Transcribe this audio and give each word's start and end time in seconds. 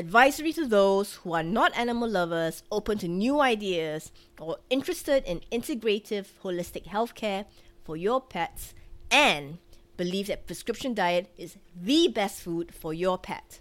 Advisory 0.00 0.50
to 0.54 0.66
those 0.66 1.16
who 1.16 1.34
are 1.34 1.42
not 1.42 1.76
animal 1.76 2.08
lovers, 2.08 2.62
open 2.72 2.96
to 2.96 3.06
new 3.06 3.38
ideas, 3.38 4.10
or 4.40 4.56
interested 4.70 5.22
in 5.26 5.42
integrative 5.52 6.24
holistic 6.42 6.86
healthcare 6.86 7.44
for 7.84 7.98
your 7.98 8.18
pets, 8.18 8.72
and 9.10 9.58
believe 9.98 10.28
that 10.28 10.46
prescription 10.46 10.94
diet 10.94 11.30
is 11.36 11.58
the 11.78 12.08
best 12.08 12.40
food 12.40 12.74
for 12.74 12.94
your 12.94 13.18
pet. 13.18 13.60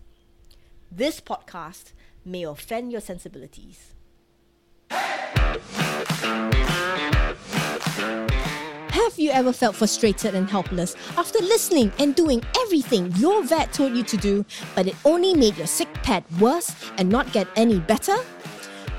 This 0.90 1.20
podcast 1.20 1.92
may 2.24 2.44
offend 2.44 2.94
your 2.94 3.02
sensibilities. 3.02 3.94
Have 9.04 9.18
you 9.18 9.32
ever 9.32 9.54
felt 9.54 9.78
frustrated 9.78 10.36
and 10.36 10.50
helpless 10.50 10.94
after 11.16 11.40
listening 11.40 11.90
and 12.00 12.14
doing 12.14 12.44
everything 12.60 13.14
your 13.16 13.42
vet 13.44 13.72
told 13.72 13.96
you 13.96 14.04
to 14.04 14.18
do, 14.18 14.46
but 14.76 14.88
it 14.88 14.96
only 15.06 15.34
made 15.34 15.56
your 15.56 15.68
sick 15.68 15.88
pet 16.04 16.26
worse 16.38 16.76
and 16.98 17.08
not 17.08 17.32
get 17.32 17.48
any 17.56 17.80
better? 17.80 18.18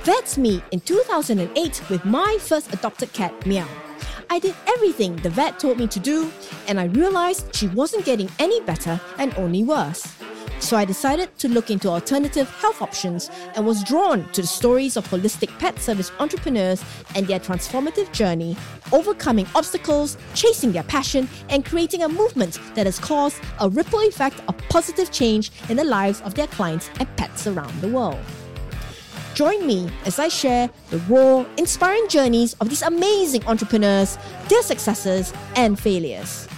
That's 0.05 0.39
me 0.39 0.63
in 0.71 0.81
2008 0.81 1.91
with 1.91 2.03
my 2.07 2.39
first 2.41 2.73
adopted 2.73 3.13
cat, 3.13 3.47
Meow. 3.47 3.69
I 4.31 4.39
did 4.39 4.55
everything 4.67 5.17
the 5.17 5.29
vet 5.29 5.59
told 5.59 5.77
me 5.77 5.87
to 5.89 6.01
do, 6.01 6.33
and 6.67 6.81
I 6.81 6.85
realized 6.85 7.55
she 7.55 7.67
wasn't 7.69 8.07
getting 8.07 8.31
any 8.39 8.63
better 8.63 8.99
and 9.19 9.35
only 9.37 9.65
worse. 9.65 10.17
So 10.61 10.77
I 10.77 10.85
decided 10.85 11.37
to 11.39 11.49
look 11.49 11.71
into 11.71 11.89
alternative 11.89 12.49
health 12.49 12.81
options 12.83 13.31
and 13.57 13.67
was 13.67 13.83
drawn 13.83 14.29
to 14.33 14.43
the 14.43 14.47
stories 14.47 14.97
of 14.97 15.09
holistic 15.09 15.49
pet 15.59 15.79
service 15.81 16.13
entrepreneurs 16.21 16.85
and 17.15 17.27
their 17.27 17.41
transformative 17.41 18.13
journey, 18.13 18.57
overcoming 18.93 19.47
obstacles, 19.55 20.17
chasing 20.35 20.71
their 20.71 20.85
passion, 20.85 21.29
and 21.49 21.65
creating 21.65 22.03
a 22.03 22.09
movement 22.09 22.61
that 22.75 22.87
has 22.87 22.99
caused 22.99 23.41
a 23.59 23.69
ripple 23.69 24.01
effect 24.01 24.41
of 24.49 24.57
positive 24.69 25.11
change 25.11 25.51
in 25.71 25.77
the 25.77 25.85
lives 25.85 26.21
of 26.21 26.35
their 26.35 26.47
clients 26.47 26.91
and 27.01 27.17
pets 27.17 27.47
around 27.47 27.73
the 27.81 27.89
world. 27.89 28.21
Join 29.35 29.67
me 29.67 29.91
as 30.05 30.19
I 30.19 30.29
share 30.29 30.69
the 30.91 30.99
raw, 31.09 31.47
inspiring 31.57 32.07
journeys 32.09 32.55
of 32.61 32.69
these 32.69 32.83
amazing 32.83 33.47
entrepreneurs, 33.47 34.19
their 34.49 34.63
successes, 34.63 35.33
and 35.57 35.81
failures. 35.81 36.50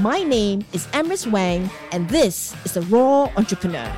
My 0.00 0.22
name 0.22 0.64
is 0.72 0.86
Emrys 0.92 1.28
Wang, 1.28 1.68
and 1.90 2.08
this 2.08 2.54
is 2.64 2.74
The 2.74 2.82
Raw 2.82 3.26
Entrepawneur. 3.30 3.92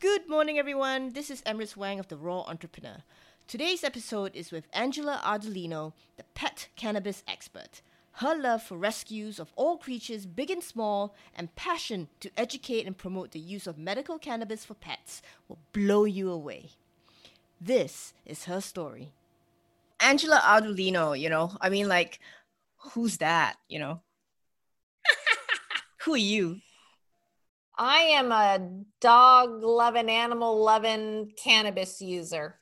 Good 0.00 0.28
morning, 0.28 0.58
everyone. 0.58 1.10
This 1.12 1.30
is 1.30 1.40
Emrys 1.42 1.76
Wang 1.76 2.00
of 2.00 2.08
The 2.08 2.16
Raw 2.16 2.42
Entrepawneur. 2.48 3.04
Today's 3.46 3.84
episode 3.84 4.34
is 4.34 4.50
with 4.50 4.66
Angela 4.72 5.20
Ardolino, 5.24 5.92
the 6.16 6.24
pet 6.34 6.66
cannabis 6.74 7.22
expert. 7.28 7.80
Her 8.14 8.34
love 8.34 8.64
for 8.64 8.76
rescues 8.76 9.38
of 9.38 9.52
all 9.54 9.76
creatures, 9.76 10.26
big 10.26 10.50
and 10.50 10.64
small, 10.64 11.14
and 11.32 11.54
passion 11.54 12.08
to 12.18 12.30
educate 12.36 12.88
and 12.88 12.98
promote 12.98 13.30
the 13.30 13.38
use 13.38 13.68
of 13.68 13.78
medical 13.78 14.18
cannabis 14.18 14.64
for 14.64 14.74
pets 14.74 15.22
will 15.46 15.60
blow 15.72 16.04
you 16.04 16.28
away. 16.28 16.70
This 17.60 18.14
is 18.24 18.44
her 18.44 18.60
story. 18.60 19.12
Angela 20.00 20.40
Ardolino, 20.42 21.18
you 21.18 21.28
know, 21.28 21.52
I 21.60 21.68
mean, 21.68 21.88
like, 21.88 22.18
who's 22.78 23.18
that, 23.18 23.56
you 23.68 23.78
know? 23.78 24.00
Who 26.04 26.14
are 26.14 26.16
you? 26.16 26.56
I 27.76 27.98
am 27.98 28.32
a 28.32 28.82
dog 29.00 29.62
loving, 29.62 30.08
animal 30.08 30.62
loving 30.62 31.32
cannabis 31.42 32.00
user. 32.00 32.58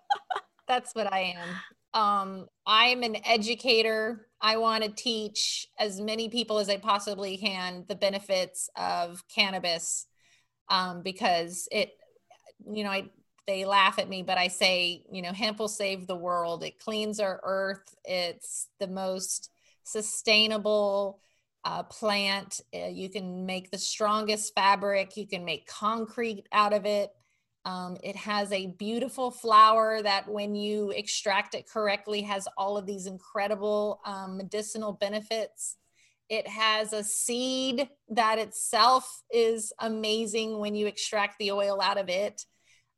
That's 0.68 0.94
what 0.94 1.12
I 1.12 1.34
am. 1.36 1.48
Um, 1.94 2.46
I'm 2.66 3.02
an 3.02 3.16
educator. 3.24 4.28
I 4.40 4.58
want 4.58 4.84
to 4.84 4.90
teach 4.90 5.66
as 5.78 6.00
many 6.00 6.28
people 6.28 6.58
as 6.58 6.68
I 6.68 6.76
possibly 6.76 7.36
can 7.36 7.84
the 7.88 7.96
benefits 7.96 8.70
of 8.76 9.24
cannabis 9.28 10.06
um, 10.68 11.02
because 11.02 11.66
it, 11.72 11.92
you 12.70 12.84
know, 12.84 12.90
I 12.90 13.10
they 13.48 13.64
laugh 13.64 13.98
at 13.98 14.08
me, 14.08 14.22
but 14.22 14.38
I 14.38 14.48
say, 14.48 15.02
you 15.10 15.22
know, 15.22 15.32
hemp 15.32 15.58
will 15.58 15.68
save 15.68 16.06
the 16.06 16.14
world. 16.14 16.62
It 16.62 16.78
cleans 16.78 17.18
our 17.18 17.40
earth. 17.42 17.96
It's 18.04 18.68
the 18.78 18.86
most 18.86 19.50
sustainable 19.82 21.18
uh, 21.64 21.82
plant. 21.84 22.60
Uh, 22.74 22.88
you 22.88 23.08
can 23.08 23.46
make 23.46 23.70
the 23.70 23.78
strongest 23.78 24.54
fabric. 24.54 25.16
You 25.16 25.26
can 25.26 25.44
make 25.46 25.66
concrete 25.66 26.46
out 26.52 26.74
of 26.74 26.84
it. 26.84 27.10
Um, 27.64 27.96
it 28.02 28.16
has 28.16 28.52
a 28.52 28.66
beautiful 28.66 29.30
flower 29.30 30.02
that, 30.02 30.28
when 30.28 30.54
you 30.54 30.90
extract 30.90 31.54
it 31.54 31.68
correctly, 31.68 32.22
has 32.22 32.46
all 32.56 32.76
of 32.76 32.86
these 32.86 33.06
incredible 33.06 34.00
um, 34.04 34.36
medicinal 34.36 34.92
benefits. 34.92 35.76
It 36.28 36.46
has 36.46 36.92
a 36.92 37.02
seed 37.02 37.88
that 38.10 38.38
itself 38.38 39.22
is 39.30 39.72
amazing 39.78 40.58
when 40.58 40.74
you 40.74 40.86
extract 40.86 41.38
the 41.38 41.52
oil 41.52 41.80
out 41.80 41.98
of 41.98 42.10
it. 42.10 42.44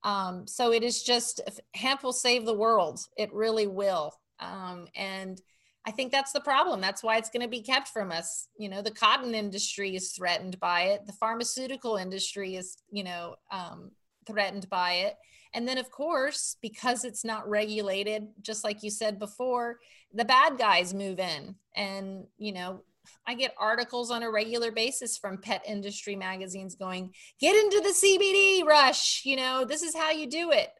Um, 0.03 0.47
so 0.47 0.72
it 0.72 0.83
is 0.83 1.03
just 1.03 1.41
hemp 1.75 2.03
will 2.03 2.12
save 2.12 2.47
the 2.47 2.55
world. 2.55 3.00
It 3.16 3.33
really 3.33 3.66
will. 3.66 4.12
Um, 4.38 4.87
and 4.94 5.41
I 5.87 5.91
think 5.91 6.12
that's 6.12 6.33
the 6.33 6.41
problem. 6.41 6.81
That's 6.81 7.03
why 7.03 7.16
it's 7.16 7.31
going 7.31 7.43
to 7.43 7.49
be 7.49 7.62
kept 7.62 7.88
from 7.88 8.12
us. 8.12 8.49
You 8.59 8.69
know, 8.69 8.83
the 8.83 8.91
cotton 8.91 9.34
industry 9.34 9.97
is 9.97 10.12
threatened 10.12 10.60
by 10.60 10.83
it. 10.83 11.06
The 11.06 11.12
pharmaceutical 11.15 11.97
industry 11.97 12.56
is, 12.56 12.77
you 12.91 13.05
know, 13.05 13.37
um, 13.50 13.91
threatened 14.27 14.69
by 14.69 14.93
it. 14.93 15.16
And 15.53 15.66
then, 15.66 15.78
of 15.78 15.91
course, 15.91 16.56
because 16.62 17.05
it's 17.05 17.25
not 17.25 17.49
regulated, 17.49 18.28
just 18.41 18.62
like 18.62 18.83
you 18.83 18.91
said 18.91 19.19
before, 19.19 19.81
the 20.15 20.25
bad 20.25 20.59
guys 20.59 20.94
move 20.94 21.19
in. 21.19 21.56
And, 21.75 22.27
you 22.39 22.53
know, 22.53 22.83
I 23.26 23.34
get 23.34 23.54
articles 23.59 24.10
on 24.10 24.22
a 24.22 24.31
regular 24.31 24.72
basis 24.72 25.16
from 25.16 25.38
pet 25.38 25.62
industry 25.66 26.16
magazines 26.16 26.75
going, 26.75 27.12
get 27.41 27.56
into 27.56 27.81
the 27.81 27.94
CBD 27.94 28.65
rush. 28.65 29.22
You 29.25 29.37
know, 29.37 29.65
this 29.65 29.82
is 29.82 29.94
how 29.94 30.10
you 30.10 30.28
do 30.28 30.50
it. 30.50 30.71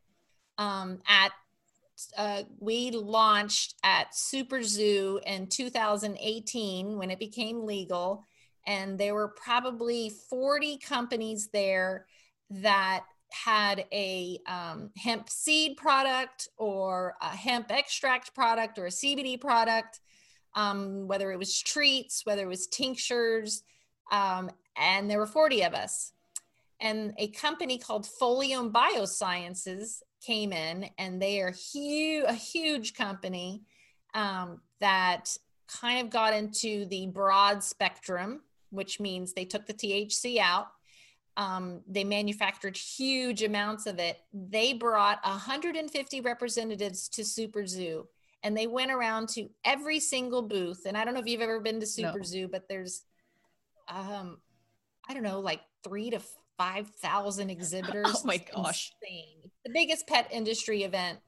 Um, 0.59 0.99
at 1.09 1.33
uh, 2.17 2.43
we 2.59 2.91
launched 2.93 3.75
at 3.85 4.15
Super 4.15 4.63
Zoo 4.63 5.21
in 5.27 5.47
2018 5.49 6.97
when 6.97 7.11
it 7.11 7.19
became 7.19 7.67
legal, 7.67 8.25
and 8.67 8.99
there 8.99 9.15
were 9.15 9.29
probably 9.29 10.11
40 10.29 10.79
companies 10.79 11.51
there 11.53 12.07
that 12.51 13.05
had 13.33 13.85
a 13.93 14.39
um, 14.47 14.91
hemp 14.97 15.29
seed 15.29 15.77
product 15.77 16.49
or 16.57 17.15
a 17.23 17.29
hemp 17.29 17.71
extract 17.71 18.35
product 18.35 18.79
or 18.79 18.87
a 18.87 18.91
CBD 18.91 19.41
product 19.41 20.01
um, 20.55 21.07
whether 21.07 21.31
it 21.33 21.39
was 21.39 21.61
treats, 21.61 22.25
whether 22.25 22.43
it 22.43 22.49
was 22.49 22.67
tinctures, 22.67 23.63
um, 24.11 24.51
and 24.77 25.11
there 25.11 25.19
were 25.19 25.27
40 25.27 25.63
of 25.63 25.75
us. 25.75 26.13
And 26.81 27.13
a 27.19 27.29
company 27.29 27.79
called 27.79 28.07
Folium 28.21 28.73
Biosciences 28.73 30.03
came 30.25 30.53
in, 30.53 30.89
and 30.99 31.21
they 31.21 31.41
are 31.41 31.51
huge, 31.51 32.25
a 32.27 32.33
huge 32.33 32.95
company 32.95 33.63
um, 34.15 34.61
that 34.81 35.37
kind 35.69 36.05
of 36.05 36.11
got 36.11 36.35
into 36.35 36.87
the 36.87 37.07
broad 37.07 37.63
spectrum, 37.63 38.43
which 38.71 38.99
means 38.99 39.33
they 39.33 39.45
took 39.45 39.67
the 39.67 39.75
THC 39.75 40.39
out. 40.39 40.69
Um, 41.37 41.81
they 41.87 42.05
manufactured 42.05 42.77
huge 42.77 43.43
amounts 43.43 43.87
of 43.87 43.99
it. 43.99 44.19
They 44.33 44.73
brought 44.73 45.25
150 45.25 46.21
representatives 46.23 47.09
to 47.11 47.25
Super 47.25 47.67
Zoo 47.67 48.09
and 48.43 48.57
they 48.57 48.67
went 48.67 48.91
around 48.91 49.29
to 49.31 49.49
every 49.65 50.01
single 50.01 50.43
booth. 50.43 50.83
And 50.87 50.97
I 50.97 51.05
don't 51.05 51.15
know 51.15 51.21
if 51.21 51.27
you've 51.27 51.41
ever 51.41 51.61
been 51.61 51.81
to 51.81 51.87
Super 51.87 52.19
no. 52.19 52.25
Zoo, 52.25 52.49
but 52.49 52.69
there's, 52.69 53.05
um, 53.89 54.39
I 55.09 55.15
don't 55.15 55.23
know, 55.23 55.41
like 55.41 55.61
three 55.85 56.11
to 56.11 56.21
five 56.59 56.89
thousand 57.03 57.51
exhibitors. 57.57 58.07
oh 58.09 58.23
my 58.25 58.39
gosh! 58.39 58.93
Insane. 59.03 59.51
The 59.65 59.73
biggest 59.73 60.07
pet 60.07 60.29
industry 60.31 60.85
event 60.85 61.19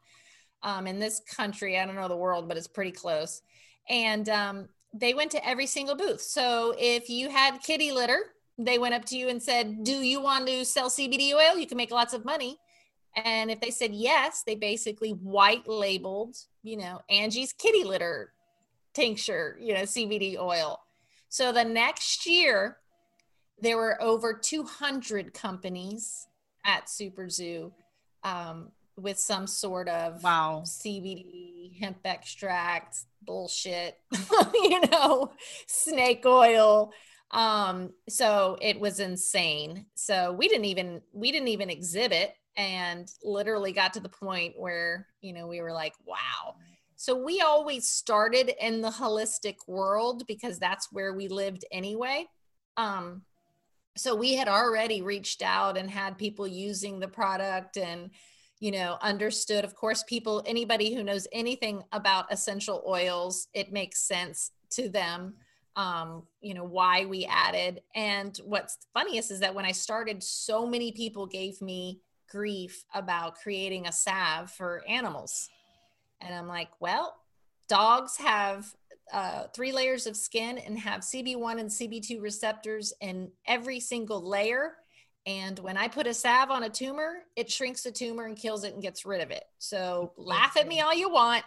um, 0.62 0.86
in 0.86 0.98
this 0.98 1.20
country. 1.20 1.78
I 1.78 1.86
don't 1.86 1.96
know 1.96 2.08
the 2.08 2.16
world, 2.16 2.48
but 2.48 2.56
it's 2.56 2.68
pretty 2.68 2.92
close. 2.92 3.42
And 3.88 4.28
um, 4.28 4.68
they 4.94 5.14
went 5.14 5.30
to 5.32 5.46
every 5.46 5.66
single 5.66 5.96
booth. 5.96 6.20
So 6.20 6.74
if 6.78 7.08
you 7.08 7.30
had 7.30 7.62
kitty 7.62 7.92
litter, 7.92 8.20
they 8.58 8.78
went 8.78 8.94
up 8.94 9.04
to 9.06 9.16
you 9.16 9.28
and 9.28 9.42
said, 9.42 9.84
"Do 9.84 10.02
you 10.02 10.20
want 10.20 10.46
to 10.46 10.64
sell 10.64 10.88
CBD 10.88 11.32
oil? 11.32 11.58
You 11.58 11.66
can 11.66 11.76
make 11.76 11.90
lots 11.90 12.14
of 12.14 12.24
money." 12.24 12.58
And 13.14 13.50
if 13.50 13.60
they 13.60 13.70
said 13.70 13.92
yes, 13.92 14.42
they 14.46 14.54
basically 14.54 15.10
white 15.10 15.68
labeled, 15.68 16.36
you 16.62 16.76
know, 16.76 17.00
Angie's 17.08 17.52
kitty 17.52 17.84
litter 17.84 18.32
tincture, 18.94 19.56
you 19.60 19.74
know, 19.74 19.82
CBD 19.82 20.38
oil. 20.38 20.80
So 21.28 21.52
the 21.52 21.64
next 21.64 22.26
year, 22.26 22.78
there 23.60 23.76
were 23.76 24.00
over 24.02 24.34
200 24.34 25.32
companies 25.32 26.26
at 26.64 26.88
Super 26.88 27.28
Zoo 27.28 27.72
um, 28.24 28.70
with 28.96 29.18
some 29.18 29.46
sort 29.46 29.88
of 29.88 30.22
wow 30.22 30.62
CBD 30.64 31.78
hemp 31.78 31.98
extract 32.04 32.98
bullshit, 33.22 33.98
you 34.54 34.80
know, 34.90 35.32
snake 35.66 36.24
oil. 36.26 36.92
Um, 37.30 37.90
so 38.08 38.58
it 38.60 38.78
was 38.78 39.00
insane. 39.00 39.86
So 39.94 40.32
we 40.32 40.48
didn't 40.48 40.66
even 40.66 41.00
we 41.12 41.32
didn't 41.32 41.48
even 41.48 41.70
exhibit 41.70 42.34
and 42.56 43.10
literally 43.22 43.72
got 43.72 43.94
to 43.94 44.00
the 44.00 44.08
point 44.08 44.54
where 44.56 45.06
you 45.20 45.32
know 45.32 45.46
we 45.46 45.60
were 45.60 45.72
like 45.72 45.94
wow. 46.06 46.56
So 46.96 47.16
we 47.16 47.40
always 47.40 47.88
started 47.88 48.52
in 48.64 48.80
the 48.80 48.90
holistic 48.90 49.56
world 49.66 50.24
because 50.28 50.60
that's 50.60 50.92
where 50.92 51.12
we 51.12 51.26
lived 51.26 51.64
anyway. 51.72 52.26
Um, 52.76 53.22
so 53.96 54.14
we 54.14 54.34
had 54.34 54.46
already 54.46 55.02
reached 55.02 55.42
out 55.42 55.76
and 55.76 55.90
had 55.90 56.16
people 56.16 56.46
using 56.46 57.00
the 57.00 57.08
product 57.08 57.76
and 57.76 58.10
you 58.60 58.70
know 58.70 58.98
understood. 59.02 59.64
Of 59.64 59.74
course 59.74 60.04
people 60.04 60.42
anybody 60.46 60.94
who 60.94 61.02
knows 61.02 61.26
anything 61.32 61.82
about 61.92 62.32
essential 62.32 62.84
oils 62.86 63.48
it 63.54 63.72
makes 63.72 64.06
sense 64.06 64.52
to 64.70 64.88
them 64.88 65.34
um, 65.76 66.22
you 66.40 66.54
know 66.54 66.64
why 66.64 67.04
we 67.04 67.24
added. 67.26 67.82
And 67.94 68.38
what's 68.44 68.78
funniest 68.94 69.30
is 69.30 69.40
that 69.40 69.54
when 69.54 69.64
i 69.64 69.72
started 69.72 70.22
so 70.22 70.66
many 70.66 70.92
people 70.92 71.26
gave 71.26 71.60
me 71.60 72.00
grief 72.32 72.84
about 72.94 73.36
creating 73.36 73.86
a 73.86 73.92
salve 73.92 74.50
for 74.50 74.82
animals. 74.88 75.48
And 76.20 76.34
i'm 76.34 76.48
like 76.48 76.70
well 76.80 77.16
dogs 77.68 78.16
have 78.18 78.74
uh, 79.12 79.44
three 79.54 79.72
layers 79.72 80.06
of 80.06 80.16
skin 80.16 80.58
and 80.58 80.78
have 80.78 81.00
cb1 81.00 81.60
and 81.60 81.70
cb2 81.70 82.20
receptors 82.20 82.92
in 83.00 83.30
every 83.46 83.80
single 83.80 84.26
layer. 84.26 84.74
And 85.24 85.58
when 85.58 85.76
I 85.76 85.88
put 85.88 86.06
a 86.06 86.14
salve 86.14 86.50
on 86.50 86.64
a 86.64 86.68
tumor, 86.68 87.20
it 87.36 87.50
shrinks 87.50 87.82
the 87.82 87.92
tumor 87.92 88.26
and 88.26 88.36
kills 88.36 88.64
it 88.64 88.74
and 88.74 88.82
gets 88.82 89.06
rid 89.06 89.20
of 89.20 89.30
it. 89.30 89.44
So 89.58 90.12
laugh 90.16 90.56
at 90.56 90.66
me 90.66 90.80
all 90.80 90.94
you 90.94 91.10
want. 91.10 91.44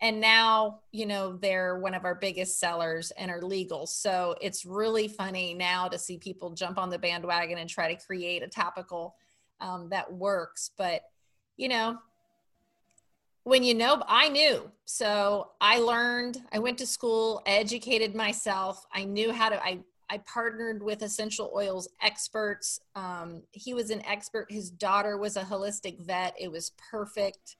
And 0.00 0.20
now 0.20 0.80
you 0.90 1.06
know 1.06 1.36
they're 1.36 1.78
one 1.78 1.94
of 1.94 2.04
our 2.04 2.14
biggest 2.14 2.58
sellers 2.58 3.12
and 3.12 3.30
are 3.30 3.42
legal. 3.42 3.86
So 3.86 4.34
it's 4.40 4.64
really 4.64 5.06
funny 5.06 5.54
now 5.54 5.88
to 5.88 5.98
see 5.98 6.18
people 6.18 6.50
jump 6.50 6.78
on 6.78 6.90
the 6.90 6.98
bandwagon 6.98 7.58
and 7.58 7.68
try 7.70 7.94
to 7.94 8.04
create 8.06 8.42
a 8.42 8.48
topical 8.48 9.14
um, 9.60 9.88
that 9.90 10.12
works 10.12 10.70
but 10.76 11.02
you 11.56 11.68
know 11.68 11.98
when 13.44 13.62
you 13.62 13.74
know 13.74 14.02
i 14.08 14.28
knew 14.28 14.70
so 14.84 15.50
i 15.60 15.78
learned 15.78 16.38
i 16.52 16.58
went 16.58 16.78
to 16.78 16.86
school 16.86 17.42
educated 17.46 18.14
myself 18.14 18.84
i 18.92 19.04
knew 19.04 19.32
how 19.32 19.48
to 19.48 19.62
i 19.64 19.78
I 20.10 20.18
partnered 20.18 20.82
with 20.82 21.02
essential 21.02 21.50
oils 21.54 21.88
experts. 22.02 22.80
Um, 22.94 23.42
he 23.52 23.74
was 23.74 23.90
an 23.90 24.04
expert. 24.06 24.50
His 24.50 24.70
daughter 24.70 25.16
was 25.16 25.36
a 25.36 25.42
holistic 25.42 26.00
vet. 26.00 26.34
It 26.38 26.50
was 26.50 26.72
perfect. 26.90 27.56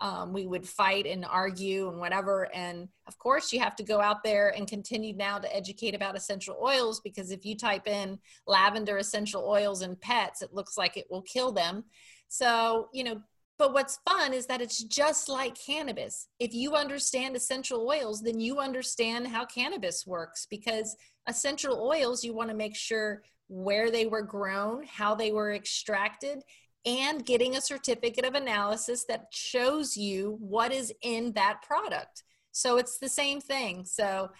Um, 0.00 0.32
we 0.32 0.46
would 0.46 0.68
fight 0.68 1.06
and 1.06 1.24
argue 1.24 1.88
and 1.88 1.98
whatever. 1.98 2.48
And 2.54 2.88
of 3.08 3.18
course, 3.18 3.52
you 3.52 3.58
have 3.58 3.74
to 3.76 3.82
go 3.82 4.00
out 4.00 4.22
there 4.22 4.54
and 4.56 4.68
continue 4.68 5.16
now 5.16 5.38
to 5.38 5.56
educate 5.56 5.94
about 5.94 6.16
essential 6.16 6.56
oils 6.62 7.00
because 7.00 7.32
if 7.32 7.44
you 7.44 7.56
type 7.56 7.88
in 7.88 8.18
lavender 8.46 8.98
essential 8.98 9.44
oils 9.48 9.82
and 9.82 10.00
pets, 10.00 10.40
it 10.40 10.54
looks 10.54 10.78
like 10.78 10.96
it 10.96 11.06
will 11.10 11.22
kill 11.22 11.50
them. 11.50 11.84
So, 12.28 12.88
you 12.92 13.02
know, 13.02 13.20
but 13.58 13.72
what's 13.72 13.98
fun 14.08 14.32
is 14.32 14.46
that 14.46 14.60
it's 14.60 14.84
just 14.84 15.28
like 15.28 15.58
cannabis. 15.58 16.28
If 16.38 16.54
you 16.54 16.76
understand 16.76 17.34
essential 17.34 17.88
oils, 17.88 18.22
then 18.22 18.38
you 18.38 18.60
understand 18.60 19.26
how 19.26 19.46
cannabis 19.46 20.06
works 20.06 20.46
because 20.48 20.96
essential 21.28 21.82
oils, 21.82 22.22
you 22.22 22.34
want 22.34 22.50
to 22.50 22.56
make 22.56 22.76
sure 22.76 23.22
where 23.48 23.90
they 23.90 24.06
were 24.06 24.22
grown, 24.22 24.84
how 24.84 25.14
they 25.14 25.32
were 25.32 25.52
extracted, 25.52 26.42
and 26.86 27.26
getting 27.26 27.56
a 27.56 27.60
certificate 27.60 28.24
of 28.24 28.34
analysis 28.34 29.04
that 29.04 29.26
shows 29.30 29.96
you 29.96 30.36
what 30.40 30.72
is 30.72 30.92
in 31.02 31.32
that 31.32 31.62
product. 31.62 32.22
So 32.52 32.76
it's 32.76 32.98
the 32.98 33.08
same 33.08 33.40
thing. 33.40 33.84
So 33.84 34.30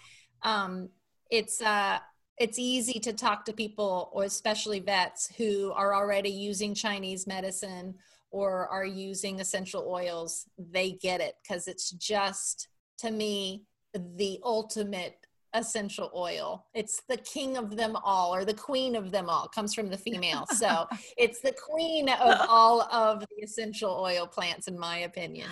um, 0.43 0.89
it's 1.29 1.61
uh, 1.61 1.99
it's 2.37 2.57
easy 2.57 2.99
to 3.01 3.13
talk 3.13 3.45
to 3.45 3.53
people, 3.53 4.09
or 4.13 4.23
especially 4.23 4.79
vets 4.79 5.29
who 5.37 5.71
are 5.73 5.93
already 5.93 6.29
using 6.29 6.73
Chinese 6.73 7.27
medicine 7.27 7.95
or 8.31 8.67
are 8.67 8.85
using 8.85 9.39
essential 9.39 9.85
oils. 9.89 10.45
They 10.57 10.91
get 10.91 11.19
it 11.19 11.35
because 11.43 11.67
it's 11.67 11.91
just 11.91 12.69
to 12.99 13.11
me 13.11 13.63
the 13.93 14.39
ultimate 14.43 15.25
essential 15.53 16.11
oil. 16.15 16.65
It's 16.73 17.01
the 17.07 17.17
king 17.17 17.57
of 17.57 17.75
them 17.75 17.95
all 18.03 18.33
or 18.33 18.45
the 18.45 18.53
queen 18.53 18.95
of 18.95 19.11
them 19.11 19.29
all 19.29 19.47
comes 19.47 19.73
from 19.73 19.89
the 19.89 19.97
female. 19.97 20.45
So 20.47 20.87
it's 21.17 21.41
the 21.41 21.53
queen 21.53 22.09
of 22.09 22.37
all 22.47 22.81
of 22.83 23.21
the 23.21 23.43
essential 23.43 23.91
oil 23.91 24.27
plants, 24.27 24.67
in 24.67 24.77
my 24.77 24.99
opinion. 24.99 25.49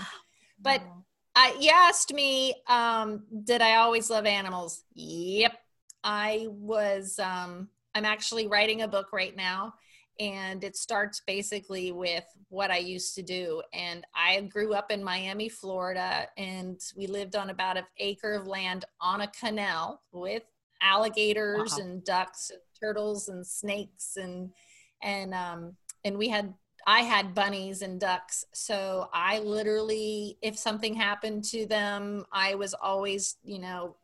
But 0.62 0.82
uh, 1.36 1.52
you 1.60 1.72
asked 1.74 2.14
me, 2.14 2.56
um, 2.68 3.24
did 3.44 3.62
I 3.62 3.76
always 3.76 4.10
love 4.10 4.26
animals? 4.26 4.84
Yep. 4.96 5.54
I 6.04 6.48
was, 6.50 7.20
um, 7.20 7.70
I'm 7.94 8.06
actually 8.06 8.48
writing 8.48 8.82
a 8.82 8.88
book 8.88 9.08
right 9.12 9.36
now 9.36 9.74
and 10.19 10.64
it 10.64 10.75
starts 10.75 11.22
basically 11.25 11.92
with 11.92 12.25
what 12.50 12.72
I 12.72 12.78
used 12.78 13.16
to 13.16 13.22
do. 13.22 13.62
And 13.74 14.06
I 14.16 14.42
grew 14.42 14.74
up 14.74 14.92
in 14.92 15.04
Miami, 15.04 15.50
Florida, 15.50 16.28
and 16.38 16.80
we 16.96 17.08
lived 17.08 17.36
on 17.36 17.50
about 17.50 17.78
an 17.78 17.86
acre 17.98 18.34
of 18.34 18.48
land 18.48 18.86
on 19.00 19.22
a 19.22 19.28
canal 19.28 20.02
with 20.12 20.44
alligators 20.81 21.75
wow. 21.78 21.84
and 21.84 22.04
ducks 22.04 22.52
and 22.52 22.62
turtles 22.80 23.30
and 23.30 23.46
snakes 23.46 24.18
and 24.18 24.52
and 25.02 25.34
um 25.34 25.75
and 26.04 26.18
we 26.18 26.30
had 26.30 26.54
I 26.86 27.02
had 27.02 27.36
bunnies 27.36 27.81
and 27.81 28.00
ducks. 28.00 28.46
So 28.54 29.10
I 29.14 29.40
literally 29.40 30.38
if 30.42 30.58
something 30.58 30.94
happened 30.94 31.44
to 31.46 31.66
them, 31.66 32.25
I 32.31 32.56
was 32.56 32.74
always, 32.74 33.36
you 33.44 33.60
know, 33.60 33.98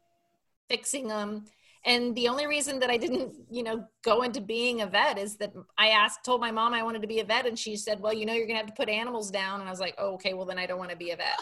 fixing 0.67 1.07
them 1.07 1.45
and 1.85 2.15
the 2.15 2.29
only 2.29 2.47
reason 2.47 2.79
that 2.79 2.89
I 2.89 2.97
didn't, 2.97 3.33
you 3.51 3.61
know, 3.63 3.85
go 4.03 4.21
into 4.21 4.39
being 4.39 4.81
a 4.81 4.87
vet 4.87 5.17
is 5.17 5.35
that 5.37 5.53
I 5.77 5.89
asked, 5.89 6.23
told 6.23 6.39
my 6.39 6.51
mom 6.51 6.73
I 6.73 6.81
wanted 6.83 7.01
to 7.01 7.07
be 7.07 7.19
a 7.19 7.25
vet, 7.25 7.45
and 7.45 7.59
she 7.59 7.75
said, 7.75 7.99
"Well, 7.99 8.13
you 8.13 8.25
know, 8.25 8.33
you're 8.33 8.47
gonna 8.47 8.59
have 8.59 8.67
to 8.67 8.73
put 8.73 8.89
animals 8.89 9.29
down." 9.29 9.59
And 9.59 9.67
I 9.67 9.71
was 9.71 9.81
like, 9.81 9.95
"Oh, 9.97 10.13
okay. 10.13 10.33
Well, 10.33 10.45
then 10.45 10.57
I 10.57 10.65
don't 10.65 10.79
want 10.79 10.91
to 10.91 10.97
be 10.97 11.11
a 11.11 11.17
vet." 11.17 11.39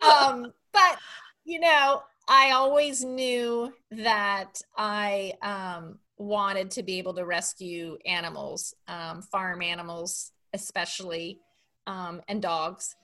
um, 0.02 0.52
but 0.72 0.98
you 1.44 1.60
know, 1.60 2.02
I 2.28 2.50
always 2.50 3.02
knew 3.02 3.72
that 3.90 4.60
I 4.76 5.32
um, 5.42 5.98
wanted 6.18 6.70
to 6.72 6.82
be 6.82 6.98
able 6.98 7.14
to 7.14 7.24
rescue 7.24 7.96
animals, 8.04 8.74
um, 8.86 9.22
farm 9.22 9.62
animals, 9.62 10.32
especially, 10.52 11.40
um, 11.86 12.20
and 12.28 12.42
dogs. 12.42 12.94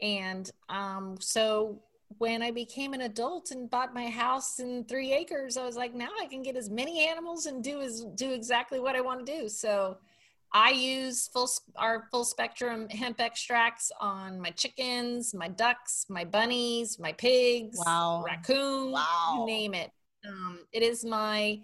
And 0.00 0.50
um, 0.68 1.16
so 1.20 1.82
when 2.18 2.42
I 2.42 2.50
became 2.50 2.92
an 2.92 3.02
adult 3.02 3.50
and 3.50 3.68
bought 3.68 3.94
my 3.94 4.08
house 4.08 4.58
and 4.58 4.88
three 4.88 5.12
acres, 5.12 5.56
I 5.56 5.64
was 5.64 5.76
like, 5.76 5.94
now 5.94 6.10
I 6.20 6.26
can 6.26 6.42
get 6.42 6.56
as 6.56 6.70
many 6.70 7.06
animals 7.08 7.46
and 7.46 7.62
do 7.62 7.80
as 7.80 8.04
do 8.14 8.32
exactly 8.32 8.80
what 8.80 8.96
I 8.96 9.00
want 9.00 9.24
to 9.24 9.40
do. 9.40 9.48
So 9.48 9.98
I 10.52 10.70
use 10.70 11.28
full 11.28 11.48
our 11.76 12.04
full 12.10 12.24
spectrum 12.24 12.88
hemp 12.90 13.20
extracts 13.20 13.90
on 14.00 14.40
my 14.40 14.50
chickens, 14.50 15.32
my 15.34 15.48
ducks, 15.48 16.06
my 16.08 16.24
bunnies, 16.24 16.98
my 16.98 17.12
pigs, 17.12 17.78
wow. 17.84 18.22
raccoons, 18.24 18.92
wow. 18.92 19.36
you 19.38 19.46
name 19.46 19.74
it. 19.74 19.90
Um, 20.28 20.60
it 20.72 20.82
is 20.82 21.04
my, 21.04 21.60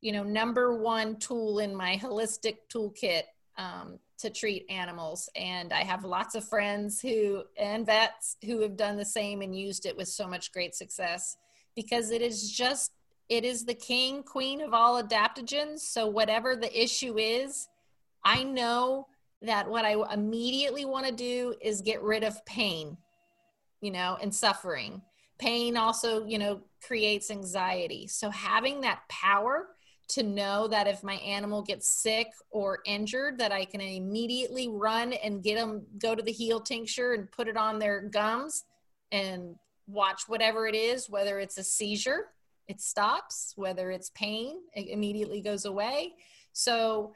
you 0.00 0.12
know, 0.12 0.24
number 0.24 0.76
one 0.76 1.16
tool 1.16 1.60
in 1.60 1.74
my 1.74 1.96
holistic 1.96 2.58
toolkit 2.72 3.22
um, 3.56 3.98
to 4.22 4.30
treat 4.30 4.66
animals. 4.68 5.28
And 5.36 5.72
I 5.72 5.84
have 5.84 6.04
lots 6.04 6.34
of 6.34 6.48
friends 6.48 7.00
who 7.00 7.42
and 7.56 7.86
vets 7.86 8.36
who 8.44 8.60
have 8.62 8.76
done 8.76 8.96
the 8.96 9.04
same 9.04 9.42
and 9.42 9.56
used 9.56 9.86
it 9.86 9.96
with 9.96 10.08
so 10.08 10.26
much 10.26 10.52
great 10.52 10.74
success 10.74 11.36
because 11.76 12.10
it 12.10 12.22
is 12.22 12.50
just 12.50 12.92
it 13.28 13.44
is 13.44 13.64
the 13.64 13.74
king 13.74 14.22
queen 14.22 14.60
of 14.60 14.74
all 14.74 15.02
adaptogens. 15.02 15.80
So 15.80 16.06
whatever 16.06 16.56
the 16.56 16.82
issue 16.82 17.18
is, 17.18 17.68
I 18.24 18.42
know 18.42 19.06
that 19.42 19.68
what 19.68 19.84
I 19.84 19.96
immediately 20.12 20.84
want 20.84 21.06
to 21.06 21.12
do 21.12 21.54
is 21.60 21.80
get 21.80 22.02
rid 22.02 22.24
of 22.24 22.44
pain, 22.44 22.96
you 23.80 23.90
know, 23.90 24.18
and 24.20 24.34
suffering. 24.34 25.02
Pain 25.38 25.76
also, 25.76 26.26
you 26.26 26.38
know, 26.38 26.60
creates 26.82 27.30
anxiety. 27.30 28.06
So 28.06 28.30
having 28.30 28.82
that 28.82 29.00
power 29.08 29.68
to 30.08 30.22
know 30.22 30.68
that 30.68 30.86
if 30.86 31.02
my 31.02 31.14
animal 31.14 31.62
gets 31.62 31.88
sick 31.88 32.28
or 32.50 32.80
injured 32.84 33.38
that 33.38 33.52
i 33.52 33.64
can 33.64 33.80
immediately 33.80 34.68
run 34.68 35.12
and 35.12 35.42
get 35.42 35.56
them 35.56 35.82
go 35.98 36.14
to 36.14 36.22
the 36.22 36.32
heal 36.32 36.60
tincture 36.60 37.14
and 37.14 37.30
put 37.30 37.48
it 37.48 37.56
on 37.56 37.78
their 37.78 38.02
gums 38.02 38.64
and 39.10 39.54
watch 39.86 40.22
whatever 40.26 40.66
it 40.66 40.74
is 40.74 41.08
whether 41.08 41.38
it's 41.38 41.58
a 41.58 41.64
seizure 41.64 42.26
it 42.68 42.80
stops 42.80 43.52
whether 43.56 43.90
it's 43.90 44.10
pain 44.10 44.58
it 44.74 44.88
immediately 44.88 45.40
goes 45.40 45.64
away. 45.64 46.14
So 46.52 47.12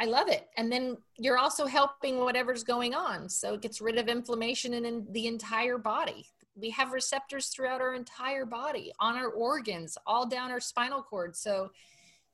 i 0.00 0.04
love 0.04 0.28
it. 0.28 0.48
And 0.56 0.70
then 0.70 0.96
you're 1.16 1.38
also 1.38 1.66
helping 1.66 2.18
whatever's 2.18 2.62
going 2.62 2.94
on. 2.94 3.28
So 3.28 3.54
it 3.54 3.62
gets 3.62 3.80
rid 3.80 3.98
of 3.98 4.08
inflammation 4.08 4.74
in, 4.74 4.84
in 4.84 5.06
the 5.10 5.26
entire 5.26 5.76
body. 5.76 6.26
We 6.54 6.70
have 6.70 6.92
receptors 6.92 7.48
throughout 7.48 7.80
our 7.80 7.94
entire 7.94 8.46
body 8.46 8.92
on 9.00 9.16
our 9.16 9.28
organs 9.28 9.98
all 10.06 10.26
down 10.26 10.50
our 10.50 10.60
spinal 10.60 11.02
cord. 11.02 11.34
So 11.34 11.70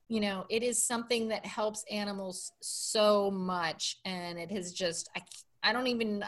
you 0.08 0.20
know 0.20 0.44
it 0.48 0.62
is 0.62 0.86
something 0.86 1.28
that 1.28 1.44
helps 1.46 1.84
animals 1.90 2.52
so 2.60 3.30
much 3.30 3.98
and 4.04 4.38
it 4.38 4.50
has 4.50 4.72
just 4.72 5.08
i, 5.16 5.22
I 5.62 5.72
don't 5.72 5.86
even 5.86 6.22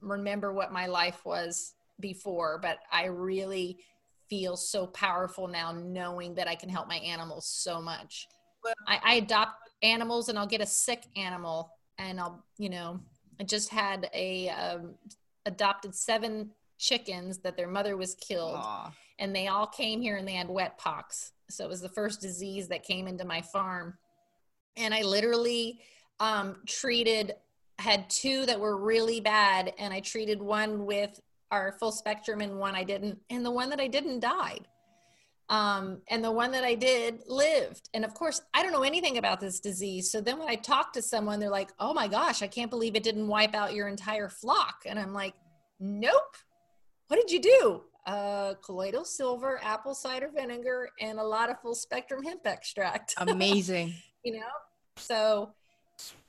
remember 0.00 0.52
what 0.52 0.72
my 0.72 0.86
life 0.86 1.24
was 1.24 1.74
before 2.00 2.58
but 2.60 2.78
i 2.90 3.06
really 3.06 3.78
feel 4.28 4.56
so 4.56 4.86
powerful 4.86 5.46
now 5.46 5.72
knowing 5.72 6.34
that 6.34 6.48
i 6.48 6.54
can 6.54 6.68
help 6.68 6.88
my 6.88 6.96
animals 6.96 7.46
so 7.46 7.80
much 7.80 8.28
I, 8.86 9.00
I 9.02 9.14
adopt 9.14 9.56
animals 9.82 10.28
and 10.28 10.38
i'll 10.38 10.46
get 10.46 10.60
a 10.60 10.66
sick 10.66 11.04
animal 11.16 11.70
and 11.98 12.18
i'll 12.18 12.44
you 12.58 12.70
know 12.70 13.00
i 13.38 13.44
just 13.44 13.68
had 13.68 14.08
a 14.14 14.48
um, 14.48 14.94
adopted 15.46 15.94
seven 15.94 16.50
chickens 16.78 17.38
that 17.38 17.56
their 17.56 17.68
mother 17.68 17.96
was 17.96 18.14
killed. 18.16 18.56
Aw. 18.56 18.92
And 19.18 19.34
they 19.34 19.48
all 19.48 19.66
came 19.66 20.00
here 20.00 20.16
and 20.16 20.26
they 20.26 20.34
had 20.34 20.48
wet 20.48 20.78
pox. 20.78 21.32
So 21.50 21.64
it 21.64 21.68
was 21.68 21.80
the 21.80 21.88
first 21.88 22.20
disease 22.20 22.68
that 22.68 22.82
came 22.82 23.06
into 23.06 23.24
my 23.24 23.40
farm. 23.40 23.98
And 24.76 24.94
I 24.94 25.02
literally 25.02 25.80
um, 26.20 26.56
treated, 26.66 27.34
had 27.78 28.08
two 28.08 28.46
that 28.46 28.58
were 28.58 28.76
really 28.76 29.20
bad, 29.20 29.72
and 29.78 29.92
I 29.92 30.00
treated 30.00 30.40
one 30.40 30.86
with 30.86 31.20
our 31.50 31.72
full 31.72 31.92
spectrum 31.92 32.40
and 32.40 32.58
one 32.58 32.74
I 32.74 32.84
didn't. 32.84 33.18
And 33.28 33.44
the 33.44 33.50
one 33.50 33.68
that 33.70 33.80
I 33.80 33.86
didn't 33.86 34.20
died. 34.20 34.66
Um, 35.50 36.00
and 36.08 36.24
the 36.24 36.32
one 36.32 36.50
that 36.52 36.64
I 36.64 36.74
did 36.74 37.24
lived. 37.26 37.90
And 37.92 38.06
of 38.06 38.14
course, 38.14 38.40
I 38.54 38.62
don't 38.62 38.72
know 38.72 38.84
anything 38.84 39.18
about 39.18 39.38
this 39.38 39.60
disease. 39.60 40.10
So 40.10 40.22
then 40.22 40.38
when 40.38 40.48
I 40.48 40.54
talk 40.54 40.94
to 40.94 41.02
someone, 41.02 41.40
they're 41.40 41.50
like, 41.50 41.70
oh 41.78 41.92
my 41.92 42.08
gosh, 42.08 42.40
I 42.40 42.46
can't 42.46 42.70
believe 42.70 42.96
it 42.96 43.02
didn't 43.02 43.28
wipe 43.28 43.54
out 43.54 43.74
your 43.74 43.88
entire 43.88 44.30
flock. 44.30 44.84
And 44.86 44.98
I'm 44.98 45.12
like, 45.12 45.34
nope. 45.78 46.36
What 47.08 47.20
did 47.20 47.30
you 47.30 47.40
do? 47.40 47.82
Uh, 48.06 48.54
colloidal 48.64 49.04
silver, 49.04 49.60
apple 49.62 49.94
cider 49.94 50.30
vinegar, 50.34 50.88
and 51.00 51.18
a 51.18 51.24
lot 51.24 51.50
of 51.50 51.60
full 51.60 51.74
spectrum 51.74 52.22
hemp 52.22 52.46
extract. 52.46 53.14
Amazing. 53.18 53.94
you 54.24 54.34
know, 54.34 54.46
so 54.96 55.52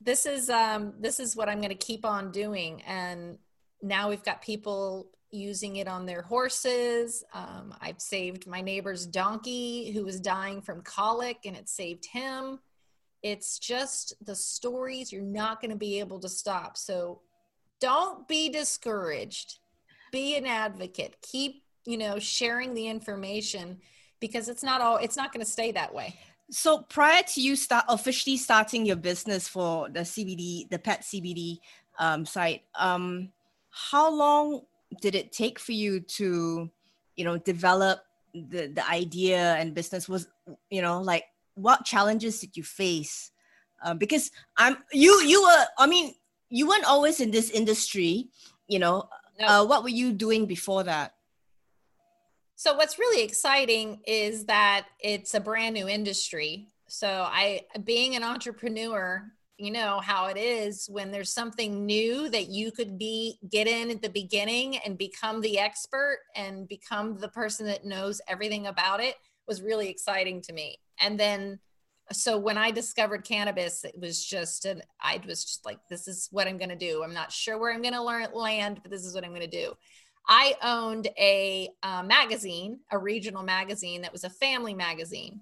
this 0.01 0.25
is 0.25 0.49
um, 0.49 0.93
this 0.99 1.19
is 1.19 1.35
what 1.35 1.49
I'm 1.49 1.57
going 1.57 1.69
to 1.69 1.75
keep 1.75 2.05
on 2.05 2.31
doing, 2.31 2.81
and 2.83 3.37
now 3.81 4.09
we've 4.09 4.23
got 4.23 4.41
people 4.41 5.07
using 5.31 5.77
it 5.77 5.87
on 5.87 6.05
their 6.05 6.21
horses. 6.21 7.23
Um, 7.33 7.73
I've 7.81 7.99
saved 7.99 8.45
my 8.45 8.61
neighbor's 8.61 9.07
donkey 9.07 9.91
who 9.91 10.05
was 10.05 10.19
dying 10.19 10.61
from 10.61 10.81
colic, 10.81 11.39
and 11.45 11.55
it 11.55 11.67
saved 11.67 12.05
him. 12.05 12.59
It's 13.23 13.57
just 13.57 14.13
the 14.23 14.35
stories 14.35 15.11
you're 15.11 15.21
not 15.21 15.59
going 15.59 15.71
to 15.71 15.77
be 15.77 15.99
able 15.99 16.19
to 16.19 16.29
stop. 16.29 16.77
So 16.77 17.21
don't 17.79 18.27
be 18.27 18.49
discouraged 18.49 19.59
be 20.13 20.37
an 20.37 20.45
advocate 20.45 21.17
keep 21.21 21.63
you 21.85 21.97
know 21.97 22.17
sharing 22.19 22.73
the 22.73 22.87
information 22.87 23.77
because 24.21 24.47
it's 24.47 24.63
not 24.63 24.79
all 24.79 24.97
it's 24.97 25.17
not 25.17 25.33
going 25.33 25.45
to 25.45 25.51
stay 25.51 25.71
that 25.71 25.93
way 25.93 26.15
So 26.51 26.79
prior 26.83 27.23
to 27.33 27.41
you 27.41 27.55
start 27.55 27.85
officially 27.89 28.37
starting 28.37 28.85
your 28.85 28.95
business 28.95 29.47
for 29.47 29.89
the 29.89 30.01
CBD, 30.01 30.69
the 30.69 30.77
pet 30.77 31.01
CBD 31.01 31.57
um, 31.97 32.25
site, 32.25 32.63
um, 32.77 33.29
how 33.71 34.13
long 34.13 34.61
did 35.01 35.15
it 35.15 35.31
take 35.31 35.57
for 35.57 35.71
you 35.71 35.99
to, 36.01 36.69
you 37.15 37.25
know, 37.25 37.37
develop 37.37 38.01
the 38.33 38.67
the 38.67 38.87
idea 38.89 39.55
and 39.55 39.73
business? 39.73 40.07
Was 40.09 40.27
you 40.69 40.81
know 40.81 41.01
like 41.01 41.25
what 41.55 41.85
challenges 41.85 42.39
did 42.39 42.55
you 42.55 42.63
face? 42.63 43.31
Um, 43.83 43.97
because 43.97 44.29
I'm 44.57 44.77
you 44.91 45.21
you 45.23 45.41
were 45.41 45.65
I 45.79 45.87
mean 45.87 46.13
you 46.49 46.67
weren't 46.67 46.85
always 46.85 47.19
in 47.19 47.31
this 47.31 47.49
industry, 47.49 48.29
you 48.67 48.79
know. 48.79 49.09
No. 49.39 49.47
Uh, 49.47 49.65
what 49.65 49.83
were 49.83 49.89
you 49.89 50.11
doing 50.11 50.45
before 50.45 50.83
that? 50.83 51.15
So 52.55 52.75
what's 52.75 52.99
really 52.99 53.23
exciting 53.23 54.01
is 54.05 54.45
that 54.45 54.87
it's 54.99 55.33
a 55.33 55.39
brand 55.39 55.73
new 55.73 55.87
industry. 55.87 56.67
So 56.87 57.07
I 57.07 57.61
being 57.83 58.15
an 58.15 58.23
entrepreneur, 58.23 59.31
you 59.57 59.71
know 59.71 59.99
how 59.99 60.27
it 60.27 60.37
is 60.37 60.87
when 60.89 61.11
there's 61.11 61.33
something 61.33 61.85
new 61.85 62.29
that 62.29 62.47
you 62.47 62.71
could 62.71 62.97
be 62.97 63.37
get 63.49 63.67
in 63.67 63.89
at 63.89 64.01
the 64.01 64.09
beginning 64.09 64.77
and 64.77 64.97
become 64.97 65.41
the 65.41 65.59
expert 65.59 66.19
and 66.35 66.67
become 66.67 67.17
the 67.17 67.27
person 67.27 67.65
that 67.65 67.85
knows 67.85 68.21
everything 68.27 68.67
about 68.67 68.99
it 68.99 69.15
was 69.47 69.61
really 69.61 69.89
exciting 69.89 70.41
to 70.41 70.53
me. 70.53 70.77
And 70.99 71.19
then 71.19 71.59
so 72.15 72.37
when 72.37 72.57
I 72.57 72.71
discovered 72.71 73.23
cannabis, 73.23 73.83
it 73.83 73.97
was 73.99 74.23
just 74.23 74.65
an 74.65 74.81
I 75.01 75.21
was 75.27 75.43
just 75.43 75.65
like, 75.65 75.79
this 75.89 76.07
is 76.07 76.27
what 76.31 76.47
I'm 76.47 76.57
gonna 76.57 76.75
do. 76.75 77.03
I'm 77.03 77.13
not 77.13 77.31
sure 77.31 77.57
where 77.57 77.73
I'm 77.73 77.81
gonna 77.81 78.03
learn 78.03 78.27
land, 78.33 78.79
but 78.81 78.91
this 78.91 79.05
is 79.05 79.13
what 79.13 79.23
I'm 79.23 79.33
gonna 79.33 79.47
do. 79.47 79.73
I 80.27 80.55
owned 80.63 81.07
a 81.17 81.69
uh, 81.83 82.03
magazine, 82.03 82.79
a 82.91 82.97
regional 82.97 83.43
magazine 83.43 84.01
that 84.01 84.11
was 84.11 84.23
a 84.23 84.29
family 84.29 84.73
magazine. 84.73 85.41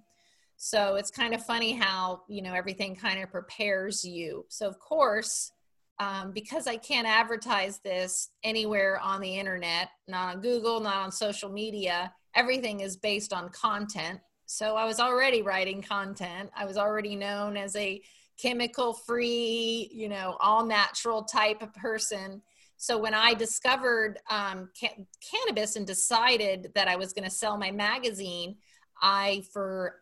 So 0.57 0.95
it's 0.95 1.09
kind 1.11 1.33
of 1.33 1.43
funny 1.43 1.73
how, 1.73 2.21
you 2.27 2.41
know, 2.41 2.53
everything 2.53 2.95
kind 2.95 3.21
of 3.21 3.31
prepares 3.31 4.05
you. 4.05 4.45
So, 4.47 4.67
of 4.67 4.79
course, 4.79 5.51
um, 5.99 6.31
because 6.33 6.67
I 6.67 6.77
can't 6.77 7.07
advertise 7.07 7.79
this 7.79 8.29
anywhere 8.43 8.99
on 8.99 9.21
the 9.21 9.37
internet, 9.39 9.89
not 10.07 10.35
on 10.35 10.41
Google, 10.41 10.79
not 10.79 10.97
on 10.97 11.11
social 11.11 11.49
media, 11.49 12.13
everything 12.35 12.79
is 12.79 12.95
based 12.95 13.33
on 13.33 13.49
content. 13.49 14.19
So 14.51 14.75
I 14.75 14.83
was 14.83 14.99
already 14.99 15.41
writing 15.41 15.81
content. 15.81 16.49
I 16.53 16.65
was 16.65 16.75
already 16.75 17.15
known 17.15 17.55
as 17.55 17.73
a 17.77 18.01
chemical 18.37 18.91
free, 18.91 19.89
you 19.93 20.09
know, 20.09 20.35
all 20.41 20.65
natural 20.65 21.23
type 21.23 21.61
of 21.61 21.73
person. 21.73 22.41
So 22.75 22.97
when 22.97 23.13
I 23.13 23.33
discovered 23.33 24.19
um, 24.29 24.69
ca- 24.77 25.05
cannabis 25.21 25.77
and 25.77 25.87
decided 25.87 26.71
that 26.75 26.89
I 26.89 26.97
was 26.97 27.13
going 27.13 27.23
to 27.23 27.33
sell 27.33 27.57
my 27.57 27.71
magazine, 27.71 28.57
I, 29.01 29.43
for 29.53 30.01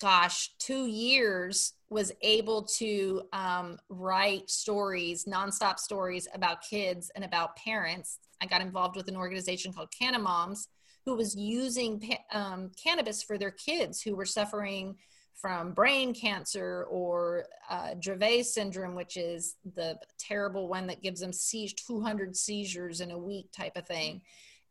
gosh, 0.00 0.52
two 0.60 0.86
years 0.86 1.72
was 1.90 2.12
able 2.22 2.62
to 2.76 3.22
um, 3.32 3.80
write 3.88 4.48
stories, 4.48 5.24
nonstop 5.24 5.80
stories 5.80 6.28
about 6.34 6.62
kids 6.62 7.10
and 7.16 7.24
about 7.24 7.56
parents. 7.56 8.20
I 8.40 8.46
got 8.46 8.60
involved 8.60 8.94
with 8.94 9.08
an 9.08 9.16
organization 9.16 9.72
called 9.72 9.88
Canna 9.90 10.20
Moms, 10.20 10.68
who 11.08 11.14
was 11.14 11.34
using 11.34 12.18
um, 12.32 12.70
cannabis 12.76 13.22
for 13.22 13.38
their 13.38 13.50
kids 13.50 14.02
who 14.02 14.14
were 14.14 14.26
suffering 14.26 14.94
from 15.34 15.72
brain 15.72 16.12
cancer 16.12 16.84
or 16.90 17.46
uh, 17.70 17.94
Dravet 17.98 18.44
syndrome, 18.44 18.94
which 18.94 19.16
is 19.16 19.56
the 19.74 19.98
terrible 20.18 20.68
one 20.68 20.86
that 20.88 21.00
gives 21.00 21.20
them 21.20 21.32
seize- 21.32 21.72
200 21.72 22.36
seizures 22.36 23.00
in 23.00 23.10
a 23.10 23.18
week 23.18 23.50
type 23.52 23.76
of 23.76 23.86
thing. 23.86 24.20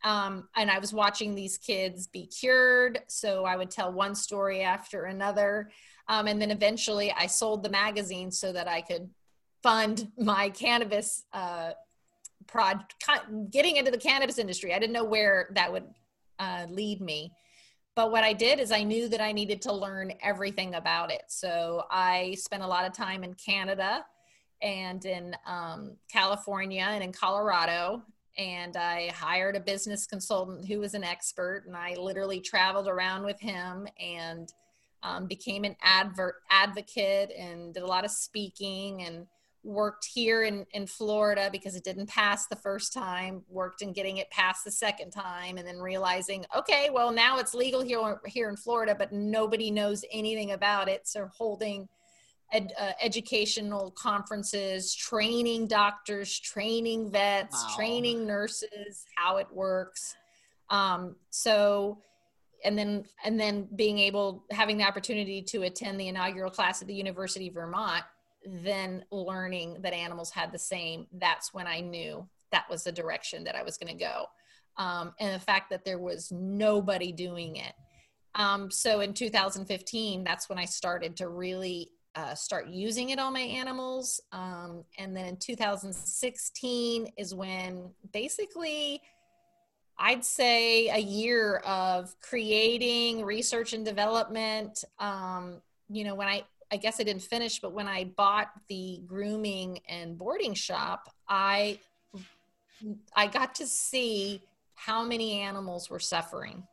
Um, 0.04 0.48
and 0.56 0.70
I 0.70 0.78
was 0.78 0.94
watching 0.94 1.34
these 1.34 1.58
kids 1.58 2.06
be 2.06 2.28
cured. 2.28 3.00
So 3.08 3.46
I 3.46 3.56
would 3.56 3.72
tell 3.72 3.92
one 3.92 4.14
story 4.14 4.62
after 4.62 5.06
another. 5.06 5.72
Um, 6.08 6.28
and 6.28 6.40
then 6.40 6.52
eventually 6.52 7.12
I 7.18 7.26
sold 7.26 7.64
the 7.64 7.70
magazine 7.70 8.30
so 8.30 8.54
that 8.54 8.68
I 8.68 8.82
could 8.82 9.10
fund 9.64 10.12
my 10.20 10.50
cannabis 10.50 11.24
uh, 11.34 11.72
prod, 12.46 12.86
getting 13.50 13.78
into 13.78 13.90
the 13.90 13.98
cannabis 13.98 14.38
industry. 14.38 14.76
I 14.76 14.78
didn't 14.78 14.94
know 14.94 15.04
where 15.04 15.50
that 15.56 15.72
would 15.72 15.86
uh, 16.40 16.66
lead 16.70 17.02
me. 17.02 17.32
But 17.96 18.12
what 18.12 18.24
I 18.24 18.34
did 18.34 18.60
is 18.60 18.72
I 18.72 18.84
knew 18.84 19.10
that 19.10 19.22
I 19.22 19.32
needed 19.32 19.62
to 19.64 19.74
learn 19.74 20.14
everything 20.22 20.76
about 20.76 21.12
it. 21.12 21.24
So 21.30 21.86
I 21.90 22.36
spent 22.38 22.62
a 22.62 22.68
lot 22.68 22.86
of 22.86 22.94
time 22.94 23.24
in 23.24 23.34
Canada 23.34 24.06
and 24.62 25.04
in 25.04 25.36
um, 25.48 25.96
California 26.12 26.86
and 26.88 27.04
in 27.04 27.12
Colorado. 27.12 28.04
And 28.38 28.78
I 28.78 29.12
hired 29.16 29.56
a 29.56 29.60
business 29.60 30.06
consultant 30.06 30.68
who 30.68 30.80
was 30.80 30.94
an 30.94 31.04
expert, 31.04 31.64
and 31.66 31.76
I 31.76 31.96
literally 31.96 32.40
traveled 32.40 32.88
around 32.88 33.24
with 33.24 33.40
him 33.40 33.88
and 34.00 34.54
um, 35.02 35.26
became 35.26 35.64
an 35.64 35.76
advert 35.82 36.36
advocate 36.52 37.32
and 37.36 37.74
did 37.74 37.82
a 37.82 37.88
lot 37.88 38.06
of 38.06 38.12
speaking 38.12 39.02
and 39.04 39.26
worked 39.64 40.06
here 40.06 40.44
in, 40.44 40.66
in 40.72 40.88
Florida 40.88 41.50
because 41.52 41.76
it 41.76 41.84
didn't 41.84 42.08
pass 42.08 42.48
the 42.48 42.56
first 42.56 42.94
time, 42.94 43.44
worked 43.50 43.82
in 43.82 43.92
getting 43.94 44.18
it 44.18 44.30
passed 44.32 44.64
the 44.64 44.72
second 44.72 45.12
time, 45.12 45.58
and 45.58 45.68
then 45.68 45.80
realizing, 45.80 46.46
okay, 46.56 46.90
well, 46.92 47.12
now 47.12 47.38
it's 47.38 47.54
legal 47.54 47.82
here, 47.82 48.22
here 48.26 48.50
in 48.50 48.56
Florida, 48.56 48.96
but 48.98 49.12
nobody 49.12 49.70
knows 49.70 50.06
anything 50.12 50.52
about 50.52 50.88
it. 50.88 51.08
So 51.08 51.30
holding 51.36 51.90
ed, 52.54 52.72
uh, 52.80 52.92
educational 53.02 53.92
conferences, 53.92 54.96
training 54.96 55.68
doctors, 55.68 56.40
training 56.40 57.12
vets, 57.12 57.66
Wow. 57.68 57.76
training 57.76 58.26
nurses, 58.26 59.06
how 59.16 59.38
it 59.38 59.48
works. 59.52 60.16
Um, 60.70 61.16
so, 61.30 62.02
and 62.64 62.78
then 62.78 63.06
and 63.24 63.40
then 63.40 63.68
being 63.76 64.00
able 64.00 64.44
having 64.52 64.78
the 64.78 64.84
opportunity 64.84 65.42
to 65.44 65.64
attend 65.64 66.00
the 66.00 66.08
inaugural 66.08 66.50
class 66.50 66.82
at 66.82 66.88
the 66.88 66.94
University 66.94 67.50
of 67.50 67.54
Vermont, 67.54 68.04
then 68.46 69.04
learning 69.12 69.78
that 69.82 69.94
animals 69.94 70.32
had 70.32 70.52
the 70.52 70.60
same. 70.60 71.08
That's 71.14 71.54
when 71.54 71.68
I 71.68 71.82
knew 71.82 72.28
that 72.52 72.70
was 72.70 72.84
the 72.84 72.92
direction 72.92 73.44
that 73.44 73.56
I 73.56 73.64
was 73.64 73.78
going 73.78 73.98
to 73.98 74.04
go, 74.04 74.26
um, 74.78 75.14
and 75.20 75.36
the 75.36 75.44
fact 75.44 75.70
that 75.70 75.84
there 75.84 76.00
was 76.00 76.32
nobody 76.32 77.12
doing 77.12 77.58
it. 77.58 77.74
Um, 78.36 78.70
so 78.70 79.00
in 79.02 79.14
2015, 79.14 80.24
that's 80.24 80.48
when 80.48 80.60
I 80.60 80.66
started 80.66 81.18
to 81.18 81.28
really 81.28 81.92
uh, 82.16 82.34
start 82.34 82.68
using 82.68 83.10
it 83.10 83.20
on 83.20 83.34
my 83.34 83.42
animals. 83.42 84.22
Um, 84.32 84.84
and 84.98 85.16
then 85.16 85.26
in 85.26 85.38
2016 85.38 87.08
is 87.18 87.36
when 87.36 87.92
basically 88.12 89.02
I'd 90.00 90.26
say 90.26 90.90
a 90.90 91.00
year 91.00 91.58
of 91.58 92.16
creating 92.22 93.24
research 93.24 93.74
and 93.74 93.86
development. 93.86 94.84
Um, 95.00 95.62
you 95.90 96.04
know, 96.04 96.16
when 96.16 96.28
I, 96.28 96.44
I 96.72 96.78
guess 96.78 97.00
I 97.00 97.04
didn't 97.04 97.24
finish, 97.24 97.60
but 97.60 97.74
when 97.74 97.88
I 97.88 98.06
bought 98.06 98.52
the 98.68 99.02
grooming 99.06 99.80
and 99.88 100.18
boarding 100.18 100.54
shop, 100.54 101.10
I, 101.28 101.80
I 103.16 103.28
got 103.28 103.56
to 103.56 103.68
see 103.68 104.42
how 104.76 105.04
many 105.04 105.40
animals 105.40 105.90
were 105.90 106.00
suffering, 106.00 106.64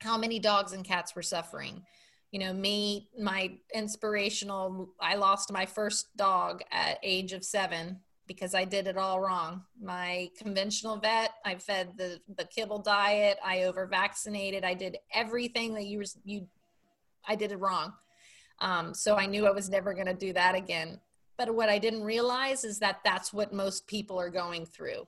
how 0.00 0.18
many 0.18 0.38
dogs 0.38 0.72
and 0.72 0.84
cats 0.84 1.14
were 1.14 1.22
suffering. 1.22 1.82
You 2.32 2.40
know, 2.40 2.52
me, 2.52 3.08
my 3.18 3.52
inspirational, 3.72 4.90
I 5.00 5.14
lost 5.14 5.52
my 5.52 5.66
first 5.66 6.16
dog 6.16 6.62
at 6.72 6.98
age 7.02 7.32
of 7.32 7.44
seven 7.44 8.00
because 8.26 8.54
I 8.54 8.64
did 8.64 8.86
it 8.86 8.96
all 8.96 9.20
wrong. 9.20 9.62
My 9.80 10.30
conventional 10.36 10.96
vet, 10.96 11.32
I 11.44 11.56
fed 11.56 11.92
the 11.96 12.20
the 12.36 12.44
kibble 12.44 12.80
diet, 12.80 13.38
I 13.44 13.64
over 13.64 13.86
vaccinated, 13.86 14.64
I 14.64 14.74
did 14.74 14.98
everything 15.12 15.74
that 15.74 15.84
you 15.84 16.02
you 16.24 16.48
I 17.26 17.36
did 17.36 17.52
it 17.52 17.56
wrong. 17.56 17.92
Um, 18.60 18.94
so 18.94 19.16
I 19.16 19.26
knew 19.26 19.46
I 19.46 19.50
was 19.50 19.68
never 19.68 19.94
going 19.94 20.06
to 20.06 20.14
do 20.14 20.32
that 20.32 20.54
again. 20.54 21.00
But 21.36 21.54
what 21.54 21.68
I 21.68 21.78
didn't 21.78 22.04
realize 22.04 22.64
is 22.64 22.78
that 22.78 23.00
that's 23.04 23.32
what 23.32 23.52
most 23.52 23.86
people 23.86 24.18
are 24.20 24.30
going 24.30 24.66
through. 24.66 25.06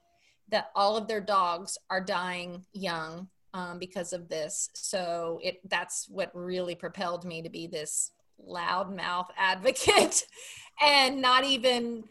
That 0.49 0.71
all 0.75 0.97
of 0.97 1.09
their 1.09 1.21
dogs 1.21 1.79
are 1.91 2.01
dying 2.01 2.65
young 2.73 3.29
um, 3.55 3.79
because 3.79 4.13
of 4.13 4.29
this. 4.29 4.69
So 4.75 5.41
it 5.43 5.61
that's 5.69 6.09
what 6.09 6.31
really 6.35 6.75
propelled 6.75 7.25
me 7.25 7.43
to 7.43 7.49
be 7.49 7.67
this 7.67 8.13
loudmouth 8.47 9.29
advocate 9.37 10.27
and 10.81 11.23
not 11.23 11.45
even 11.45 12.05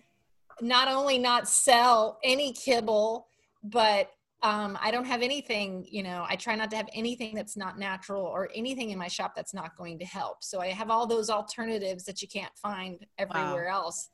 not 0.62 0.88
only 0.88 1.18
not 1.18 1.50
sell 1.50 2.18
any 2.24 2.54
kibble, 2.54 3.27
but 3.63 4.10
um, 4.45 4.77
I 4.79 4.91
don't 4.91 5.05
have 5.05 5.23
anything, 5.23 5.87
you 5.89 6.03
know, 6.03 6.23
I 6.29 6.35
try 6.35 6.53
not 6.55 6.69
to 6.69 6.77
have 6.77 6.87
anything 6.93 7.33
that's 7.33 7.57
not 7.57 7.79
natural 7.79 8.21
or 8.21 8.51
anything 8.53 8.91
in 8.91 8.99
my 8.99 9.07
shop 9.07 9.33
that's 9.35 9.55
not 9.55 9.75
going 9.75 9.97
to 9.97 10.05
help. 10.05 10.43
So 10.43 10.61
I 10.61 10.67
have 10.67 10.91
all 10.91 11.07
those 11.07 11.31
alternatives 11.31 12.03
that 12.05 12.21
you 12.21 12.27
can't 12.27 12.55
find 12.55 13.03
everywhere 13.17 13.65
wow. 13.65 13.85
else. 13.85 14.07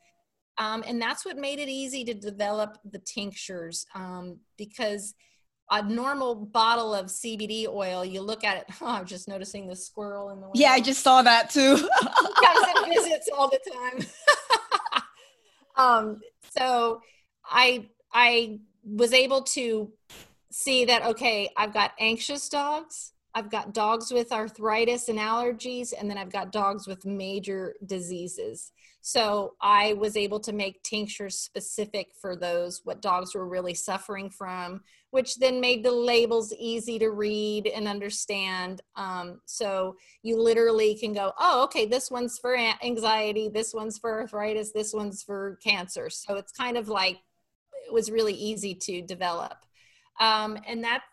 Um, 0.57 0.85
and 0.87 1.01
that's 1.01 1.25
what 1.25 1.35
made 1.35 1.59
it 1.59 1.67
easy 1.67 2.05
to 2.05 2.13
develop 2.13 2.77
the 2.89 2.99
tinctures 2.99 3.85
um, 3.93 4.39
because 4.57 5.15
a 5.69 5.83
normal 5.83 6.35
bottle 6.35 6.95
of 6.95 7.07
CBD 7.07 7.67
oil, 7.67 8.05
you 8.05 8.21
look 8.21 8.45
at 8.45 8.55
it. 8.55 8.65
Oh, 8.81 8.87
I'm 8.87 9.05
just 9.05 9.27
noticing 9.27 9.67
the 9.67 9.75
squirrel 9.75 10.29
in 10.29 10.37
the 10.39 10.47
window. 10.47 10.51
Yeah, 10.55 10.71
I 10.71 10.79
just 10.79 11.03
saw 11.03 11.21
that 11.23 11.49
too. 11.49 11.75
comes 12.01 12.67
and 12.77 12.93
visits 12.93 13.29
all 13.37 13.49
the 13.49 13.59
time. 13.69 15.03
um, 15.75 16.21
so 16.57 17.01
I 17.45 17.87
I 18.13 18.59
was 18.83 19.13
able 19.13 19.43
to 19.43 19.91
see 20.51 20.85
that 20.85 21.03
okay, 21.03 21.49
I've 21.57 21.73
got 21.73 21.91
anxious 21.99 22.49
dogs, 22.49 23.13
I've 23.33 23.49
got 23.49 23.73
dogs 23.73 24.11
with 24.11 24.31
arthritis 24.31 25.07
and 25.07 25.17
allergies, 25.17 25.93
and 25.97 26.09
then 26.09 26.17
I've 26.17 26.31
got 26.31 26.51
dogs 26.51 26.87
with 26.87 27.05
major 27.05 27.75
diseases. 27.85 28.71
So 29.01 29.55
I 29.61 29.93
was 29.93 30.15
able 30.15 30.39
to 30.41 30.53
make 30.53 30.83
tinctures 30.83 31.39
specific 31.39 32.09
for 32.19 32.35
those, 32.35 32.81
what 32.83 33.01
dogs 33.01 33.33
were 33.33 33.47
really 33.47 33.73
suffering 33.73 34.29
from, 34.29 34.81
which 35.09 35.37
then 35.37 35.59
made 35.59 35.83
the 35.83 35.91
labels 35.91 36.53
easy 36.53 36.99
to 36.99 37.09
read 37.09 37.67
and 37.67 37.87
understand. 37.87 38.81
Um, 38.95 39.41
so 39.45 39.95
you 40.21 40.39
literally 40.39 40.95
can 40.95 41.13
go, 41.13 41.33
oh, 41.39 41.63
okay, 41.63 41.85
this 41.87 42.11
one's 42.11 42.37
for 42.37 42.55
anxiety, 42.55 43.49
this 43.49 43.73
one's 43.73 43.97
for 43.97 44.21
arthritis, 44.21 44.71
this 44.71 44.93
one's 44.93 45.23
for 45.23 45.57
cancer. 45.63 46.09
So 46.09 46.35
it's 46.35 46.51
kind 46.51 46.77
of 46.77 46.87
like, 46.87 47.17
was 47.91 48.11
really 48.11 48.33
easy 48.33 48.73
to 48.75 49.01
develop. 49.01 49.57
Um, 50.19 50.57
and 50.67 50.83
that 50.83 51.03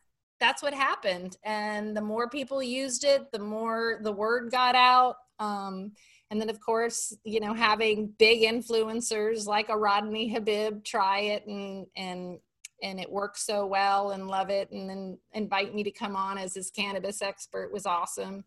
that's 0.40 0.62
what 0.62 0.74
happened. 0.74 1.36
And 1.44 1.96
the 1.96 2.00
more 2.00 2.28
people 2.28 2.62
used 2.62 3.04
it, 3.04 3.32
the 3.32 3.38
more 3.38 3.98
the 4.02 4.12
word 4.12 4.50
got 4.50 4.74
out. 4.74 5.16
Um, 5.40 5.92
and 6.30 6.40
then, 6.40 6.50
of 6.50 6.60
course, 6.60 7.16
you 7.24 7.40
know, 7.40 7.54
having 7.54 8.12
big 8.18 8.42
influencers 8.42 9.46
like 9.46 9.68
a 9.68 9.76
Rodney 9.76 10.28
Habib 10.28 10.84
try 10.84 11.20
it 11.20 11.46
and 11.46 11.86
and 11.96 12.38
and 12.80 13.00
it 13.00 13.10
works 13.10 13.44
so 13.44 13.66
well 13.66 14.10
and 14.12 14.28
love 14.28 14.50
it, 14.50 14.70
and 14.70 14.88
then 14.88 15.18
invite 15.32 15.74
me 15.74 15.82
to 15.82 15.90
come 15.90 16.14
on 16.14 16.38
as 16.38 16.54
his 16.54 16.70
cannabis 16.70 17.22
expert 17.22 17.72
was 17.72 17.86
awesome. 17.86 18.44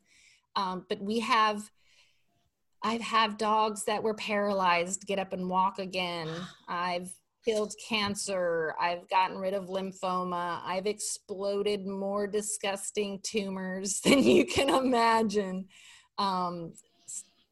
Um, 0.56 0.86
but 0.88 1.02
we 1.02 1.20
have. 1.20 1.70
I've 2.84 3.02
had 3.02 3.38
dogs 3.38 3.86
that 3.86 4.02
were 4.02 4.16
paralyzed 4.16 5.06
get 5.06 5.20
up 5.20 5.34
and 5.34 5.48
walk 5.50 5.78
again. 5.78 6.28
I've 6.68 7.12
killed 7.44 7.74
cancer. 7.88 8.74
I've 8.80 9.10
gotten 9.10 9.38
rid 9.38 9.54
of 9.54 9.66
lymphoma. 9.66 10.62
I've 10.64 10.86
exploded 10.86 11.86
more 11.86 12.28
disgusting 12.28 13.20
tumors 13.24 14.00
than 14.06 14.20
you 14.24 14.46
can 14.46 14.70
imagine. 14.70 15.66
Um, 16.18 16.74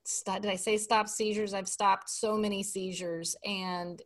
st- 0.03 0.41
did 0.41 0.51
I 0.51 0.55
say 0.55 0.77
stop 0.77 1.07
seizures? 1.07 1.53
I've 1.53 1.67
stopped 1.67 2.09
so 2.09 2.37
many 2.37 2.63
seizures 2.63 3.35
and 3.45 4.01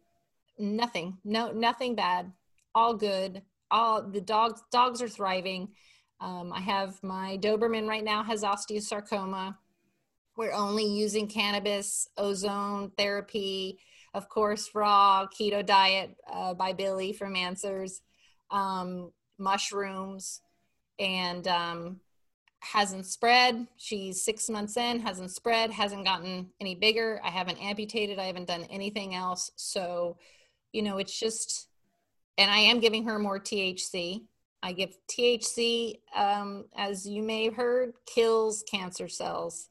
nothing, 0.57 1.17
no, 1.23 1.51
nothing 1.51 1.95
bad. 1.95 2.31
All 2.75 2.93
good. 2.93 3.41
All 3.71 4.03
the 4.03 4.21
dogs, 4.21 4.61
dogs 4.71 5.01
are 5.01 5.09
thriving. 5.09 5.69
Um, 6.19 6.53
I 6.53 6.61
have 6.61 7.01
my 7.03 7.37
Doberman 7.41 7.87
right 7.87 8.03
now 8.03 8.23
has 8.23 8.43
osteosarcoma. 8.43 9.55
We're 10.37 10.53
only 10.53 10.85
using 10.85 11.27
cannabis, 11.27 12.07
ozone 12.17 12.91
therapy, 12.97 13.79
of 14.13 14.29
course, 14.29 14.71
raw 14.73 15.27
keto 15.27 15.65
diet 15.65 16.15
uh, 16.31 16.53
by 16.53 16.73
Billy 16.73 17.13
from 17.13 17.35
Answers, 17.35 18.01
um, 18.51 19.11
mushrooms, 19.37 20.41
and 20.99 21.47
um, 21.47 21.99
hasn't 22.59 23.05
spread. 23.05 23.67
She's 23.77 24.23
six 24.23 24.49
months 24.49 24.77
in, 24.77 24.99
hasn't 24.99 25.31
spread, 25.31 25.71
hasn't 25.71 26.05
gotten 26.05 26.49
any 26.61 26.75
bigger. 26.75 27.19
I 27.23 27.29
haven't 27.29 27.61
amputated, 27.61 28.19
I 28.19 28.25
haven't 28.25 28.47
done 28.47 28.65
anything 28.69 29.15
else. 29.15 29.51
So, 29.55 30.17
you 30.71 30.81
know, 30.81 30.97
it's 30.97 31.19
just, 31.19 31.67
and 32.37 32.51
I 32.51 32.59
am 32.59 32.79
giving 32.79 33.05
her 33.05 33.17
more 33.17 33.39
THC. 33.39 34.23
I 34.61 34.71
give 34.71 34.95
THC, 35.09 35.99
um, 36.15 36.65
as 36.77 37.05
you 37.05 37.21
may 37.21 37.45
have 37.45 37.55
heard, 37.55 37.93
kills 38.05 38.63
cancer 38.71 39.09
cells 39.09 39.69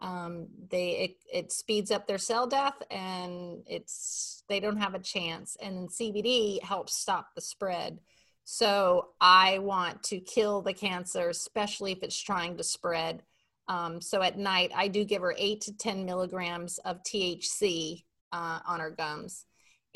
um, 0.00 0.48
they 0.70 0.90
it, 0.90 1.16
it, 1.32 1.52
speeds 1.52 1.90
up 1.90 2.06
their 2.06 2.18
cell 2.18 2.46
death 2.46 2.82
and 2.90 3.62
it's 3.66 4.42
they 4.48 4.60
don't 4.60 4.76
have 4.76 4.94
a 4.94 4.98
chance. 4.98 5.56
And 5.62 5.88
cbd 5.88 6.62
helps 6.62 6.96
stop 6.96 7.28
the 7.34 7.40
spread. 7.40 8.00
So 8.44 9.10
i 9.20 9.58
want 9.58 10.02
to 10.04 10.20
kill 10.20 10.62
the 10.62 10.74
cancer 10.74 11.28
especially 11.28 11.92
if 11.92 12.02
it's 12.02 12.20
trying 12.20 12.56
to 12.56 12.64
spread. 12.64 13.22
Um, 13.68 14.00
so 14.00 14.20
at 14.20 14.38
night 14.38 14.72
i 14.74 14.88
do 14.88 15.04
give 15.04 15.22
her 15.22 15.34
8 15.38 15.60
to 15.62 15.76
10 15.76 16.04
milligrams 16.04 16.78
of 16.78 17.02
thc 17.02 18.02
uh, 18.32 18.58
on 18.66 18.80
her 18.80 18.90
gums. 18.90 19.46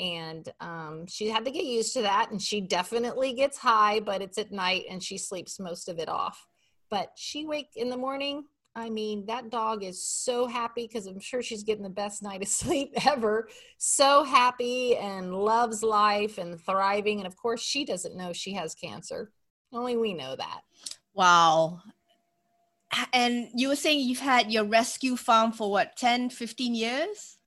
And 0.01 0.49
um, 0.61 1.09
she 1.09 1.29
had 1.29 1.45
to 1.45 1.51
get 1.51 1.65
used 1.65 1.93
to 1.95 2.03
that 2.03 2.31
and 2.31 2.41
she 2.41 2.61
definitely 2.61 3.33
gets 3.33 3.59
high 3.59 3.99
but 3.99 4.23
it's 4.23 4.39
at 4.39 4.53
night 4.53 4.85
and 4.89 5.03
she 5.03 5.19
sleeps 5.19 5.59
most 5.59 5.89
of 5.89 5.99
it 5.99 6.09
off. 6.09 6.47
But 6.89 7.11
she 7.17 7.45
wake 7.45 7.73
in 7.77 7.91
the 7.91 7.97
morning 7.97 8.45
I 8.75 8.91
mean, 8.91 9.27
that 9.27 9.51
dog 9.51 9.83
is 9.83 10.03
so 10.03 10.47
happy 10.47 10.87
because 10.87 11.07
I'm 11.07 11.19
sure 11.19 11.43
she's 11.43 11.65
getting 11.65 11.83
the 11.83 11.91
best 11.91 12.23
night 12.23 12.43
of 12.43 12.49
sleep 12.63 12.93
ever. 13.07 13.49
So 13.79 14.25
happy 14.25 14.97
and 14.97 15.35
loves 15.35 15.83
life 15.83 16.39
and 16.39 16.61
thriving. 16.61 17.19
And 17.19 17.27
of 17.27 17.37
course, 17.37 17.61
she 17.61 17.85
doesn't 17.85 18.17
know 18.17 18.33
she 18.33 18.53
has 18.55 18.75
cancer. 18.75 19.31
Only 19.73 19.97
we 19.97 20.15
know 20.15 20.37
that. 20.37 20.61
Wow. 21.15 21.83
And 23.13 23.49
you 23.55 23.69
were 23.69 23.77
saying 23.77 24.01
you've 24.01 24.21
had 24.21 24.51
your 24.51 24.65
rescue 24.65 25.17
farm 25.17 25.53
for 25.53 25.71
what, 25.71 25.97
10, 25.97 26.31
15 26.31 26.75
years? 26.75 27.39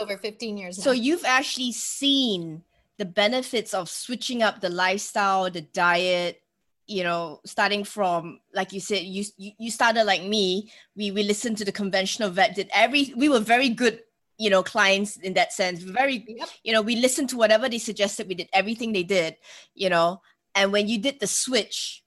Over 0.00 0.18
15 0.18 0.56
years. 0.58 0.78
Now. 0.78 0.84
So 0.84 0.90
you've 0.90 1.24
actually 1.24 1.72
seen 1.72 2.64
the 2.98 3.04
benefits 3.04 3.72
of 3.72 3.88
switching 3.88 4.42
up 4.42 4.60
the 4.60 4.68
lifestyle, 4.68 5.50
the 5.50 5.62
diet, 5.62 6.42
you 6.86 7.02
know 7.02 7.40
starting 7.44 7.84
from 7.84 8.40
like 8.54 8.72
you 8.72 8.80
said 8.80 9.02
you 9.02 9.24
you 9.36 9.70
started 9.70 10.04
like 10.04 10.22
me 10.22 10.70
we 10.96 11.10
we 11.10 11.22
listened 11.22 11.56
to 11.56 11.64
the 11.64 11.72
conventional 11.72 12.30
vet 12.30 12.54
did 12.54 12.68
every 12.74 13.12
we 13.16 13.28
were 13.28 13.40
very 13.40 13.68
good 13.68 14.00
you 14.38 14.50
know 14.50 14.62
clients 14.62 15.16
in 15.18 15.34
that 15.34 15.52
sense 15.52 15.82
very 15.82 16.24
yep. 16.28 16.48
you 16.62 16.72
know 16.72 16.82
we 16.82 16.96
listened 16.96 17.28
to 17.28 17.36
whatever 17.36 17.68
they 17.68 17.78
suggested 17.78 18.28
we 18.28 18.34
did 18.34 18.48
everything 18.52 18.92
they 18.92 19.02
did 19.02 19.36
you 19.74 19.88
know 19.88 20.20
and 20.54 20.72
when 20.72 20.88
you 20.88 20.98
did 20.98 21.18
the 21.20 21.26
switch 21.26 22.02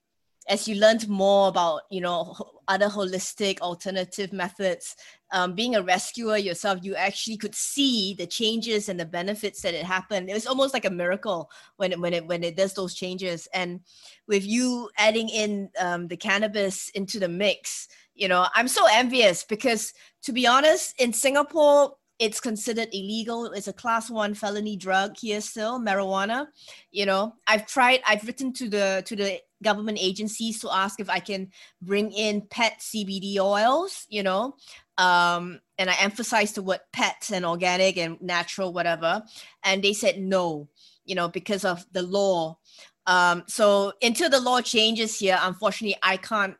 as 0.49 0.67
you 0.67 0.75
learned 0.75 1.07
more 1.07 1.47
about 1.47 1.81
you 1.89 2.01
know 2.01 2.35
other 2.67 2.87
holistic 2.87 3.59
alternative 3.61 4.31
methods 4.31 4.95
um, 5.31 5.53
being 5.53 5.75
a 5.75 5.81
rescuer 5.81 6.37
yourself 6.37 6.79
you 6.81 6.95
actually 6.95 7.37
could 7.37 7.55
see 7.55 8.15
the 8.17 8.25
changes 8.25 8.89
and 8.89 8.99
the 8.99 9.05
benefits 9.05 9.61
that 9.61 9.73
it 9.73 9.85
happened 9.85 10.29
it 10.29 10.33
was 10.33 10.47
almost 10.47 10.73
like 10.73 10.85
a 10.85 10.89
miracle 10.89 11.49
when 11.77 11.91
it 11.91 11.99
when 11.99 12.13
it 12.13 12.25
when 12.25 12.43
it 12.43 12.55
does 12.55 12.73
those 12.73 12.93
changes 12.93 13.47
and 13.53 13.79
with 14.27 14.45
you 14.45 14.89
adding 14.97 15.29
in 15.29 15.69
um, 15.79 16.07
the 16.07 16.17
cannabis 16.17 16.89
into 16.89 17.19
the 17.19 17.29
mix 17.29 17.87
you 18.15 18.27
know 18.27 18.47
i'm 18.55 18.67
so 18.67 18.85
envious 18.91 19.43
because 19.43 19.93
to 20.21 20.31
be 20.31 20.47
honest 20.47 20.99
in 20.99 21.11
singapore 21.11 21.93
it's 22.19 22.39
considered 22.39 22.89
illegal. 22.93 23.45
It's 23.45 23.67
a 23.67 23.73
class 23.73 24.09
one 24.09 24.33
felony 24.33 24.75
drug 24.75 25.17
here 25.17 25.41
still, 25.41 25.79
marijuana. 25.79 26.47
You 26.91 27.05
know, 27.05 27.35
I've 27.45 27.67
tried, 27.67 28.01
I've 28.07 28.25
written 28.25 28.53
to 28.53 28.69
the 28.69 29.03
to 29.05 29.15
the 29.15 29.39
government 29.63 29.97
agencies 30.01 30.59
to 30.61 30.73
ask 30.73 30.99
if 30.99 31.09
I 31.09 31.19
can 31.19 31.51
bring 31.81 32.11
in 32.11 32.41
pet 32.49 32.79
CBD 32.79 33.37
oils, 33.37 34.05
you 34.09 34.23
know. 34.23 34.55
Um, 34.97 35.59
and 35.77 35.89
I 35.89 35.95
emphasized 35.99 36.55
the 36.55 36.63
word 36.63 36.79
pets 36.91 37.31
and 37.31 37.45
organic 37.45 37.97
and 37.97 38.19
natural, 38.21 38.73
whatever. 38.73 39.23
And 39.63 39.83
they 39.83 39.93
said 39.93 40.19
no, 40.19 40.69
you 41.05 41.15
know, 41.15 41.27
because 41.27 41.65
of 41.65 41.85
the 41.91 42.01
law. 42.01 42.57
Um, 43.05 43.43
so 43.47 43.93
until 44.01 44.29
the 44.29 44.39
law 44.39 44.61
changes 44.61 45.19
here, 45.19 45.39
unfortunately, 45.41 45.97
I 46.01 46.17
can't 46.17 46.55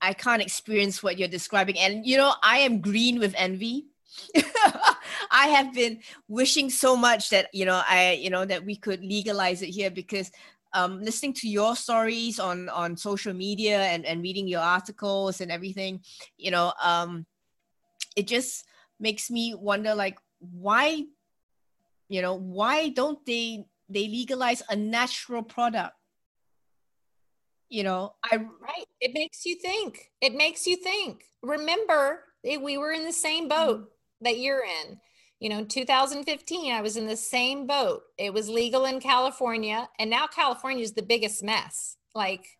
I 0.00 0.12
can't 0.12 0.42
experience 0.42 1.02
what 1.02 1.18
you're 1.18 1.28
describing. 1.28 1.78
And 1.78 2.06
you 2.06 2.16
know, 2.16 2.32
I 2.42 2.58
am 2.58 2.80
green 2.80 3.18
with 3.18 3.34
envy. 3.36 3.86
I 5.30 5.48
have 5.48 5.72
been 5.72 6.00
wishing 6.28 6.70
so 6.70 6.96
much 6.96 7.30
that 7.30 7.48
you 7.52 7.64
know 7.64 7.82
I 7.88 8.12
you 8.12 8.30
know 8.30 8.44
that 8.44 8.64
we 8.64 8.76
could 8.76 9.02
legalize 9.02 9.62
it 9.62 9.70
here 9.70 9.90
because 9.90 10.30
um, 10.72 11.00
listening 11.00 11.32
to 11.34 11.48
your 11.48 11.76
stories 11.76 12.38
on 12.38 12.68
on 12.68 12.96
social 12.96 13.32
media 13.32 13.80
and 13.80 14.04
and 14.04 14.22
reading 14.22 14.46
your 14.46 14.60
articles 14.60 15.40
and 15.40 15.50
everything, 15.50 16.00
you 16.36 16.50
know, 16.50 16.72
um, 16.82 17.26
it 18.18 18.26
just 18.26 18.64
makes 18.98 19.30
me 19.30 19.54
wonder 19.54 19.94
like 19.94 20.18
why, 20.40 21.04
you 22.08 22.22
know, 22.22 22.34
why 22.34 22.88
don't 22.88 23.24
they 23.24 23.66
they 23.88 24.08
legalize 24.08 24.62
a 24.68 24.76
natural 24.76 25.42
product? 25.42 25.94
You 27.68 27.84
know, 27.84 28.14
I 28.24 28.36
right. 28.36 28.88
It 29.00 29.12
makes 29.14 29.46
you 29.46 29.56
think. 29.56 30.10
It 30.20 30.34
makes 30.34 30.66
you 30.66 30.76
think. 30.76 31.24
Remember, 31.42 32.24
we 32.42 32.78
were 32.78 32.92
in 32.92 33.04
the 33.04 33.12
same 33.12 33.48
boat 33.48 33.80
mm-hmm. 33.80 34.24
that 34.24 34.38
you're 34.38 34.64
in 34.64 34.98
you 35.40 35.48
know, 35.48 35.58
in 35.58 35.68
2015, 35.68 36.72
I 36.72 36.80
was 36.80 36.96
in 36.96 37.06
the 37.06 37.16
same 37.16 37.66
boat. 37.66 38.02
It 38.18 38.32
was 38.32 38.48
legal 38.48 38.84
in 38.86 39.00
California, 39.00 39.88
and 39.98 40.10
now 40.10 40.26
California 40.26 40.82
is 40.82 40.94
the 40.94 41.02
biggest 41.02 41.44
mess. 41.44 41.96
Like, 42.14 42.57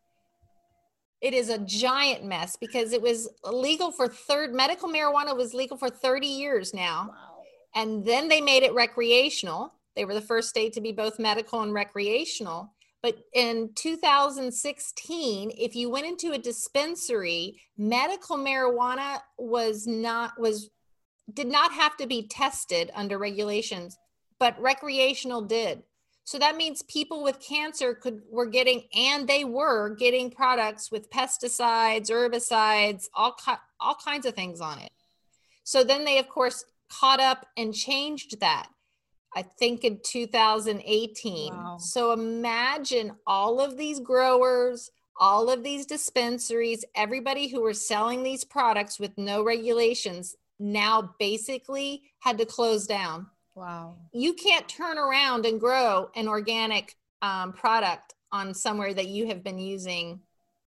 it 1.20 1.34
is 1.34 1.48
a 1.48 1.58
giant 1.58 2.24
mess 2.24 2.56
because 2.56 2.92
it 2.92 3.02
was 3.02 3.28
legal 3.44 3.90
for 3.90 4.08
third 4.08 4.54
medical 4.54 4.88
marijuana 4.88 5.36
was 5.36 5.54
legal 5.54 5.76
for 5.76 5.90
30 5.90 6.26
years 6.26 6.72
now. 6.72 7.08
Wow. 7.10 7.42
And 7.74 8.04
then 8.04 8.28
they 8.28 8.40
made 8.40 8.62
it 8.62 8.74
recreational. 8.74 9.74
They 9.96 10.04
were 10.04 10.14
the 10.14 10.20
first 10.20 10.48
state 10.48 10.72
to 10.74 10.80
be 10.80 10.92
both 10.92 11.18
medical 11.18 11.62
and 11.62 11.74
recreational. 11.74 12.72
But 13.02 13.18
in 13.32 13.70
2016, 13.74 15.52
if 15.56 15.76
you 15.76 15.90
went 15.90 16.06
into 16.06 16.32
a 16.32 16.38
dispensary, 16.38 17.60
medical 17.76 18.36
marijuana 18.36 19.18
was 19.38 19.86
not 19.86 20.38
was 20.38 20.70
did 21.32 21.46
not 21.46 21.72
have 21.72 21.96
to 21.98 22.06
be 22.06 22.26
tested 22.26 22.90
under 22.94 23.18
regulations, 23.18 23.98
but 24.38 24.60
recreational 24.60 25.42
did. 25.42 25.82
So 26.28 26.38
that 26.40 26.58
means 26.58 26.82
people 26.82 27.22
with 27.22 27.40
cancer 27.40 27.94
could 27.94 28.20
were 28.30 28.44
getting 28.44 28.82
and 28.94 29.26
they 29.26 29.46
were 29.46 29.94
getting 29.94 30.30
products 30.30 30.90
with 30.90 31.08
pesticides, 31.08 32.10
herbicides, 32.10 33.06
all 33.14 33.34
all 33.80 33.94
kinds 33.94 34.26
of 34.26 34.34
things 34.34 34.60
on 34.60 34.78
it. 34.78 34.92
So 35.64 35.82
then 35.82 36.04
they 36.04 36.18
of 36.18 36.28
course 36.28 36.66
caught 36.92 37.18
up 37.18 37.46
and 37.56 37.74
changed 37.74 38.40
that. 38.40 38.68
I 39.34 39.40
think 39.40 39.84
in 39.84 40.00
2018. 40.04 41.54
Wow. 41.54 41.78
So 41.78 42.12
imagine 42.12 43.12
all 43.26 43.58
of 43.58 43.78
these 43.78 43.98
growers, 43.98 44.90
all 45.18 45.48
of 45.48 45.62
these 45.62 45.86
dispensaries, 45.86 46.84
everybody 46.94 47.48
who 47.48 47.62
were 47.62 47.72
selling 47.72 48.22
these 48.22 48.44
products 48.44 49.00
with 49.00 49.16
no 49.16 49.42
regulations 49.42 50.36
now 50.58 51.14
basically 51.18 52.02
had 52.18 52.36
to 52.36 52.44
close 52.44 52.86
down. 52.86 53.28
Wow. 53.58 53.96
You 54.12 54.34
can't 54.34 54.68
turn 54.68 54.98
around 54.98 55.44
and 55.44 55.58
grow 55.58 56.10
an 56.14 56.28
organic 56.28 56.94
um, 57.22 57.52
product 57.52 58.14
on 58.30 58.54
somewhere 58.54 58.94
that 58.94 59.08
you 59.08 59.26
have 59.26 59.42
been 59.42 59.58
using 59.58 60.20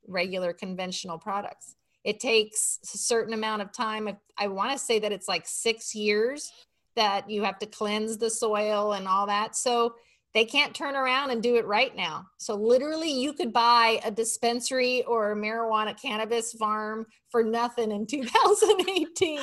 regular 0.08 0.54
conventional 0.54 1.18
products. 1.18 1.76
It 2.06 2.22
takes 2.22 2.80
a 2.94 2.98
certain 2.98 3.34
amount 3.34 3.64
of 3.64 3.74
time. 3.74 4.08
I 4.38 4.48
want 4.48 4.72
to 4.72 4.80
say 4.80 4.98
that 5.00 5.12
it's 5.12 5.28
like 5.28 5.46
six 5.46 5.94
years 5.94 6.50
that 6.96 7.30
you 7.30 7.44
have 7.44 7.60
to 7.60 7.66
cleanse 7.66 8.18
the 8.18 8.30
soil 8.30 8.94
and 8.94 9.10
all 9.10 9.28
that. 9.28 9.58
So 9.58 9.96
they 10.34 10.46
can't 10.46 10.74
turn 10.74 10.96
around 10.96 11.32
and 11.32 11.44
do 11.44 11.58
it 11.58 11.66
right 11.66 11.94
now. 11.94 12.28
So 12.38 12.56
literally 12.56 13.12
you 13.12 13.34
could 13.34 13.52
buy 13.52 14.00
a 14.06 14.12
dispensary 14.12 15.04
or 15.04 15.34
a 15.34 15.36
marijuana 15.36 16.00
cannabis 16.02 16.54
farm 16.54 17.06
for 17.30 17.44
nothing 17.44 17.92
in 17.92 18.06
2018. 18.08 19.40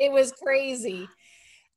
it 0.00 0.10
was 0.10 0.32
crazy. 0.32 1.06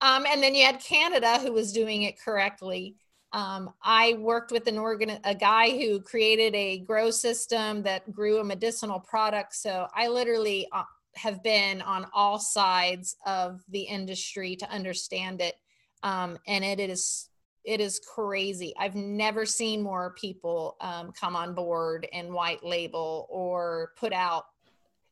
Um, 0.01 0.25
and 0.27 0.41
then 0.41 0.53
you 0.53 0.65
had 0.65 0.79
Canada 0.79 1.39
who 1.39 1.51
was 1.51 1.73
doing 1.73 2.03
it 2.03 2.19
correctly. 2.19 2.95
Um, 3.33 3.71
I 3.83 4.13
worked 4.19 4.51
with 4.51 4.67
an 4.67 4.77
organ, 4.77 5.19
a 5.23 5.35
guy 5.35 5.71
who 5.71 5.99
created 5.99 6.55
a 6.55 6.79
grow 6.79 7.11
system 7.11 7.83
that 7.83 8.11
grew 8.11 8.39
a 8.39 8.43
medicinal 8.43 8.99
product. 8.99 9.55
So 9.55 9.87
I 9.93 10.07
literally 10.07 10.67
uh, 10.71 10.83
have 11.15 11.43
been 11.43 11.81
on 11.81 12.05
all 12.13 12.39
sides 12.39 13.17
of 13.25 13.61
the 13.69 13.81
industry 13.81 14.55
to 14.57 14.69
understand 14.69 15.41
it. 15.41 15.55
Um, 16.03 16.37
and 16.47 16.63
it 16.63 16.79
is 16.79 17.29
it 17.67 17.81
is 17.81 17.99
crazy. 17.99 18.73
I've 18.79 18.95
never 18.95 19.45
seen 19.45 19.83
more 19.83 20.15
people 20.17 20.77
um, 20.79 21.11
come 21.11 21.35
on 21.35 21.53
board 21.53 22.07
and 22.13 22.31
white 22.31 22.63
label 22.63 23.27
or 23.29 23.91
put 23.97 24.13
out 24.13 24.45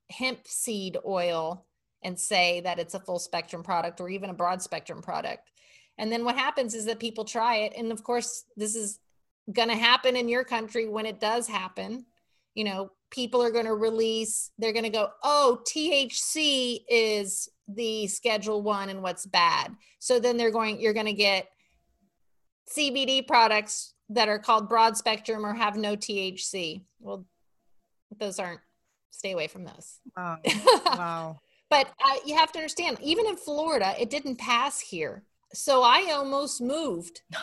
hemp 0.10 0.39
seed 0.45 0.98
oil 1.06 1.65
and 2.06 2.18
say 2.18 2.62
that 2.62 2.80
it's 2.80 2.94
a 2.94 3.00
full 3.00 3.20
spectrum 3.20 3.63
product 3.63 4.00
or 4.00 4.08
even 4.10 4.30
a 4.30 4.34
broad 4.34 4.62
spectrum 4.62 5.02
product. 5.02 5.50
And 5.98 6.12
then 6.12 6.24
what 6.24 6.38
happens 6.38 6.76
is 6.76 6.86
that 6.86 7.00
people 7.00 7.26
try 7.26 7.58
it. 7.58 7.74
And 7.76 7.91
of 7.91 8.04
course, 8.04 8.46
this 8.56 8.76
is 8.76 9.00
going 9.52 9.70
to 9.70 9.76
happen 9.76 10.15
in 10.15 10.30
your 10.30 10.44
country 10.44 10.88
when 10.88 11.08
it 11.08 11.20
does 11.20 11.48
happen. 11.48 12.06
You 12.54 12.65
know, 12.65 12.91
people 13.10 13.41
are 13.41 13.52
going 13.52 13.65
to 13.65 13.74
release, 13.74 14.52
they're 14.60 14.72
going 14.72 14.84
to 14.84 14.89
go, 14.89 15.10
oh, 15.24 15.62
THC 15.68 16.84
is 16.88 17.50
the 17.68 18.08
schedule 18.08 18.62
one 18.62 18.89
and 18.89 19.02
what's 19.02 19.26
bad. 19.26 19.76
So 20.00 20.20
then 20.20 20.38
they're 20.38 20.52
going, 20.52 20.80
you're 20.80 20.94
going 20.94 21.06
to 21.08 21.13
get 21.13 21.48
CBD 22.70 23.26
products 23.26 23.94
that 24.10 24.30
are 24.30 24.39
called 24.39 24.70
broad 24.70 24.96
spectrum 24.96 25.44
or 25.44 25.54
have 25.54 25.76
no 25.76 25.96
THC. 25.96 26.84
Well, 27.00 27.26
those 28.20 28.38
aren't, 28.38 28.62
stay 29.10 29.32
away 29.32 29.48
from 29.48 29.63
those. 29.63 30.00
Wow. 30.15 30.38
wow. 30.86 31.39
But 31.69 31.88
uh, 32.04 32.15
you 32.25 32.36
have 32.36 32.51
to 32.54 32.60
understand, 32.60 32.97
even 33.01 33.25
in 33.28 33.36
Florida, 33.36 33.93
it 33.99 34.10
didn't 34.10 34.38
pass 34.38 34.80
here. 34.80 35.23
So 35.54 35.84
I 35.84 36.12
almost 36.13 36.62
moved. 36.62 37.21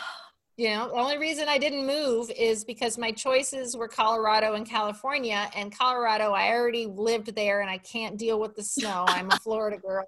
You 0.55 0.69
know, 0.69 0.89
the 0.89 0.93
only 0.93 1.17
reason 1.17 1.49
I 1.49 1.57
didn't 1.57 1.87
move 1.87 2.29
is 2.29 2.63
because 2.63 2.95
my 2.99 3.11
choices 3.11 3.75
were 3.75 3.87
Colorado 3.87 4.53
and 4.53 4.69
California. 4.69 5.49
And 5.55 5.75
Colorado, 5.75 6.29
I 6.33 6.49
already 6.49 6.85
lived 6.85 7.33
there 7.33 7.61
and 7.61 7.71
I 7.71 7.79
can't 7.79 8.19
deal 8.19 8.39
with 8.39 8.55
the 8.55 8.61
snow. 8.61 9.05
I'm 9.07 9.31
a 9.31 9.37
Florida 9.37 9.79
girl 9.79 10.05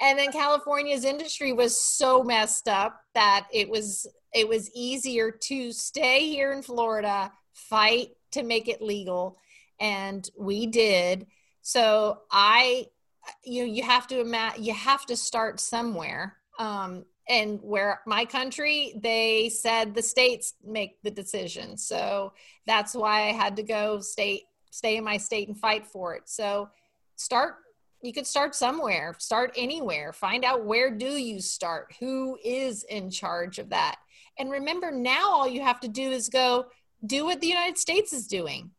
and 0.00 0.18
then 0.18 0.32
california's 0.32 1.04
industry 1.04 1.52
was 1.52 1.78
so 1.78 2.22
messed 2.22 2.68
up 2.68 3.00
that 3.14 3.46
it 3.52 3.68
was 3.68 4.06
it 4.32 4.48
was 4.48 4.70
easier 4.74 5.30
to 5.30 5.72
stay 5.72 6.28
here 6.28 6.52
in 6.52 6.62
florida 6.62 7.30
fight 7.52 8.10
to 8.30 8.42
make 8.42 8.68
it 8.68 8.82
legal 8.82 9.38
and 9.80 10.30
we 10.38 10.66
did 10.66 11.26
so 11.62 12.18
i 12.30 12.86
you 13.44 13.62
know 13.62 13.72
you 13.72 13.82
have 13.82 14.06
to 14.08 14.20
imagine 14.20 14.64
you 14.64 14.74
have 14.74 15.06
to 15.06 15.16
start 15.16 15.60
somewhere. 15.60 16.36
Um, 16.58 17.04
and 17.28 17.58
where 17.62 18.00
my 18.06 18.24
country 18.24 18.94
they 19.02 19.48
said 19.48 19.94
the 19.94 20.02
states 20.02 20.54
make 20.64 21.02
the 21.02 21.10
decision. 21.10 21.76
So 21.76 22.32
that's 22.66 22.94
why 22.94 23.28
i 23.28 23.32
had 23.32 23.56
to 23.56 23.62
go 23.62 24.00
state 24.00 24.42
stay 24.70 24.96
in 24.96 25.04
my 25.04 25.16
state 25.16 25.48
and 25.48 25.58
fight 25.58 25.86
for 25.86 26.14
it. 26.14 26.22
So 26.26 26.68
start 27.16 27.56
you 28.02 28.12
could 28.12 28.26
start 28.26 28.54
somewhere 28.54 29.14
start 29.18 29.52
anywhere 29.56 30.12
find 30.12 30.44
out 30.44 30.66
where 30.66 30.90
do 30.90 31.12
you 31.12 31.40
start 31.40 31.94
who 31.98 32.38
is 32.44 32.84
in 32.84 33.10
charge 33.10 33.58
of 33.58 33.70
that. 33.70 33.96
And 34.38 34.50
remember 34.50 34.90
now 34.90 35.30
all 35.30 35.48
you 35.48 35.62
have 35.62 35.80
to 35.80 35.88
do 35.88 36.10
is 36.10 36.28
go 36.28 36.66
do 37.06 37.24
what 37.24 37.40
the 37.40 37.46
united 37.46 37.78
states 37.78 38.12
is 38.12 38.26
doing. 38.26 38.70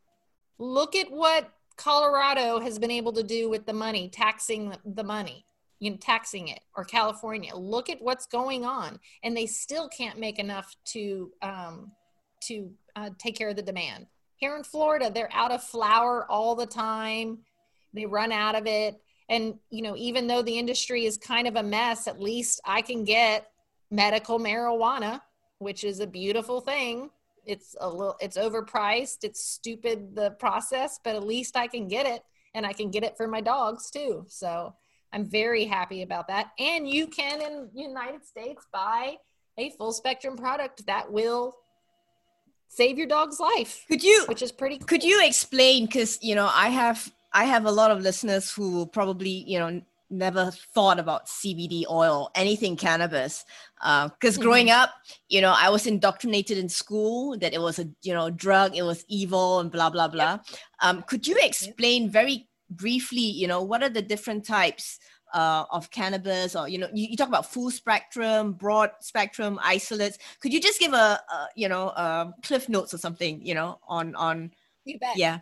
Look 0.60 0.96
at 0.96 1.10
what 1.10 1.50
colorado 1.78 2.60
has 2.60 2.80
been 2.80 2.92
able 2.92 3.14
to 3.14 3.24
do 3.24 3.50
with 3.50 3.66
the 3.66 3.74
money 3.74 4.10
taxing 4.10 4.74
the 4.86 5.04
money 5.04 5.46
you 5.80 5.92
know 5.92 5.98
taxing 5.98 6.48
it 6.50 6.62
or 6.76 6.84
california. 6.84 7.56
Look 7.56 7.90
at 7.90 8.02
what's 8.02 8.26
going 8.26 8.66
on 8.66 9.00
and 9.24 9.36
they 9.36 9.46
still 9.46 9.90
can't 9.90 10.20
make 10.20 10.40
enough 10.40 10.76
to 10.86 11.32
um, 11.42 11.92
to 12.44 12.72
uh, 12.96 13.10
take 13.18 13.36
care 13.36 13.50
of 13.50 13.56
the 13.56 13.62
demand. 13.62 14.08
Here 14.38 14.56
in 14.56 14.64
florida 14.64 15.12
they're 15.14 15.34
out 15.34 15.52
of 15.52 15.64
flour 15.64 16.30
all 16.30 16.56
the 16.56 16.66
time. 16.66 17.40
They 17.94 18.06
run 18.06 18.32
out 18.32 18.56
of 18.56 18.68
it. 18.68 19.02
And 19.30 19.56
you 19.70 19.82
know 19.82 19.96
even 19.98 20.28
though 20.28 20.42
the 20.42 20.58
industry 20.58 21.06
is 21.06 21.18
kind 21.18 21.48
of 21.48 21.56
a 21.56 21.64
mess 21.64 22.08
at 22.08 22.22
least 22.22 22.62
i 22.66 22.82
can 22.82 23.04
get 23.04 23.50
medical 23.92 24.40
marijuana 24.40 25.22
which 25.60 25.84
is 25.84 26.00
a 26.00 26.08
beautiful 26.08 26.62
thing 26.62 27.10
it's 27.46 27.76
a 27.80 27.90
little 27.90 28.16
it's 28.20 28.38
overpriced 28.38 29.24
it's 29.24 29.44
stupid 29.44 30.16
the 30.16 30.32
process 30.32 31.00
but 31.04 31.16
at 31.16 31.24
least 31.24 31.56
i 31.58 31.68
can 31.68 31.88
get 31.88 32.06
it 32.06 32.24
and 32.54 32.66
i 32.66 32.74
can 32.74 32.90
get 32.90 33.04
it 33.04 33.16
for 33.18 33.28
my 33.28 33.42
dogs 33.42 33.90
too 33.92 34.26
so 34.28 34.74
i'm 35.14 35.26
very 35.26 35.66
happy 35.66 36.02
about 36.02 36.28
that 36.28 36.52
and 36.60 36.90
you 36.90 37.08
can 37.08 37.42
in 37.42 37.70
united 37.74 38.26
states 38.26 38.66
buy 38.72 39.16
a 39.58 39.70
full 39.72 39.92
spectrum 39.92 40.36
product 40.36 40.86
that 40.86 41.12
will 41.12 41.56
save 42.68 42.98
your 42.98 43.08
dog's 43.08 43.40
life 43.40 43.86
could 43.88 44.04
you 44.04 44.26
which 44.28 44.42
is 44.42 44.52
pretty 44.52 44.78
cool. 44.78 44.88
could 44.88 45.04
you 45.04 45.22
explain 45.26 45.86
because 45.86 46.18
you 46.22 46.36
know 46.36 46.50
i 46.54 46.70
have 46.70 47.12
I 47.36 47.44
have 47.44 47.66
a 47.66 47.72
lot 47.72 47.92
of 47.92 48.00
listeners 48.00 48.50
who 48.50 48.72
will 48.72 48.88
probably, 48.88 49.44
you 49.46 49.60
know, 49.60 49.82
never 50.10 50.52
thought 50.74 51.00
about 51.00 51.28
CBD 51.28 51.84
oil, 51.90 52.30
anything 52.36 52.76
cannabis. 52.76 53.46
Because 53.76 54.10
uh, 54.10 54.10
mm-hmm. 54.10 54.42
growing 54.42 54.70
up, 54.70 54.92
you 55.30 55.42
know, 55.42 55.54
I 55.58 55.70
was 55.70 55.88
indoctrinated 55.88 56.58
in 56.58 56.70
school 56.70 57.38
that 57.40 57.54
it 57.54 57.62
was 57.62 57.80
a, 57.80 57.88
you 58.02 58.14
know, 58.14 58.30
drug, 58.30 58.76
it 58.76 58.84
was 58.84 59.06
evil 59.08 59.60
and 59.60 59.72
blah, 59.72 59.90
blah, 59.90 60.08
blah. 60.08 60.32
Yep. 60.32 60.46
Um, 60.82 61.04
could 61.08 61.28
you 61.28 61.38
explain 61.42 62.10
very 62.10 62.48
briefly, 62.70 63.22
you 63.22 63.48
know, 63.48 63.62
what 63.62 63.84
are 63.84 63.90
the 63.90 64.02
different 64.02 64.46
types 64.46 65.00
uh, 65.34 65.66
of 65.70 65.92
cannabis, 65.92 66.56
or 66.56 66.70
you 66.70 66.78
know, 66.78 66.88
you, 66.94 67.08
you, 67.10 67.18
talk 67.18 67.28
about 67.28 67.52
full 67.52 67.70
spectrum, 67.70 68.54
broad 68.54 68.92
spectrum 69.02 69.60
isolates. 69.62 70.18
Could 70.40 70.54
you 70.54 70.62
just 70.62 70.80
give 70.80 70.94
a, 70.94 71.20
a 71.30 71.48
you 71.56 71.68
know 71.68 71.90
a 71.90 72.34
cliff 72.42 72.70
notes 72.70 72.94
or 72.94 72.98
something, 72.98 73.46
you 73.46 73.54
know, 73.54 73.80
on 73.86 74.16
on? 74.16 74.52
You 74.86 74.98
bet. 74.98 75.18
Yeah. 75.18 75.40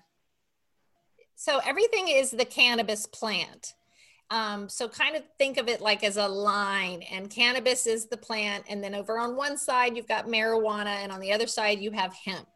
So 1.36 1.60
everything 1.66 2.08
is 2.08 2.32
the 2.32 2.46
cannabis 2.46 3.06
plant. 3.06 3.74
Um, 4.30 4.68
so 4.68 4.88
kind 4.88 5.16
of 5.16 5.24
think 5.38 5.58
of 5.58 5.68
it 5.68 5.82
like 5.82 6.04
as 6.04 6.18
a 6.18 6.28
line, 6.28 7.04
and 7.04 7.30
cannabis 7.30 7.86
is 7.86 8.08
the 8.08 8.18
plant, 8.18 8.66
and 8.70 8.84
then 8.84 8.96
over 8.96 9.20
on 9.20 9.36
one 9.36 9.58
side 9.58 9.96
you've 9.96 10.08
got 10.08 10.28
marijuana, 10.28 11.04
and 11.04 11.12
on 11.12 11.20
the 11.20 11.32
other 11.32 11.48
side 11.48 11.80
you 11.80 11.92
have 11.92 12.14
hemp. 12.26 12.48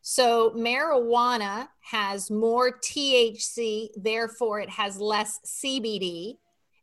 So 0.00 0.50
marijuana 0.50 1.68
has 1.82 2.28
more 2.28 2.78
THC, 2.78 3.90
therefore 3.94 4.60
it 4.60 4.70
has 4.70 4.98
less 4.98 5.38
CBD, 5.46 6.38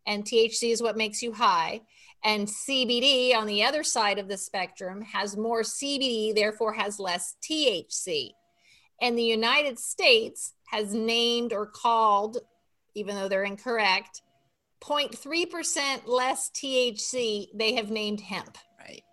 and 0.08 0.24
THC 0.24 0.72
is 0.72 0.82
what 0.82 0.96
makes 0.96 1.22
you 1.22 1.34
high. 1.34 1.82
And 2.24 2.48
CBD 2.48 3.36
on 3.36 3.46
the 3.46 3.64
other 3.64 3.84
side 3.84 4.20
of 4.20 4.28
the 4.28 4.38
spectrum 4.38 5.02
has 5.02 5.38
more 5.38 5.62
CBD, 5.62 6.34
therefore 6.34 6.74
has 6.74 7.00
less 7.00 7.36
THC. 7.42 8.32
And 9.02 9.18
the 9.18 9.24
United 9.24 9.80
States 9.80 10.54
has 10.68 10.94
named 10.94 11.54
or 11.54 11.66
called, 11.66 12.40
even 12.96 13.16
though 13.16 13.28
they're 13.28 13.44
incorrect, 13.44 14.22
0.3% 14.82 16.08
less 16.08 16.50
THC, 16.52 17.48
they 17.54 17.74
have 17.74 17.90
named 17.90 18.22
hemp. 18.22 18.58
Right. 18.80 19.04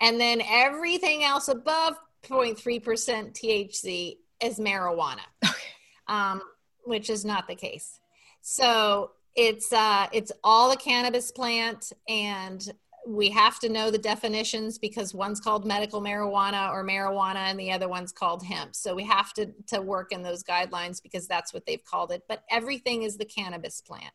And 0.00 0.20
then 0.20 0.42
everything 0.46 1.24
else 1.24 1.48
above 1.48 1.96
0.3% 2.24 3.32
THC 3.32 4.16
is 4.42 4.58
marijuana, 4.58 5.20
um, 6.08 6.42
which 6.84 7.10
is 7.10 7.24
not 7.24 7.46
the 7.46 7.54
case. 7.54 8.00
So 8.42 9.12
it's 9.34 9.72
uh, 9.72 10.06
it's 10.12 10.32
all 10.42 10.72
a 10.72 10.76
cannabis 10.76 11.30
plant, 11.30 11.92
and 12.08 12.66
we 13.06 13.30
have 13.30 13.60
to 13.60 13.68
know 13.68 13.90
the 13.90 13.98
definitions 13.98 14.78
because 14.78 15.14
one's 15.14 15.40
called 15.40 15.64
medical 15.64 16.02
marijuana 16.02 16.72
or 16.72 16.84
marijuana, 16.84 17.50
and 17.50 17.58
the 17.58 17.70
other 17.70 17.88
one's 17.88 18.12
called 18.12 18.44
hemp. 18.44 18.74
So 18.74 18.94
we 18.94 19.04
have 19.04 19.32
to 19.34 19.46
to 19.68 19.80
work 19.80 20.12
in 20.12 20.22
those 20.22 20.42
guidelines 20.42 21.02
because 21.02 21.28
that's 21.28 21.54
what 21.54 21.64
they've 21.66 21.84
called 21.84 22.10
it. 22.10 22.22
But 22.28 22.42
everything 22.50 23.04
is 23.04 23.16
the 23.16 23.24
cannabis 23.24 23.80
plant. 23.80 24.12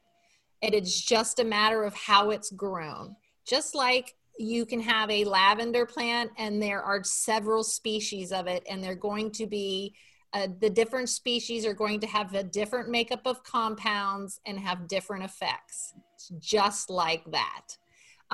It 0.62 0.74
is 0.74 1.02
just 1.02 1.40
a 1.40 1.46
matter 1.46 1.84
of 1.84 1.94
how 1.96 2.32
it's 2.32 2.52
grown. 2.52 3.16
Just 3.48 3.74
like 3.74 4.14
you 4.38 4.66
can 4.66 4.82
have 4.82 5.10
a 5.10 5.24
lavender 5.24 5.86
plant 5.86 6.32
and 6.38 6.62
there 6.62 6.82
are 6.82 7.04
several 7.04 7.64
species 7.64 8.32
of 8.32 8.48
it 8.48 8.64
and 8.70 8.84
they're 8.84 8.96
going 8.96 9.32
to 9.32 9.48
be 9.48 9.94
uh, 10.34 10.48
the 10.62 10.70
different 10.70 11.10
species 11.10 11.66
are 11.66 11.74
going 11.74 12.00
to 12.00 12.08
have 12.08 12.34
a 12.34 12.44
different 12.44 12.90
makeup 12.90 13.22
of 13.26 13.44
compounds 13.44 14.40
and 14.46 14.58
have 14.58 14.88
different 14.88 15.24
effects 15.24 15.94
just 16.40 16.90
like 16.90 17.24
that 17.32 17.78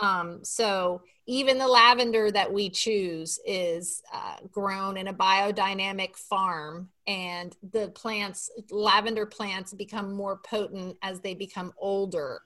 um, 0.02 0.44
so 0.44 1.02
even 1.26 1.58
the 1.58 1.68
lavender 1.68 2.32
that 2.32 2.52
we 2.52 2.70
choose 2.70 3.40
is 3.46 4.02
uh, 4.14 4.38
grown 4.52 4.96
in 4.98 5.08
a 5.08 5.14
biodynamic 5.14 6.16
farm 6.16 6.90
and 7.08 7.56
the 7.72 7.90
plants 7.90 8.50
lavender 8.72 9.26
plants 9.26 9.74
become 9.74 10.14
more 10.14 10.38
potent 10.38 10.96
as 11.02 11.20
they 11.20 11.34
become 11.34 11.74
older 11.78 12.42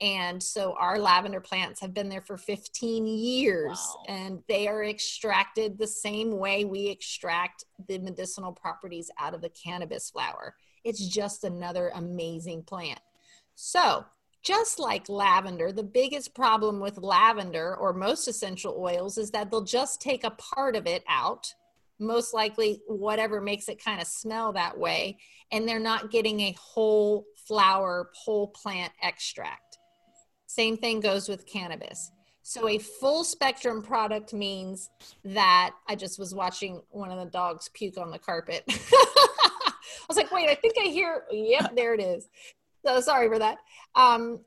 and 0.00 0.42
so 0.42 0.74
our 0.78 0.98
lavender 0.98 1.40
plants 1.40 1.80
have 1.80 1.94
been 1.94 2.08
there 2.08 2.20
for 2.20 2.36
15 2.36 3.06
years 3.06 3.78
wow. 3.78 4.02
and 4.08 4.42
they 4.48 4.66
are 4.66 4.84
extracted 4.84 5.78
the 5.78 5.86
same 5.86 6.36
way 6.36 6.64
we 6.64 6.88
extract 6.88 7.64
the 7.88 7.98
medicinal 7.98 8.52
properties 8.52 9.10
out 9.18 9.34
of 9.34 9.40
the 9.40 9.50
cannabis 9.50 10.10
flower. 10.10 10.56
It's 10.82 11.06
just 11.06 11.44
another 11.44 11.92
amazing 11.94 12.64
plant. 12.64 13.00
So, 13.54 14.04
just 14.44 14.78
like 14.78 15.08
lavender, 15.08 15.72
the 15.72 15.82
biggest 15.82 16.34
problem 16.34 16.78
with 16.78 16.98
lavender 16.98 17.74
or 17.76 17.92
most 17.92 18.28
essential 18.28 18.76
oils 18.78 19.16
is 19.16 19.30
that 19.30 19.50
they'll 19.50 19.64
just 19.64 20.00
take 20.00 20.22
a 20.22 20.30
part 20.32 20.76
of 20.76 20.86
it 20.86 21.02
out, 21.08 21.52
most 21.98 22.34
likely 22.34 22.82
whatever 22.86 23.40
makes 23.40 23.68
it 23.68 23.82
kind 23.82 24.00
of 24.00 24.06
smell 24.06 24.52
that 24.52 24.78
way, 24.78 25.16
and 25.50 25.66
they're 25.66 25.80
not 25.80 26.10
getting 26.10 26.40
a 26.40 26.56
whole 26.60 27.24
flower, 27.48 28.10
whole 28.14 28.48
plant 28.48 28.92
extract. 29.02 29.78
Same 30.46 30.76
thing 30.76 31.00
goes 31.00 31.28
with 31.28 31.46
cannabis. 31.46 32.10
So 32.42 32.68
a 32.68 32.76
full 32.78 33.24
spectrum 33.24 33.82
product 33.82 34.34
means 34.34 34.90
that 35.24 35.70
I 35.88 35.94
just 35.94 36.18
was 36.18 36.34
watching 36.34 36.82
one 36.90 37.10
of 37.10 37.18
the 37.18 37.30
dogs 37.30 37.70
puke 37.72 37.96
on 37.96 38.10
the 38.10 38.18
carpet. 38.18 38.64
I 38.68 40.06
was 40.06 40.18
like, 40.18 40.30
wait, 40.30 40.50
I 40.50 40.54
think 40.54 40.74
I 40.78 40.88
hear, 40.88 41.24
yep, 41.32 41.74
there 41.74 41.94
it 41.94 42.02
is. 42.02 42.28
So 42.84 43.00
sorry 43.00 43.28
for 43.28 43.38
that. 43.38 43.58
Um, 43.94 44.40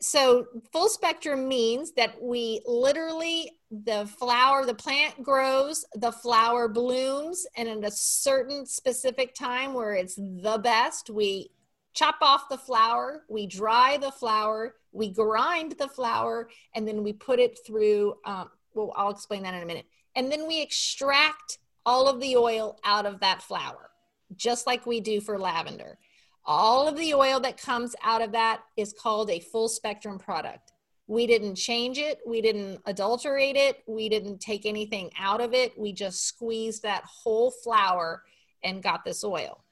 so 0.00 0.46
full 0.72 0.88
spectrum 0.88 1.48
means 1.48 1.92
that 1.92 2.20
we 2.22 2.60
literally 2.66 3.50
the 3.70 4.06
flower 4.18 4.64
the 4.64 4.74
plant 4.74 5.20
grows 5.22 5.84
the 5.94 6.12
flower 6.12 6.68
blooms 6.68 7.46
and 7.56 7.68
at 7.68 7.82
a 7.82 7.90
certain 7.90 8.66
specific 8.66 9.34
time 9.34 9.72
where 9.74 9.94
it's 9.94 10.14
the 10.14 10.60
best 10.62 11.10
we 11.10 11.50
chop 11.96 12.18
off 12.20 12.48
the 12.48 12.58
flower, 12.58 13.24
we 13.28 13.46
dry 13.46 13.96
the 13.96 14.12
flower, 14.12 14.74
we 14.92 15.10
grind 15.10 15.72
the 15.78 15.88
flower, 15.88 16.48
and 16.74 16.86
then 16.86 17.02
we 17.02 17.12
put 17.12 17.40
it 17.40 17.58
through. 17.66 18.14
Um, 18.24 18.50
well, 18.74 18.92
I'll 18.94 19.10
explain 19.10 19.42
that 19.42 19.54
in 19.54 19.62
a 19.62 19.66
minute. 19.66 19.86
And 20.14 20.30
then 20.30 20.46
we 20.46 20.62
extract 20.62 21.58
all 21.86 22.06
of 22.08 22.20
the 22.20 22.36
oil 22.36 22.78
out 22.84 23.06
of 23.06 23.20
that 23.20 23.42
flower, 23.42 23.90
just 24.36 24.66
like 24.66 24.86
we 24.86 25.00
do 25.00 25.20
for 25.20 25.38
lavender. 25.38 25.98
All 26.46 26.86
of 26.86 26.96
the 26.96 27.12
oil 27.12 27.40
that 27.40 27.60
comes 27.60 27.96
out 28.02 28.22
of 28.22 28.32
that 28.32 28.62
is 28.76 28.92
called 28.92 29.30
a 29.30 29.40
full 29.40 29.68
spectrum 29.68 30.18
product. 30.18 30.72
We 31.08 31.26
didn't 31.26 31.56
change 31.56 31.98
it, 31.98 32.20
we 32.26 32.40
didn't 32.40 32.80
adulterate 32.86 33.56
it, 33.56 33.82
we 33.86 34.08
didn't 34.08 34.40
take 34.40 34.66
anything 34.66 35.10
out 35.18 35.40
of 35.40 35.54
it. 35.54 35.78
We 35.78 35.92
just 35.92 36.26
squeezed 36.26 36.82
that 36.82 37.04
whole 37.04 37.50
flower 37.50 38.22
and 38.64 38.82
got 38.82 39.04
this 39.04 39.22
oil. 39.22 39.62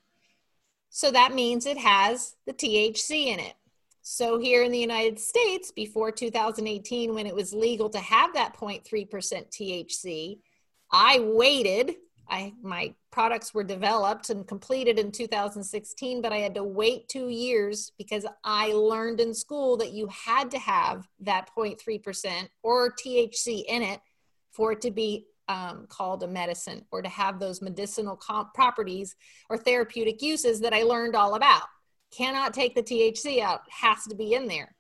So 0.90 1.10
that 1.10 1.34
means 1.34 1.66
it 1.66 1.78
has 1.78 2.36
the 2.46 2.52
THC 2.52 3.26
in 3.26 3.40
it. 3.40 3.54
So 4.02 4.38
here 4.38 4.62
in 4.62 4.70
the 4.70 4.78
United 4.78 5.18
States, 5.18 5.72
before 5.72 6.12
2018, 6.12 7.14
when 7.14 7.26
it 7.26 7.34
was 7.34 7.52
legal 7.52 7.88
to 7.90 7.98
have 7.98 8.34
that 8.34 8.56
0.3% 8.56 8.84
THC, 9.50 10.38
I 10.92 11.20
waited. 11.20 11.96
I 12.28 12.52
my 12.62 12.94
products 13.10 13.54
were 13.54 13.64
developed 13.64 14.30
and 14.30 14.46
completed 14.46 14.98
in 14.98 15.12
2016, 15.12 16.22
but 16.22 16.32
I 16.32 16.38
had 16.38 16.54
to 16.54 16.64
wait 16.64 17.08
two 17.08 17.28
years 17.28 17.92
because 17.98 18.26
I 18.42 18.72
learned 18.72 19.20
in 19.20 19.34
school 19.34 19.76
that 19.78 19.92
you 19.92 20.08
had 20.08 20.50
to 20.52 20.58
have 20.58 21.06
that 21.20 21.50
0.3% 21.56 22.48
or 22.62 22.92
THC 22.92 23.64
in 23.68 23.82
it 23.82 24.00
for 24.50 24.72
it 24.72 24.80
to 24.82 24.90
be 24.90 25.26
um, 25.48 25.86
called 25.88 26.22
a 26.22 26.28
medicine 26.28 26.84
or 26.90 27.02
to 27.02 27.08
have 27.08 27.38
those 27.38 27.60
medicinal 27.60 28.16
comp- 28.16 28.54
properties 28.54 29.14
or 29.50 29.58
therapeutic 29.58 30.22
uses 30.22 30.60
that 30.60 30.72
I 30.72 30.82
learned 30.82 31.14
all 31.14 31.34
about. 31.34 31.62
Cannot 32.10 32.54
take 32.54 32.74
the 32.74 32.82
THC 32.82 33.40
out, 33.40 33.60
has 33.70 34.04
to 34.04 34.14
be 34.14 34.34
in 34.34 34.46
there. 34.46 34.74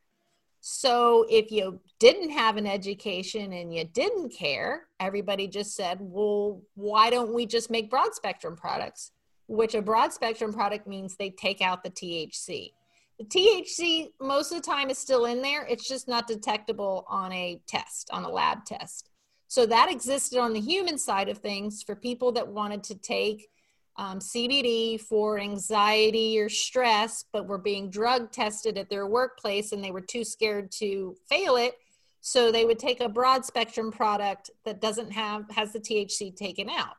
So 0.66 1.26
if 1.28 1.52
you 1.52 1.78
didn't 1.98 2.30
have 2.30 2.56
an 2.56 2.66
education 2.66 3.52
and 3.52 3.74
you 3.74 3.84
didn't 3.84 4.30
care, 4.30 4.84
everybody 4.98 5.46
just 5.46 5.76
said, 5.76 5.98
well, 6.00 6.62
why 6.74 7.10
don't 7.10 7.34
we 7.34 7.44
just 7.44 7.70
make 7.70 7.90
broad 7.90 8.14
spectrum 8.14 8.56
products? 8.56 9.10
Which 9.46 9.74
a 9.74 9.82
broad 9.82 10.14
spectrum 10.14 10.54
product 10.54 10.86
means 10.86 11.16
they 11.16 11.28
take 11.28 11.60
out 11.60 11.84
the 11.84 11.90
THC. 11.90 12.72
The 13.18 13.26
THC 13.26 14.12
most 14.22 14.52
of 14.52 14.62
the 14.62 14.66
time 14.66 14.88
is 14.88 14.96
still 14.96 15.26
in 15.26 15.42
there. 15.42 15.66
It's 15.66 15.86
just 15.86 16.08
not 16.08 16.26
detectable 16.26 17.04
on 17.08 17.30
a 17.32 17.60
test, 17.66 18.08
on 18.10 18.24
a 18.24 18.30
lab 18.30 18.64
test. 18.64 19.10
So 19.48 19.66
that 19.66 19.90
existed 19.90 20.38
on 20.38 20.54
the 20.54 20.60
human 20.60 20.96
side 20.96 21.28
of 21.28 21.38
things 21.38 21.82
for 21.82 21.94
people 21.94 22.32
that 22.32 22.48
wanted 22.48 22.82
to 22.84 22.94
take 22.94 23.50
um, 23.96 24.18
CBD 24.18 25.00
for 25.00 25.38
anxiety 25.38 26.38
or 26.38 26.48
stress, 26.48 27.24
but 27.32 27.46
were 27.46 27.58
being 27.58 27.90
drug 27.90 28.32
tested 28.32 28.76
at 28.76 28.90
their 28.90 29.06
workplace 29.06 29.72
and 29.72 29.82
they 29.82 29.92
were 29.92 30.00
too 30.00 30.24
scared 30.24 30.70
to 30.72 31.14
fail 31.28 31.56
it. 31.56 31.74
So 32.20 32.50
they 32.50 32.64
would 32.64 32.78
take 32.78 33.00
a 33.00 33.08
broad 33.08 33.44
spectrum 33.44 33.92
product 33.92 34.50
that 34.64 34.80
doesn't 34.80 35.12
have, 35.12 35.44
has 35.50 35.72
the 35.72 35.80
THC 35.80 36.34
taken 36.34 36.68
out. 36.70 36.96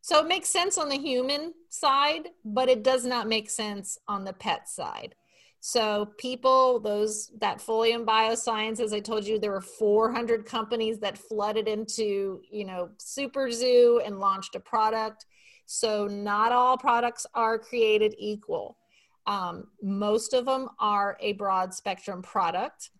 So 0.00 0.20
it 0.20 0.28
makes 0.28 0.48
sense 0.48 0.78
on 0.78 0.88
the 0.88 0.98
human 0.98 1.52
side, 1.68 2.28
but 2.44 2.68
it 2.68 2.82
does 2.82 3.04
not 3.04 3.28
make 3.28 3.50
sense 3.50 3.98
on 4.08 4.24
the 4.24 4.32
pet 4.32 4.68
side. 4.68 5.14
So 5.60 6.12
people, 6.18 6.78
those 6.78 7.32
that 7.40 7.58
Folium 7.58 8.04
Bioscience, 8.04 8.78
as 8.78 8.92
I 8.92 9.00
told 9.00 9.26
you, 9.26 9.38
there 9.38 9.50
were 9.50 9.60
400 9.60 10.46
companies 10.46 11.00
that 11.00 11.18
flooded 11.18 11.66
into, 11.66 12.40
you 12.48 12.64
know, 12.64 12.90
Super 12.98 13.50
Zoo 13.50 14.00
and 14.04 14.20
launched 14.20 14.54
a 14.54 14.60
product. 14.60 15.26
So 15.66 16.06
not 16.06 16.52
all 16.52 16.78
products 16.78 17.26
are 17.34 17.58
created 17.58 18.14
equal. 18.18 18.78
Um, 19.26 19.66
most 19.82 20.32
of 20.32 20.46
them 20.46 20.68
are 20.78 21.16
a 21.20 21.32
broad 21.32 21.74
spectrum 21.74 22.22
product. 22.22 22.90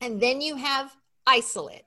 And 0.00 0.20
then 0.20 0.40
you 0.40 0.56
have 0.56 0.94
isolate. 1.26 1.84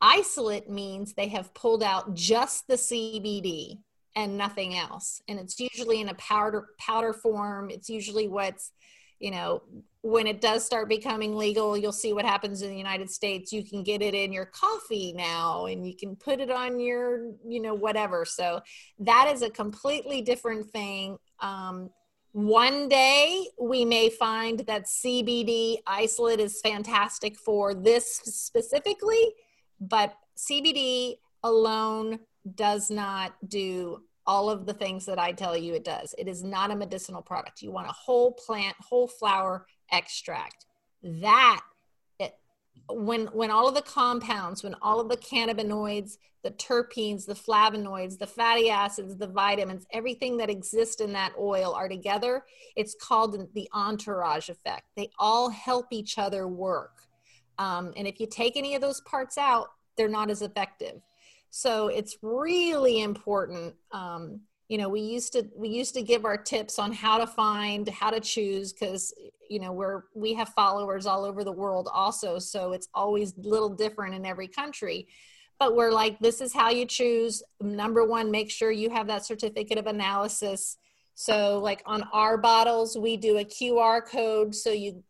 Isolate 0.00 0.68
means 0.68 1.14
they 1.14 1.28
have 1.28 1.54
pulled 1.54 1.82
out 1.82 2.14
just 2.14 2.66
the 2.66 2.74
CBD 2.74 3.78
and 4.16 4.36
nothing 4.36 4.76
else. 4.76 5.22
And 5.28 5.38
it's 5.38 5.60
usually 5.60 6.00
in 6.00 6.08
a 6.08 6.14
powder 6.14 6.68
powder 6.78 7.12
form. 7.12 7.70
It's 7.70 7.88
usually 7.88 8.26
what's 8.26 8.72
you 9.18 9.30
know, 9.30 9.62
when 10.02 10.26
it 10.26 10.40
does 10.40 10.64
start 10.64 10.88
becoming 10.88 11.36
legal, 11.36 11.76
you'll 11.76 11.92
see 11.92 12.12
what 12.12 12.24
happens 12.24 12.62
in 12.62 12.70
the 12.70 12.76
United 12.76 13.10
States. 13.10 13.52
You 13.52 13.64
can 13.64 13.82
get 13.82 14.00
it 14.00 14.14
in 14.14 14.32
your 14.32 14.46
coffee 14.46 15.12
now 15.12 15.66
and 15.66 15.86
you 15.86 15.96
can 15.96 16.14
put 16.16 16.40
it 16.40 16.50
on 16.50 16.78
your, 16.78 17.32
you 17.46 17.60
know, 17.60 17.74
whatever. 17.74 18.24
So 18.24 18.60
that 19.00 19.30
is 19.32 19.42
a 19.42 19.50
completely 19.50 20.22
different 20.22 20.70
thing. 20.70 21.18
Um, 21.40 21.90
one 22.32 22.88
day 22.88 23.46
we 23.60 23.84
may 23.84 24.10
find 24.10 24.60
that 24.60 24.84
CBD 24.84 25.78
isolate 25.86 26.40
is 26.40 26.60
fantastic 26.60 27.36
for 27.36 27.74
this 27.74 28.20
specifically, 28.24 29.34
but 29.80 30.14
CBD 30.36 31.16
alone 31.42 32.20
does 32.54 32.90
not 32.90 33.34
do 33.46 34.02
all 34.28 34.50
of 34.50 34.66
the 34.66 34.74
things 34.74 35.06
that 35.06 35.18
I 35.18 35.32
tell 35.32 35.56
you 35.56 35.74
it 35.74 35.84
does. 35.84 36.14
It 36.18 36.28
is 36.28 36.44
not 36.44 36.70
a 36.70 36.76
medicinal 36.76 37.22
product. 37.22 37.62
You 37.62 37.72
want 37.72 37.88
a 37.88 37.92
whole 37.92 38.32
plant, 38.32 38.76
whole 38.78 39.08
flower 39.08 39.66
extract. 39.90 40.66
That 41.02 41.62
when 42.90 43.26
when 43.28 43.50
all 43.50 43.68
of 43.68 43.74
the 43.74 43.82
compounds, 43.82 44.62
when 44.62 44.74
all 44.82 45.00
of 45.00 45.08
the 45.08 45.16
cannabinoids, 45.16 46.18
the 46.42 46.50
terpenes, 46.52 47.26
the 47.26 47.34
flavonoids, 47.34 48.18
the 48.18 48.26
fatty 48.26 48.70
acids, 48.70 49.16
the 49.16 49.26
vitamins, 49.26 49.86
everything 49.92 50.36
that 50.36 50.50
exists 50.50 51.00
in 51.00 51.12
that 51.14 51.32
oil 51.38 51.72
are 51.74 51.88
together, 51.88 52.44
it's 52.76 52.94
called 52.94 53.48
the 53.54 53.68
entourage 53.74 54.48
effect. 54.48 54.84
They 54.96 55.10
all 55.18 55.50
help 55.50 55.86
each 55.90 56.18
other 56.18 56.46
work. 56.46 57.02
Um, 57.58 57.92
and 57.96 58.06
if 58.06 58.20
you 58.20 58.26
take 58.26 58.56
any 58.56 58.74
of 58.74 58.80
those 58.80 59.00
parts 59.00 59.36
out, 59.36 59.68
they're 59.96 60.08
not 60.08 60.30
as 60.30 60.42
effective. 60.42 61.00
So 61.50 61.88
it's 61.88 62.16
really 62.22 63.00
important. 63.00 63.74
Um, 63.92 64.40
you 64.68 64.76
know, 64.76 64.88
we 64.88 65.00
used 65.00 65.32
to 65.32 65.48
we 65.56 65.68
used 65.68 65.94
to 65.94 66.02
give 66.02 66.24
our 66.24 66.36
tips 66.36 66.78
on 66.78 66.92
how 66.92 67.18
to 67.18 67.26
find, 67.26 67.88
how 67.88 68.10
to 68.10 68.20
choose, 68.20 68.72
because 68.72 69.14
you 69.48 69.60
know 69.60 69.72
we're 69.72 70.02
we 70.14 70.34
have 70.34 70.50
followers 70.50 71.06
all 71.06 71.24
over 71.24 71.42
the 71.42 71.52
world 71.52 71.88
also. 71.92 72.38
So 72.38 72.72
it's 72.72 72.88
always 72.94 73.32
a 73.32 73.48
little 73.48 73.70
different 73.70 74.14
in 74.14 74.26
every 74.26 74.48
country. 74.48 75.08
But 75.58 75.74
we're 75.74 75.90
like, 75.90 76.20
this 76.20 76.40
is 76.40 76.52
how 76.52 76.70
you 76.70 76.86
choose. 76.86 77.42
Number 77.60 78.04
one, 78.04 78.30
make 78.30 78.50
sure 78.50 78.70
you 78.70 78.90
have 78.90 79.08
that 79.08 79.24
certificate 79.24 79.78
of 79.78 79.86
analysis. 79.86 80.76
So, 81.14 81.58
like 81.58 81.82
on 81.84 82.04
our 82.12 82.36
bottles, 82.36 82.96
we 82.96 83.16
do 83.16 83.38
a 83.38 83.44
QR 83.44 84.06
code. 84.06 84.54
So 84.54 84.70
you 84.70 85.02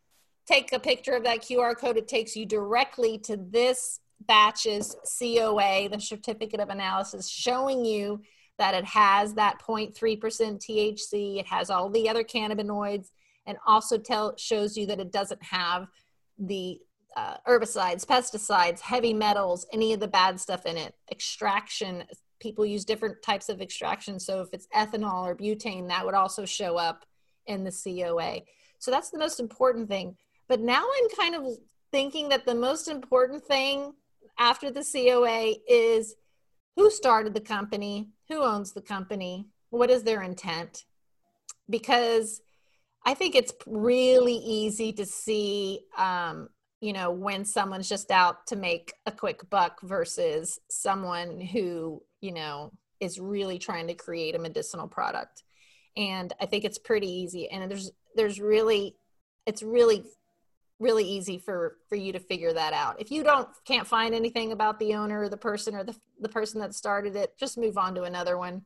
take 0.48 0.72
a 0.72 0.80
picture 0.80 1.12
of 1.12 1.24
that 1.24 1.42
QR 1.42 1.76
code, 1.76 1.98
it 1.98 2.08
takes 2.08 2.34
you 2.34 2.46
directly 2.46 3.18
to 3.18 3.36
this 3.36 4.00
batches 4.26 4.96
COA, 5.18 5.88
the 5.88 6.00
certificate 6.00 6.60
of 6.60 6.68
analysis, 6.68 7.28
showing 7.28 7.84
you 7.84 8.20
that 8.58 8.74
it 8.74 8.84
has 8.84 9.34
that 9.34 9.60
0.3% 9.66 9.94
THC, 9.96 11.38
it 11.38 11.46
has 11.46 11.70
all 11.70 11.88
the 11.88 12.08
other 12.08 12.24
cannabinoids, 12.24 13.10
and 13.46 13.56
also 13.66 13.96
tell 13.96 14.36
shows 14.36 14.76
you 14.76 14.84
that 14.86 15.00
it 15.00 15.12
doesn't 15.12 15.42
have 15.42 15.86
the 16.38 16.78
uh, 17.16 17.36
herbicides, 17.46 18.04
pesticides, 18.04 18.80
heavy 18.80 19.14
metals, 19.14 19.66
any 19.72 19.92
of 19.92 20.00
the 20.00 20.08
bad 20.08 20.38
stuff 20.38 20.66
in 20.66 20.76
it. 20.76 20.94
Extraction, 21.10 22.04
people 22.40 22.66
use 22.66 22.84
different 22.84 23.22
types 23.22 23.48
of 23.48 23.60
extraction. 23.60 24.20
So 24.20 24.40
if 24.40 24.48
it's 24.52 24.68
ethanol 24.74 25.24
or 25.24 25.34
butane, 25.34 25.88
that 25.88 26.04
would 26.04 26.14
also 26.14 26.44
show 26.44 26.76
up 26.76 27.06
in 27.46 27.64
the 27.64 27.72
COA. 27.72 28.42
So 28.78 28.90
that's 28.90 29.10
the 29.10 29.18
most 29.18 29.40
important 29.40 29.88
thing. 29.88 30.16
But 30.48 30.60
now 30.60 30.84
I'm 30.84 31.08
kind 31.16 31.34
of 31.34 31.46
thinking 31.90 32.28
that 32.28 32.44
the 32.44 32.54
most 32.54 32.88
important 32.88 33.44
thing 33.44 33.94
after 34.38 34.70
the 34.70 34.84
COA 34.84 35.54
is 35.68 36.14
who 36.76 36.90
started 36.90 37.34
the 37.34 37.40
company, 37.40 38.10
who 38.28 38.42
owns 38.42 38.72
the 38.72 38.80
company, 38.80 39.48
what 39.70 39.90
is 39.90 40.04
their 40.04 40.22
intent? 40.22 40.84
Because 41.68 42.40
I 43.04 43.14
think 43.14 43.34
it's 43.34 43.52
really 43.66 44.36
easy 44.36 44.92
to 44.92 45.04
see, 45.04 45.80
um, 45.96 46.48
you 46.80 46.92
know, 46.92 47.10
when 47.10 47.44
someone's 47.44 47.88
just 47.88 48.10
out 48.10 48.46
to 48.46 48.56
make 48.56 48.92
a 49.06 49.12
quick 49.12 49.48
buck 49.50 49.80
versus 49.82 50.58
someone 50.70 51.40
who, 51.40 52.02
you 52.20 52.32
know, 52.32 52.72
is 53.00 53.18
really 53.18 53.58
trying 53.58 53.88
to 53.88 53.94
create 53.94 54.34
a 54.34 54.38
medicinal 54.38 54.88
product. 54.88 55.42
And 55.96 56.32
I 56.40 56.46
think 56.46 56.64
it's 56.64 56.78
pretty 56.78 57.10
easy. 57.10 57.48
And 57.48 57.70
there's, 57.70 57.90
there's 58.14 58.40
really, 58.40 58.96
it's 59.46 59.62
really 59.62 60.04
really 60.78 61.04
easy 61.04 61.38
for 61.38 61.76
for 61.88 61.96
you 61.96 62.12
to 62.12 62.20
figure 62.20 62.52
that 62.52 62.72
out. 62.72 63.00
If 63.00 63.10
you 63.10 63.22
don't 63.22 63.48
can't 63.66 63.86
find 63.86 64.14
anything 64.14 64.52
about 64.52 64.78
the 64.78 64.94
owner 64.94 65.22
or 65.22 65.28
the 65.28 65.36
person 65.36 65.74
or 65.74 65.84
the, 65.84 65.96
the 66.20 66.28
person 66.28 66.60
that 66.60 66.74
started 66.74 67.16
it 67.16 67.36
just 67.38 67.58
move 67.58 67.76
on 67.76 67.94
to 67.96 68.04
another 68.04 68.38
one. 68.38 68.62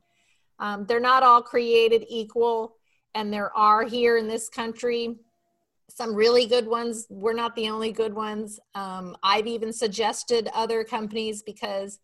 Um, 0.59 0.85
they're 0.87 1.01
not 1.01 1.23
all 1.23 1.43
created 1.43 2.05
equal 2.09 2.77
and 3.15 3.33
there 3.33 3.57
are 3.57 3.85
here 3.85 4.19
in 4.19 4.29
this 4.29 4.49
country 4.49 5.17
some 5.89 6.15
really 6.15 6.47
good 6.47 6.67
ones. 6.67 7.07
We're 7.11 7.35
not 7.35 7.55
the 7.55 7.69
only 7.69 7.93
good 7.93 8.15
ones. 8.15 8.61
Um, 8.75 9.17
i've 9.23 9.47
even 9.47 9.73
suggested 9.73 10.49
other 10.55 10.85
companies 10.85 11.43
because 11.43 11.99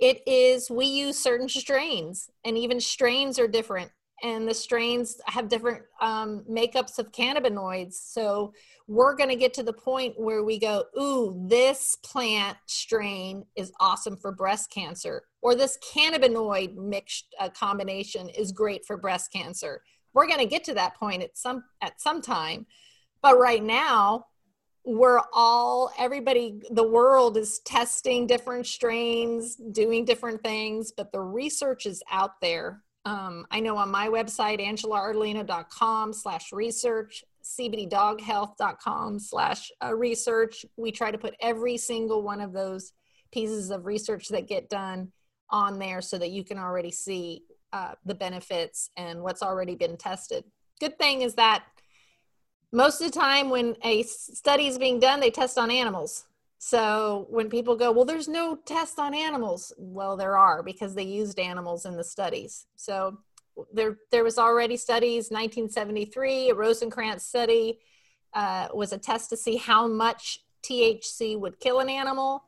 it 0.00 0.22
is 0.26 0.70
we 0.70 0.86
use 0.86 1.18
certain 1.18 1.48
strains 1.48 2.30
and 2.44 2.56
even 2.56 2.80
strains 2.80 3.38
are 3.38 3.48
different 3.48 3.90
and 4.22 4.48
the 4.48 4.54
strains 4.54 5.20
have 5.26 5.48
different 5.48 5.82
um, 6.00 6.44
makeups 6.50 6.98
of 6.98 7.12
cannabinoids. 7.12 7.94
So 7.94 8.52
we're 8.86 9.14
going 9.14 9.28
to 9.28 9.36
get 9.36 9.54
to 9.54 9.62
the 9.62 9.72
point 9.72 10.14
where 10.18 10.42
we 10.42 10.58
go, 10.58 10.84
ooh, 10.98 11.44
this 11.48 11.96
plant 11.96 12.56
strain 12.66 13.44
is 13.56 13.72
awesome 13.80 14.16
for 14.16 14.32
breast 14.32 14.70
cancer, 14.70 15.22
or 15.42 15.54
this 15.54 15.78
cannabinoid 15.94 16.76
mixed 16.76 17.34
uh, 17.38 17.48
combination 17.50 18.28
is 18.28 18.52
great 18.52 18.84
for 18.86 18.96
breast 18.96 19.32
cancer. 19.32 19.82
We're 20.14 20.26
going 20.26 20.40
to 20.40 20.46
get 20.46 20.64
to 20.64 20.74
that 20.74 20.96
point 20.96 21.22
at 21.22 21.36
some 21.36 21.64
at 21.82 22.00
some 22.00 22.22
time, 22.22 22.66
but 23.22 23.38
right 23.38 23.62
now 23.62 24.24
we're 24.84 25.20
all 25.34 25.92
everybody 25.98 26.62
the 26.70 26.86
world 26.86 27.36
is 27.36 27.58
testing 27.60 28.26
different 28.26 28.66
strains 28.66 29.56
doing 29.72 30.02
different 30.02 30.42
things 30.42 30.92
but 30.96 31.12
the 31.12 31.20
research 31.20 31.84
is 31.84 32.02
out 32.10 32.40
there 32.40 32.82
um, 33.08 33.46
I 33.50 33.60
know 33.60 33.78
on 33.78 33.90
my 33.90 34.08
website, 34.08 34.60
angelaardolino.com 34.60 36.12
slash 36.12 36.52
research, 36.52 37.24
cbddoghealth.com 37.42 39.18
slash 39.18 39.72
uh, 39.82 39.94
research, 39.94 40.66
we 40.76 40.92
try 40.92 41.10
to 41.10 41.16
put 41.16 41.34
every 41.40 41.78
single 41.78 42.22
one 42.22 42.42
of 42.42 42.52
those 42.52 42.92
pieces 43.32 43.70
of 43.70 43.86
research 43.86 44.28
that 44.28 44.46
get 44.46 44.68
done 44.68 45.10
on 45.48 45.78
there 45.78 46.02
so 46.02 46.18
that 46.18 46.32
you 46.32 46.44
can 46.44 46.58
already 46.58 46.90
see 46.90 47.44
uh, 47.72 47.94
the 48.04 48.14
benefits 48.14 48.90
and 48.98 49.22
what's 49.22 49.42
already 49.42 49.74
been 49.74 49.96
tested. 49.96 50.44
Good 50.78 50.98
thing 50.98 51.22
is 51.22 51.34
that 51.36 51.64
most 52.74 53.00
of 53.00 53.10
the 53.10 53.18
time 53.18 53.48
when 53.48 53.74
a 53.84 54.02
study 54.02 54.66
is 54.66 54.76
being 54.76 55.00
done, 55.00 55.20
they 55.20 55.30
test 55.30 55.56
on 55.56 55.70
animals. 55.70 56.26
So 56.58 57.26
when 57.30 57.48
people 57.48 57.76
go, 57.76 57.92
well, 57.92 58.04
there's 58.04 58.28
no 58.28 58.56
test 58.56 58.98
on 58.98 59.14
animals. 59.14 59.72
Well, 59.78 60.16
there 60.16 60.36
are 60.36 60.62
because 60.62 60.94
they 60.94 61.04
used 61.04 61.38
animals 61.38 61.86
in 61.86 61.96
the 61.96 62.04
studies. 62.04 62.66
So 62.74 63.18
there, 63.72 63.98
there 64.10 64.24
was 64.24 64.38
already 64.38 64.76
studies, 64.76 65.30
1973, 65.30 66.50
a 66.50 66.54
Rosenkrantz 66.54 67.20
study 67.20 67.78
uh, 68.34 68.68
was 68.74 68.92
a 68.92 68.98
test 68.98 69.30
to 69.30 69.36
see 69.36 69.56
how 69.56 69.86
much 69.86 70.40
THC 70.64 71.38
would 71.38 71.60
kill 71.60 71.78
an 71.78 71.88
animal. 71.88 72.42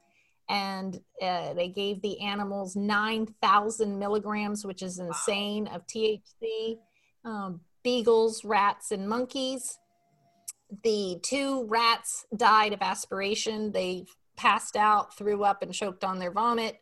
And 0.48 1.00
uh, 1.22 1.54
they 1.54 1.68
gave 1.68 2.02
the 2.02 2.20
animals 2.20 2.74
9,000 2.74 3.96
milligrams, 3.96 4.64
which 4.64 4.82
is 4.82 4.98
insane, 4.98 5.68
of 5.68 5.86
THC. 5.86 6.78
Um, 7.24 7.60
beagles, 7.84 8.44
rats, 8.44 8.90
and 8.90 9.08
monkeys 9.08 9.78
the 10.82 11.18
two 11.22 11.66
rats 11.66 12.26
died 12.36 12.72
of 12.72 12.82
aspiration. 12.82 13.72
They 13.72 14.06
passed 14.36 14.76
out, 14.76 15.16
threw 15.16 15.44
up, 15.44 15.62
and 15.62 15.72
choked 15.72 16.04
on 16.04 16.18
their 16.18 16.30
vomit. 16.30 16.80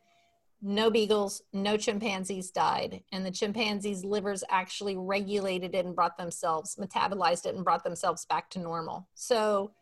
No 0.61 0.91
beagles, 0.91 1.43
no 1.53 1.77
chimpanzees 1.77 2.51
died. 2.51 3.03
And 3.13 3.25
the 3.25 3.31
chimpanzees' 3.31 4.05
livers 4.05 4.43
actually 4.51 4.97
regulated 4.97 5.75
it 5.75 5.87
and 5.87 5.95
brought 5.95 6.19
themselves, 6.19 6.77
metabolized 6.77 7.47
it 7.47 7.55
and 7.55 7.65
brought 7.65 7.85
themselves 7.85 8.27
back 8.27 8.51
to 8.51 8.59
normal. 8.59 9.09
So 9.15 9.73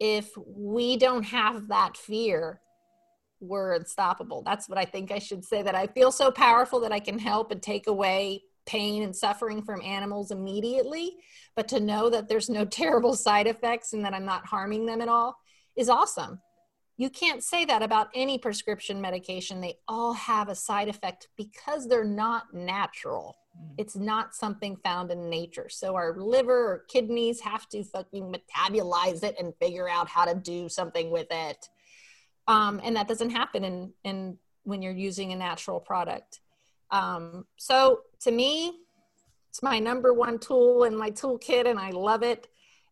if 0.00 0.30
we 0.36 0.96
don't 0.96 1.24
have 1.24 1.68
that 1.68 1.96
fear, 1.96 2.60
we're 3.40 3.74
unstoppable. 3.74 4.42
That's 4.42 4.68
what 4.68 4.78
I 4.78 4.84
think 4.84 5.12
I 5.12 5.18
should 5.18 5.44
say 5.44 5.62
that 5.62 5.74
I 5.74 5.86
feel 5.88 6.12
so 6.12 6.30
powerful 6.30 6.80
that 6.80 6.92
I 6.92 7.00
can 7.00 7.18
help 7.18 7.50
and 7.50 7.62
take 7.62 7.86
away 7.86 8.42
pain 8.66 9.02
and 9.02 9.14
suffering 9.14 9.62
from 9.62 9.82
animals 9.82 10.30
immediately, 10.30 11.16
but 11.56 11.68
to 11.68 11.80
know 11.80 12.10
that 12.10 12.28
there's 12.28 12.48
no 12.48 12.64
terrible 12.82 13.14
side 13.14 13.46
effects 13.46 13.92
and 13.92 14.04
that 14.04 14.14
I'm 14.14 14.24
not 14.24 14.46
harming 14.46 14.86
them 14.86 15.00
at 15.00 15.08
all 15.08 15.36
is 15.76 15.88
awesome. 15.88 16.40
You 16.98 17.08
can't 17.10 17.42
say 17.42 17.64
that 17.64 17.82
about 17.82 18.08
any 18.14 18.38
prescription 18.38 19.00
medication. 19.00 19.60
They 19.60 19.78
all 19.88 20.12
have 20.12 20.48
a 20.48 20.54
side 20.54 20.88
effect 20.88 21.28
because 21.36 21.88
they're 21.88 22.04
not 22.04 22.52
natural. 22.52 23.36
Mm. 23.58 23.74
It's 23.78 23.96
not 23.96 24.34
something 24.34 24.76
found 24.76 25.10
in 25.10 25.30
nature. 25.30 25.68
So 25.70 25.94
our 25.94 26.14
liver 26.16 26.72
or 26.72 26.84
kidneys 26.88 27.40
have 27.40 27.68
to 27.70 27.82
fucking 27.82 28.32
metabolize 28.32 29.24
it 29.24 29.36
and 29.38 29.54
figure 29.60 29.88
out 29.88 30.08
how 30.08 30.26
to 30.26 30.34
do 30.34 30.68
something 30.68 31.10
with 31.10 31.28
it. 31.30 31.68
Um, 32.46 32.80
and 32.84 32.96
that 32.96 33.08
doesn't 33.08 33.30
happen 33.30 33.64
in, 33.64 33.92
in 34.04 34.38
when 34.64 34.82
you're 34.82 34.92
using 34.92 35.32
a 35.32 35.36
natural 35.36 35.80
product. 35.80 36.40
Um, 36.92 37.46
so 37.56 38.02
to 38.20 38.30
me, 38.30 38.72
it's 39.50 39.62
my 39.62 39.80
number 39.80 40.14
one 40.14 40.38
tool 40.38 40.84
in 40.84 40.96
my 40.96 41.10
toolkit 41.10 41.66
and 41.68 41.78
I 41.78 41.90
love 41.90 42.22
it. 42.22 42.46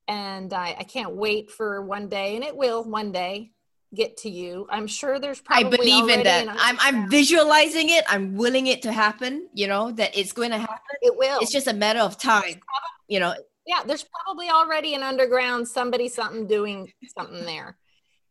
and 0.09 0.53
I, 0.53 0.75
I 0.79 0.83
can't 0.83 1.15
wait 1.15 1.51
for 1.53 1.83
one 1.83 2.09
day, 2.09 2.35
and 2.35 2.45
it 2.45 2.57
will 2.57 2.83
one 2.83 3.13
day 3.13 3.53
get 3.95 4.17
to 4.19 4.31
you. 4.31 4.67
I'm 4.69 4.87
sure 4.89 5.21
there's 5.21 5.41
probably. 5.41 5.67
I 5.67 5.77
believe 5.77 6.09
in 6.09 6.25
that. 6.25 6.49
I'm 6.59 6.77
I'm 6.81 7.09
visualizing 7.09 7.91
it. 7.91 8.05
I'm 8.09 8.35
willing 8.35 8.67
it 8.67 8.83
to 8.83 8.93
happen. 8.93 9.49
You 9.55 9.69
know 9.69 9.93
that 9.93 10.17
it's 10.19 10.33
going 10.33 10.51
to 10.51 10.59
happen. 10.59 10.97
it 11.03 11.17
will. 11.17 11.39
It's 11.41 11.53
just 11.53 11.69
a 11.69 11.73
matter 11.75 12.01
of 12.01 12.19
time. 12.19 12.61
You 13.07 13.21
know, 13.21 13.35
yeah, 13.67 13.83
there's 13.87 14.05
probably 14.25 14.49
already 14.49 14.95
an 14.95 15.03
underground 15.03 15.69
somebody 15.69 16.09
something 16.09 16.47
doing 16.47 16.93
something 17.17 17.45
there. 17.45 17.77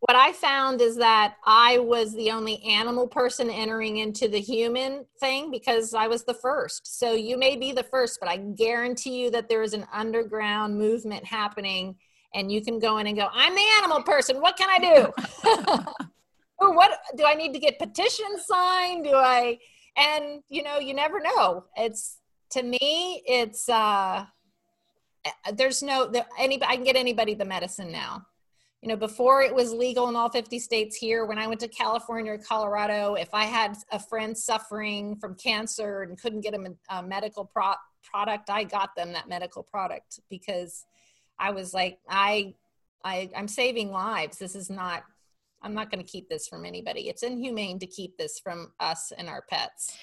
What 0.01 0.15
I 0.15 0.31
found 0.31 0.79
is 0.79 0.95
that 0.95 1.35
I 1.45 1.77
was 1.79 2.13
the 2.13 2.31
only 2.31 2.63
animal 2.63 3.05
person 3.05 3.49
entering 3.49 3.97
into 3.97 4.29
the 4.29 4.39
human 4.39 5.05
thing 5.19 5.51
because 5.51 5.93
I 5.93 6.07
was 6.07 6.23
the 6.23 6.33
first. 6.33 6.99
So 6.99 7.13
you 7.13 7.37
may 7.37 7.57
be 7.57 7.73
the 7.73 7.83
first, 7.83 8.19
but 8.21 8.29
I 8.29 8.37
guarantee 8.37 9.21
you 9.21 9.31
that 9.31 9.49
there 9.49 9.61
is 9.61 9.73
an 9.73 9.85
underground 9.91 10.77
movement 10.77 11.25
happening 11.25 11.95
and 12.33 12.49
you 12.49 12.63
can 12.63 12.79
go 12.79 12.99
in 12.99 13.07
and 13.07 13.17
go, 13.17 13.27
I'm 13.33 13.53
the 13.53 13.65
animal 13.79 14.01
person. 14.03 14.39
What 14.39 14.55
can 14.55 14.69
I 14.69 14.79
do? 14.79 15.83
or 16.59 16.73
what 16.73 16.97
do 17.17 17.25
I 17.25 17.33
need 17.33 17.53
to 17.53 17.59
get 17.59 17.77
petitions 17.77 18.45
signed? 18.47 19.03
Do 19.03 19.15
I, 19.15 19.57
and 19.97 20.41
you 20.47 20.63
know, 20.63 20.79
you 20.79 20.93
never 20.93 21.19
know. 21.19 21.65
It's 21.75 22.19
to 22.51 22.63
me, 22.63 23.21
it's, 23.27 23.67
uh, 23.67 24.25
there's 25.53 25.83
no, 25.83 26.07
there, 26.07 26.25
any, 26.39 26.63
I 26.63 26.75
can 26.75 26.85
get 26.85 26.95
anybody 26.95 27.33
the 27.33 27.43
medicine 27.43 27.91
now 27.91 28.25
you 28.81 28.87
know 28.87 28.95
before 28.95 29.41
it 29.41 29.53
was 29.53 29.73
legal 29.73 30.07
in 30.07 30.15
all 30.15 30.29
50 30.29 30.57
states 30.59 30.95
here 30.95 31.25
when 31.25 31.37
i 31.37 31.47
went 31.47 31.59
to 31.59 31.67
california 31.67 32.33
or 32.33 32.37
colorado 32.37 33.15
if 33.15 33.29
i 33.33 33.43
had 33.43 33.75
a 33.91 33.99
friend 33.99 34.37
suffering 34.37 35.15
from 35.17 35.35
cancer 35.35 36.03
and 36.03 36.19
couldn't 36.19 36.41
get 36.41 36.53
a, 36.53 36.75
a 36.89 37.03
medical 37.03 37.45
pro- 37.45 37.73
product 38.03 38.49
i 38.49 38.63
got 38.63 38.95
them 38.95 39.11
that 39.11 39.27
medical 39.27 39.63
product 39.63 40.19
because 40.29 40.85
i 41.39 41.51
was 41.51 41.73
like 41.73 41.99
i, 42.09 42.53
I 43.03 43.29
i'm 43.35 43.47
saving 43.47 43.91
lives. 43.91 44.37
This 44.37 44.55
is 44.55 44.69
not 44.69 45.03
i'm 45.61 45.73
not 45.73 45.91
going 45.91 46.03
to 46.03 46.09
keep 46.09 46.29
this 46.29 46.47
from 46.47 46.65
anybody. 46.65 47.09
It's 47.09 47.23
inhumane 47.23 47.79
to 47.79 47.87
keep 47.87 48.17
this 48.17 48.39
from 48.39 48.71
us 48.79 49.11
and 49.17 49.27
our 49.27 49.43
pets 49.49 49.97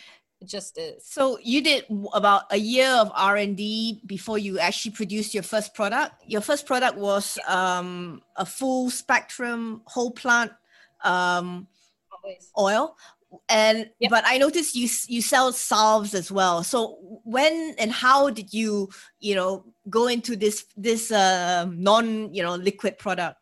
just 0.44 0.78
is 0.78 1.04
So 1.04 1.38
you 1.42 1.62
did 1.62 1.86
about 2.12 2.44
a 2.50 2.58
year 2.58 2.88
of 2.88 3.10
R 3.14 3.36
and 3.36 3.56
D 3.56 4.02
before 4.06 4.38
you 4.38 4.58
actually 4.58 4.92
produced 4.92 5.34
your 5.34 5.42
first 5.42 5.74
product. 5.74 6.22
Your 6.26 6.40
first 6.40 6.66
product 6.66 6.98
was 6.98 7.38
um, 7.48 8.22
a 8.36 8.44
full 8.44 8.90
spectrum 8.90 9.82
whole 9.86 10.10
plant 10.10 10.52
um, 11.04 11.66
oil, 12.58 12.96
and 13.48 13.90
Yep. 14.00 14.10
but 14.10 14.24
I 14.26 14.38
noticed 14.38 14.74
you 14.74 14.88
you 15.08 15.22
sell 15.22 15.52
salves 15.52 16.14
as 16.14 16.30
well. 16.30 16.62
So 16.62 16.98
when 17.24 17.74
and 17.78 17.90
how 17.92 18.30
did 18.30 18.52
you 18.52 18.88
you 19.20 19.34
know 19.34 19.64
go 19.88 20.06
into 20.06 20.36
this 20.36 20.64
this 20.76 21.10
uh, 21.10 21.66
non 21.70 22.32
you 22.34 22.42
know 22.42 22.56
liquid 22.56 22.98
product? 22.98 23.38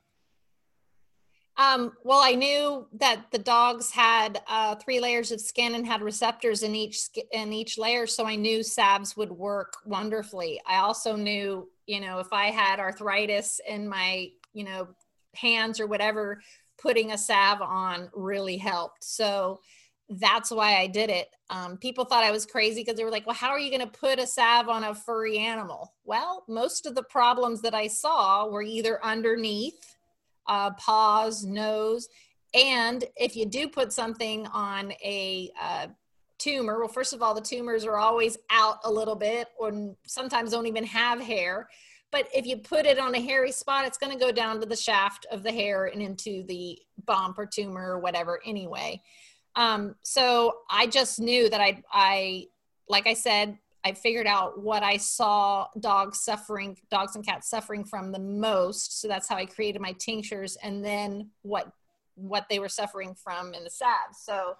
Um, 1.57 1.93
well, 2.03 2.21
I 2.23 2.33
knew 2.33 2.87
that 2.95 3.27
the 3.31 3.39
dogs 3.39 3.91
had 3.91 4.43
uh, 4.49 4.75
three 4.75 4.99
layers 4.99 5.31
of 5.31 5.41
skin 5.41 5.77
and 5.77 5.87
had 5.87 6.03
receptors 6.03 6.65
in 6.65 6.75
each 6.75 7.09
in 7.33 7.53
each 7.53 7.79
layer, 7.79 8.07
so 8.07 8.27
I 8.27 8.35
knew 8.35 8.63
salves 8.63 9.17
would 9.17 9.31
work 9.31 9.75
wonderfully. 9.85 10.61
I 10.67 10.79
also 10.79 11.15
knew, 11.15 11.69
you 11.87 12.01
know, 12.01 12.19
if 12.19 12.33
I 12.33 12.47
had 12.47 12.81
arthritis 12.81 13.61
in 13.69 13.89
my, 13.89 14.31
you 14.53 14.65
know, 14.65 14.89
hands 15.37 15.79
or 15.79 15.87
whatever, 15.87 16.41
putting 16.77 17.13
a 17.13 17.19
salve 17.19 17.63
on 17.63 18.11
really 18.15 18.57
helped. 18.57 19.05
So 19.05 19.61
that's 20.09 20.51
why 20.51 20.77
I 20.79 20.89
did 20.89 21.09
it. 21.09 21.29
Um, 21.51 21.77
people 21.77 22.05
thought 22.05 22.25
I 22.25 22.33
was 22.33 22.47
crazy 22.47 22.83
because 22.83 22.97
they 22.97 23.05
were 23.05 23.11
like, 23.13 23.27
"Well, 23.27 23.37
how 23.37 23.51
are 23.51 23.61
you 23.61 23.71
going 23.71 23.89
to 23.89 23.99
put 23.99 24.19
a 24.19 24.27
salve 24.27 24.69
on 24.69 24.83
a 24.83 24.95
furry 24.95 25.39
animal?" 25.39 25.95
Well, 26.05 26.45
most 26.49 26.85
of 26.85 26.97
the 26.97 27.05
problems 27.05 27.63
that 27.63 27.75
I 27.75 27.87
saw 27.87 28.49
were 28.49 28.63
either 28.63 29.03
underneath 29.05 29.94
uh, 30.47 30.71
paws, 30.73 31.45
nose. 31.45 32.09
And 32.55 33.05
if 33.17 33.35
you 33.37 33.47
do 33.47 33.69
put 33.69 33.93
something 33.93 34.47
on 34.47 34.93
a 35.03 35.51
uh, 35.61 35.89
tumor, 36.39 36.79
well, 36.79 36.89
first 36.89 37.13
of 37.13 37.23
all, 37.23 37.35
the 37.35 37.41
tumors 37.41 37.85
are 37.85 37.97
always 37.97 38.39
out 38.51 38.79
a 38.85 38.91
little 38.91 39.17
bit 39.17 39.49
or 39.59 39.95
sometimes 40.07 40.53
don't 40.53 40.67
even 40.67 40.85
have 40.85 41.21
hair. 41.21 41.69
But 42.13 42.29
if 42.33 42.47
you 42.47 42.59
put 42.59 42.87
it 42.87 42.99
on 42.99 43.15
a 43.17 43.21
hairy 43.21 43.51
spot, 43.51 43.87
it's 43.87 43.99
going 43.99 44.17
to 44.17 44.25
go 44.25 44.31
down 44.31 44.61
to 44.61 44.67
the 44.67 44.77
shaft 44.77 45.27
of 45.33 45.43
the 45.43 45.51
hair 45.51 45.87
and 45.87 46.01
into 46.01 46.45
the 46.45 46.79
bump 47.07 47.39
or 47.39 47.47
tumor 47.47 47.91
or 47.91 47.99
whatever 47.99 48.41
anyway. 48.47 49.03
Um, 49.57 49.97
so 50.03 50.59
I 50.71 50.87
just 50.87 51.19
knew 51.19 51.51
that 51.51 51.61
I, 51.61 51.83
I, 51.93 52.47
like 52.89 53.09
I 53.09 53.15
said, 53.15 53.59
I 53.85 53.93
figured 53.93 54.26
out 54.26 54.61
what 54.61 54.82
I 54.82 54.97
saw 54.97 55.66
dogs 55.78 56.20
suffering, 56.20 56.76
dogs 56.91 57.16
and 57.16 57.24
cats 57.24 57.51
suffering 57.51 57.85
from 57.85 58.12
the 58.12 58.18
most. 58.18 59.01
So 59.01 59.09
that's 59.09 59.28
how 59.28 59.37
I 59.37 59.45
created 59.45 59.82
my 59.82 59.93
tinctures, 59.93 60.57
and 60.62 60.85
then 60.85 61.30
what 61.43 61.70
what 62.16 62.47
they 62.49 62.59
were 62.59 62.68
suffering 62.68 63.14
from 63.14 63.55
in 63.55 63.64
the 63.64 63.70
salves. 63.70 64.18
So 64.22 64.55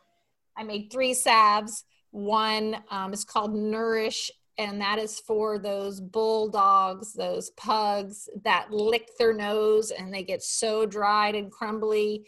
I 0.56 0.64
made 0.64 0.90
three 0.90 1.14
salves. 1.14 1.84
One 2.10 2.82
um, 2.90 3.12
is 3.12 3.24
called 3.24 3.54
Nourish, 3.54 4.30
and 4.58 4.80
that 4.80 4.98
is 4.98 5.18
for 5.20 5.58
those 5.58 6.00
bulldogs, 6.00 7.12
those 7.12 7.50
pugs 7.50 8.28
that 8.44 8.70
lick 8.70 9.10
their 9.18 9.32
nose 9.32 9.90
and 9.90 10.12
they 10.12 10.22
get 10.22 10.42
so 10.42 10.86
dried 10.86 11.34
and 11.34 11.50
crumbly 11.50 12.24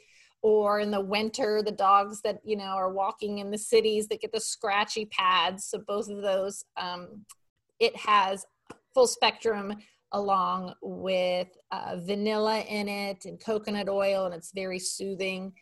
or 0.47 0.78
in 0.78 0.92
the 0.92 1.01
winter 1.01 1.61
the 1.61 1.72
dogs 1.72 2.20
that 2.20 2.38
you 2.44 2.55
know 2.55 2.76
are 2.76 2.92
walking 2.92 3.38
in 3.38 3.51
the 3.51 3.59
cities 3.59 4.07
that 4.07 4.20
get 4.20 4.30
the 4.30 4.40
scratchy 4.40 5.05
pads. 5.07 5.64
So 5.64 5.78
both 5.78 6.09
of 6.09 6.22
those 6.22 6.64
um, 6.76 7.24
it 7.80 7.97
has 7.97 8.47
full 8.94 9.09
spectrum 9.09 9.74
along 10.12 10.72
with 10.80 11.49
uh, 11.72 11.97
vanilla 11.99 12.61
in 12.61 12.88
it 12.88 13.24
and 13.24 13.40
coconut 13.40 13.88
oil 13.88 14.26
and 14.26 14.34
it's 14.36 14.53
very 14.53 14.78
soothing. 14.78 15.53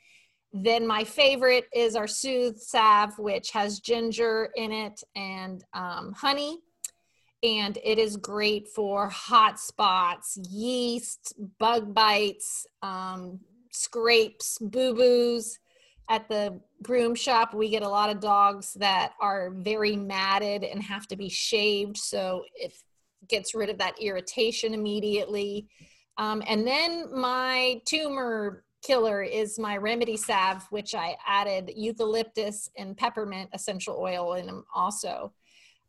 Then 0.52 0.86
my 0.86 1.02
favorite 1.02 1.64
is 1.74 1.96
our 1.96 2.06
soothe 2.06 2.58
salve 2.58 3.18
which 3.18 3.52
has 3.52 3.80
ginger 3.80 4.50
in 4.54 4.70
it 4.70 5.02
and 5.16 5.64
um, 5.72 6.12
honey. 6.12 6.58
And 7.42 7.78
it 7.82 7.98
is 7.98 8.18
great 8.18 8.68
for 8.68 9.08
hot 9.08 9.58
spots 9.58 10.36
yeast 10.50 11.32
bug 11.58 11.94
bites 11.94 12.66
um, 12.82 13.40
scrapes, 13.74 14.58
boo 14.60 14.94
boos. 14.94 15.58
At 16.10 16.28
the 16.28 16.60
groom 16.82 17.14
shop, 17.14 17.54
we 17.54 17.70
get 17.70 17.82
a 17.82 17.88
lot 17.88 18.10
of 18.10 18.20
dogs 18.20 18.74
that 18.74 19.12
are 19.20 19.50
very 19.50 19.96
matted 19.96 20.62
and 20.62 20.82
have 20.82 21.06
to 21.08 21.16
be 21.16 21.30
shaved. 21.30 21.96
So 21.96 22.44
it 22.54 22.74
gets 23.28 23.54
rid 23.54 23.70
of 23.70 23.78
that 23.78 24.00
irritation 24.00 24.74
immediately. 24.74 25.68
Um, 26.18 26.42
and 26.46 26.66
then 26.66 27.08
my 27.10 27.80
tumor 27.86 28.64
killer 28.82 29.22
is 29.22 29.58
my 29.58 29.78
remedy 29.78 30.16
salve, 30.16 30.66
which 30.70 30.94
I 30.94 31.16
added 31.26 31.72
eucalyptus 31.74 32.68
and 32.76 32.96
peppermint 32.96 33.48
essential 33.54 33.96
oil 33.98 34.34
in 34.34 34.46
them 34.46 34.64
also. 34.74 35.32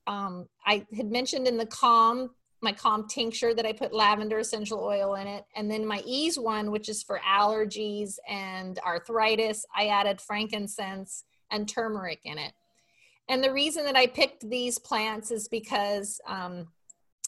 Um, 0.07 0.47
I 0.65 0.85
had 0.95 1.11
mentioned 1.11 1.47
in 1.47 1.57
the 1.57 1.65
calm 1.65 2.29
my 2.65 2.73
calm 2.73 3.07
tincture 3.07 3.53
that 3.53 3.65
I 3.65 3.71
put 3.71 3.93
lavender 3.93 4.39
essential 4.39 4.83
oil 4.83 5.15
in 5.15 5.27
it. 5.27 5.45
And 5.55 5.71
then 5.71 5.85
my 5.85 6.03
ease 6.05 6.37
one, 6.37 6.71
which 6.71 6.89
is 6.89 7.01
for 7.01 7.21
allergies 7.25 8.15
and 8.27 8.77
arthritis, 8.79 9.65
I 9.73 9.87
added 9.87 10.19
frankincense 10.19 11.23
and 11.51 11.69
turmeric 11.69 12.19
in 12.25 12.37
it. 12.37 12.51
And 13.29 13.41
the 13.43 13.53
reason 13.53 13.85
that 13.85 13.95
I 13.95 14.07
picked 14.07 14.49
these 14.49 14.77
plants 14.77 15.31
is 15.31 15.47
because 15.47 16.19
um, 16.27 16.67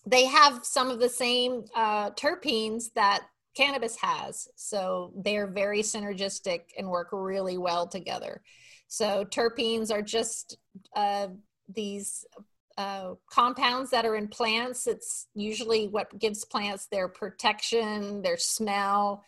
they 0.06 0.26
have 0.26 0.66
some 0.66 0.90
of 0.90 1.00
the 1.00 1.10
same 1.10 1.66
uh, 1.76 2.12
terpenes 2.12 2.94
that 2.96 3.22
cannabis 3.56 3.96
has. 4.02 4.48
So 4.56 5.12
they're 5.16 5.48
very 5.48 5.82
synergistic 5.82 6.62
and 6.78 6.90
work 6.90 7.10
really 7.12 7.58
well 7.58 7.88
together. 7.88 8.42
So 8.88 9.26
terpenes 9.26 9.92
are 9.92 10.02
just 10.02 10.58
uh, 10.96 11.28
these 11.74 12.26
uh, 12.78 13.16
compounds 13.30 13.90
that 13.92 14.06
are 14.06 14.16
in 14.16 14.28
plants. 14.28 14.88
It's 14.88 15.28
usually 15.34 15.88
what 15.88 16.20
gives 16.20 16.46
plants 16.46 16.88
their 16.88 17.08
protection, 17.08 18.22
their 18.22 18.38
smell, 18.38 19.24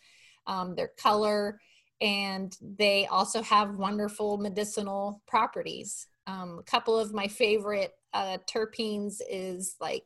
um, 0.46 0.74
their 0.74 0.90
color, 0.96 1.60
and 2.00 2.56
they 2.60 3.06
also 3.06 3.42
have 3.42 3.74
wonderful 3.74 4.38
medicinal 4.38 5.22
properties. 5.26 6.06
Um, 6.26 6.58
a 6.58 6.62
couple 6.62 6.98
of 6.98 7.12
my 7.12 7.28
favorite 7.28 7.92
uh, 8.14 8.38
terpenes 8.48 9.20
is 9.28 9.76
like 9.80 10.04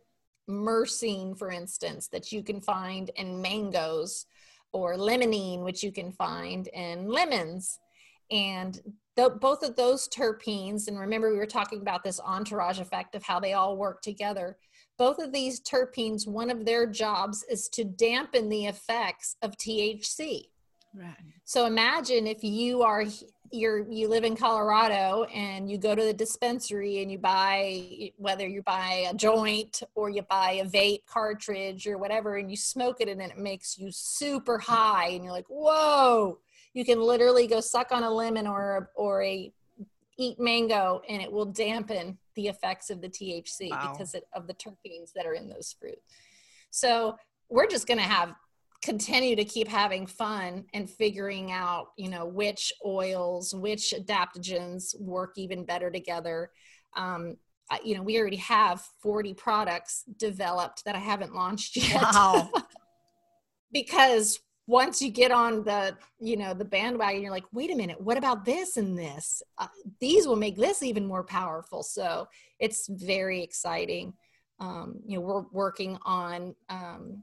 myrcene, 0.49 1.39
for 1.39 1.51
instance, 1.51 2.09
that 2.09 2.33
you 2.33 2.43
can 2.43 2.61
find 2.61 3.11
in 3.17 3.41
mangoes, 3.41 4.27
or 4.73 4.97
limonene, 4.97 5.63
which 5.63 5.85
you 5.85 5.93
can 5.93 6.11
find 6.11 6.67
in 6.69 7.09
lemons. 7.09 7.79
And 8.31 8.81
th- 9.17 9.33
both 9.41 9.63
of 9.63 9.77
those 9.77 10.09
terpenes, 10.09 10.89
and 10.89 10.99
remember 10.99 11.31
we 11.31 11.39
were 11.39 11.47
talking 11.47 11.81
about 11.81 12.05
this 12.05 12.21
entourage 12.21 12.81
effect 12.81 13.15
of 13.15 13.23
how 13.23 13.41
they 13.41 13.53
all 13.53 13.77
work 13.77 14.03
together. 14.03 14.57
Both 14.97 15.19
of 15.19 15.33
these 15.33 15.61
terpenes, 15.61 16.27
one 16.27 16.51
of 16.51 16.65
their 16.65 16.87
jobs 16.87 17.45
is 17.51 17.69
to 17.71 17.85
dampen 17.85 18.49
the 18.49 18.67
effects 18.67 19.37
of 19.43 19.57
THC. 19.57 20.47
Right. 20.95 21.17
So 21.45 21.67
imagine 21.67 22.27
if 22.27 22.45
you 22.45 22.83
are 22.83 23.05
you're 23.51 23.89
you 23.91 24.09
live 24.09 24.25
in 24.25 24.37
Colorado 24.37 25.25
and 25.25 25.71
you 25.71 25.79
go 25.79 25.95
to 25.95 26.03
the 26.03 26.13
dispensary 26.13 27.03
and 27.03 27.11
you 27.11 27.19
buy 27.19 28.13
whether 28.17 28.47
you 28.47 28.63
buy 28.63 29.07
a 29.11 29.15
joint 29.15 29.83
or 29.95 30.11
you 30.11 30.23
buy 30.23 30.53
a 30.53 30.65
vape 30.65 31.05
cartridge 31.07 31.87
or 31.87 31.99
whatever 31.99 32.37
and 32.37 32.51
you 32.51 32.57
smoke 32.57 33.01
it 33.01 33.09
and 33.09 33.21
it 33.21 33.39
makes 33.39 33.79
you 33.79 33.91
super 33.91 34.59
high 34.59 35.09
and 35.09 35.25
you're 35.25 35.33
like 35.33 35.47
whoa 35.49 36.39
you 36.75 36.85
can 36.85 37.01
literally 37.01 37.47
go 37.47 37.61
suck 37.61 37.93
on 37.93 38.03
a 38.03 38.11
lemon 38.11 38.47
or 38.47 38.91
or 38.95 39.23
a 39.23 39.53
eat 40.17 40.39
mango 40.39 41.01
and 41.09 41.23
it 41.23 41.31
will 41.31 41.47
dampen 41.47 42.19
the 42.37 42.49
effects 42.49 42.91
of 42.91 43.01
the 43.01 43.09
THC 43.09 43.71
wow. 43.71 43.93
because 43.93 44.15
of 44.35 44.47
the 44.47 44.55
terpenes 44.55 45.13
that 45.15 45.27
are 45.27 45.35
in 45.35 45.49
those 45.49 45.75
fruits. 45.79 46.03
So 46.71 47.17
we're 47.49 47.67
just 47.67 47.87
going 47.87 47.99
to 47.99 48.05
have 48.05 48.35
continue 48.83 49.35
to 49.35 49.45
keep 49.45 49.67
having 49.67 50.07
fun 50.07 50.65
and 50.75 50.91
figuring 50.91 51.51
out, 51.51 51.89
you 51.97 52.11
know, 52.11 52.27
which 52.27 52.73
oils, 52.85 53.55
which 53.55 53.95
adaptogens 53.97 54.99
work 55.01 55.33
even 55.37 55.65
better 55.65 55.91
together. 55.91 56.51
Um, 56.95 57.37
you 57.83 57.97
know, 57.97 58.03
we 58.03 58.19
already 58.19 58.37
have 58.37 58.87
40 59.03 59.33
products 59.35 60.05
developed 60.19 60.85
that 60.85 60.95
I 60.95 60.99
haven't 60.99 61.35
launched 61.35 61.77
yet. 61.77 62.03
Wow. 62.03 62.51
because 63.73 64.39
once 64.67 65.03
you 65.03 65.11
get 65.11 65.31
on 65.31 65.63
the 65.65 65.97
you 66.19 66.37
know 66.37 66.55
the 66.55 66.65
bandwagon 66.65 67.23
you're 67.23 67.31
like 67.31 67.45
wait 67.53 67.71
a 67.71 67.77
minute 67.77 68.01
what 68.01 68.17
about 68.17 68.45
this 68.45 68.77
and 68.77 68.99
this? 68.99 69.43
Uh, 69.59 69.67
these 70.01 70.27
will 70.27 70.37
make 70.37 70.57
this 70.57 70.83
even 70.83 71.07
more 71.07 71.25
powerful. 71.25 71.83
So 71.83 72.27
it's 72.59 72.89
very 72.89 73.43
exciting. 73.43 74.15
Um, 74.61 75.01
you 75.07 75.17
know 75.17 75.23
we're 75.23 75.45
working 75.53 75.99
on 76.05 76.55
um, 76.69 77.23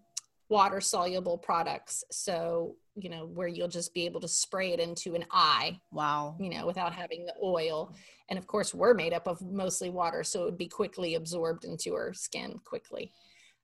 water 0.49 0.81
soluble 0.81 1.37
products 1.37 2.03
so 2.11 2.75
you 2.95 3.09
know 3.09 3.25
where 3.25 3.47
you'll 3.47 3.69
just 3.69 3.93
be 3.93 4.05
able 4.05 4.19
to 4.19 4.27
spray 4.27 4.73
it 4.73 4.81
into 4.81 5.15
an 5.15 5.23
eye 5.31 5.79
wow. 5.93 6.35
you 6.41 6.49
know 6.49 6.65
without 6.65 6.93
having 6.93 7.25
the 7.25 7.33
oil. 7.41 7.95
And 8.29 8.37
of 8.37 8.47
course 8.47 8.73
we're 8.73 8.93
made 8.93 9.13
up 9.13 9.27
of 9.27 9.41
mostly 9.41 9.89
water 9.89 10.23
so 10.23 10.41
it 10.41 10.45
would 10.45 10.57
be 10.57 10.67
quickly 10.67 11.15
absorbed 11.15 11.65
into 11.65 11.93
our 11.95 12.13
skin 12.13 12.59
quickly. 12.65 13.11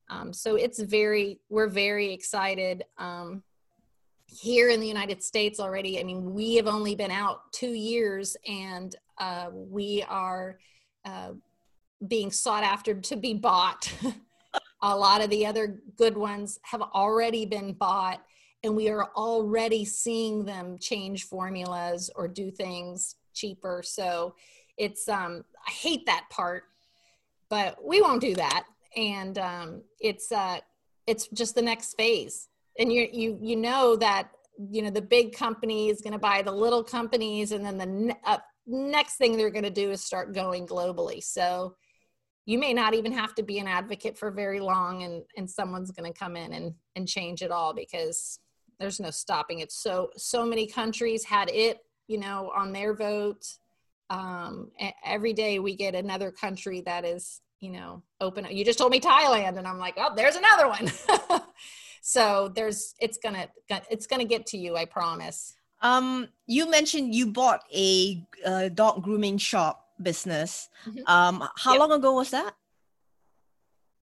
Um, 0.10 0.32
so 0.32 0.56
it's 0.56 0.82
very 0.82 1.40
we're 1.50 1.68
very 1.68 2.14
excited. 2.14 2.84
Um, 2.98 3.44
here 4.28 4.70
in 4.70 4.80
the 4.80 4.88
United 4.88 5.24
States 5.24 5.60
already. 5.60 6.00
I 6.00 6.04
mean, 6.04 6.34
we 6.34 6.56
have 6.56 6.68
only 6.68 6.96
been 6.96 7.12
out 7.12 7.52
two 7.54 7.72
years 7.72 8.36
and 8.48 8.96
uh, 9.18 9.50
we 9.52 10.04
are 10.08 10.60
uh, 11.06 11.32
being 12.08 12.32
sought 12.32 12.64
after 12.64 12.94
to 12.94 13.16
be 13.16 13.34
bought. 13.34 13.92
a 14.82 14.96
lot 14.96 15.24
of 15.24 15.30
the 15.30 15.46
other 15.46 15.80
good 15.96 16.16
ones 16.16 16.60
have 16.64 16.82
already 16.82 17.46
been 17.46 17.74
bought, 17.74 18.22
and 18.64 18.76
we 18.76 18.90
are 18.90 19.10
already 19.16 19.86
seeing 19.86 20.46
them 20.46 20.78
change 20.78 21.24
formulas 21.24 22.10
or 22.16 22.28
do 22.28 22.52
things 22.52 23.16
cheaper. 23.34 23.82
So 23.84 24.36
it's, 24.78 25.08
um, 25.10 25.44
I 25.66 25.72
hate 25.72 26.06
that 26.06 26.26
part, 26.30 26.64
but 27.50 27.84
we 27.84 28.02
won't 28.02 28.22
do 28.22 28.36
that. 28.36 28.66
And 28.96 29.38
um, 29.38 29.82
it's, 30.00 30.32
uh, 30.32 30.60
it's 31.08 31.28
just 31.30 31.56
the 31.56 31.62
next 31.62 31.96
phase 31.96 32.50
and 32.80 32.92
you 32.92 33.08
you 33.12 33.38
you 33.42 33.56
know 33.56 33.96
that 33.96 34.30
you 34.58 34.82
know 34.82 34.90
the 34.90 35.02
big 35.02 35.34
company 35.34 35.90
is 35.90 36.02
going 36.02 36.14
to 36.14 36.20
buy 36.20 36.42
the 36.42 36.52
little 36.52 36.84
companies 36.84 37.52
and 37.52 37.66
then 37.66 37.78
the 37.78 37.86
ne- 37.86 38.20
uh, 38.26 38.38
next 38.66 39.16
thing 39.18 39.38
they're 39.38 39.50
going 39.50 39.64
to 39.64 39.70
do 39.70 39.92
is 39.92 40.04
start 40.04 40.34
going 40.34 40.68
globally. 40.68 41.24
So 41.24 41.76
you 42.46 42.58
may 42.58 42.74
not 42.74 42.94
even 42.94 43.12
have 43.12 43.36
to 43.36 43.44
be 43.44 43.60
an 43.60 43.68
advocate 43.68 44.18
for 44.18 44.32
very 44.32 44.60
long 44.60 45.04
and 45.04 45.24
and 45.36 45.50
someone's 45.50 45.92
going 45.92 46.12
to 46.12 46.18
come 46.18 46.36
in 46.36 46.54
and 46.54 46.74
and 46.96 47.08
change 47.08 47.42
it 47.42 47.52
all 47.52 47.74
because 47.74 48.40
there's 48.80 49.00
no 49.00 49.12
stopping 49.12 49.60
it. 49.60 49.72
So 49.72 50.10
so 50.16 50.46
many 50.46 50.68
countries 50.68 51.24
had 51.24 51.50
it 51.50 51.80
you 52.08 52.18
know 52.20 52.52
on 52.56 52.74
their 52.74 52.94
vote. 52.94 53.46
Um, 54.10 54.72
every 55.04 55.34
day 55.34 55.60
we 55.60 55.76
get 55.76 55.94
another 55.94 56.32
country 56.32 56.80
that 56.86 57.04
is 57.04 57.42
you 57.60 57.72
know 57.72 58.04
open 58.22 58.48
you 58.52 58.64
just 58.64 58.78
told 58.78 58.92
me 58.92 59.00
thailand 59.00 59.58
and 59.58 59.68
i'm 59.68 59.80
like 59.80 59.96
oh 59.98 60.14
there's 60.16 60.36
another 60.36 60.68
one 60.68 61.42
so 62.02 62.52
there's 62.56 62.96
it's 63.00 63.18
gonna 63.18 63.48
it's 63.90 64.08
gonna 64.08 64.26
get 64.26 64.46
to 64.46 64.58
you 64.58 64.76
i 64.76 64.86
promise 64.86 65.56
um 65.82 66.28
you 66.48 66.70
mentioned 66.70 67.14
you 67.14 67.28
bought 67.28 67.62
a 67.74 68.26
uh, 68.46 68.70
dog 68.70 69.04
grooming 69.04 69.38
shop 69.38 69.90
business 70.02 70.70
mm-hmm. 70.86 71.00
um 71.08 71.48
how 71.58 71.74
yep. 71.74 71.80
long 71.80 71.92
ago 71.92 72.14
was 72.14 72.32
that 72.32 72.54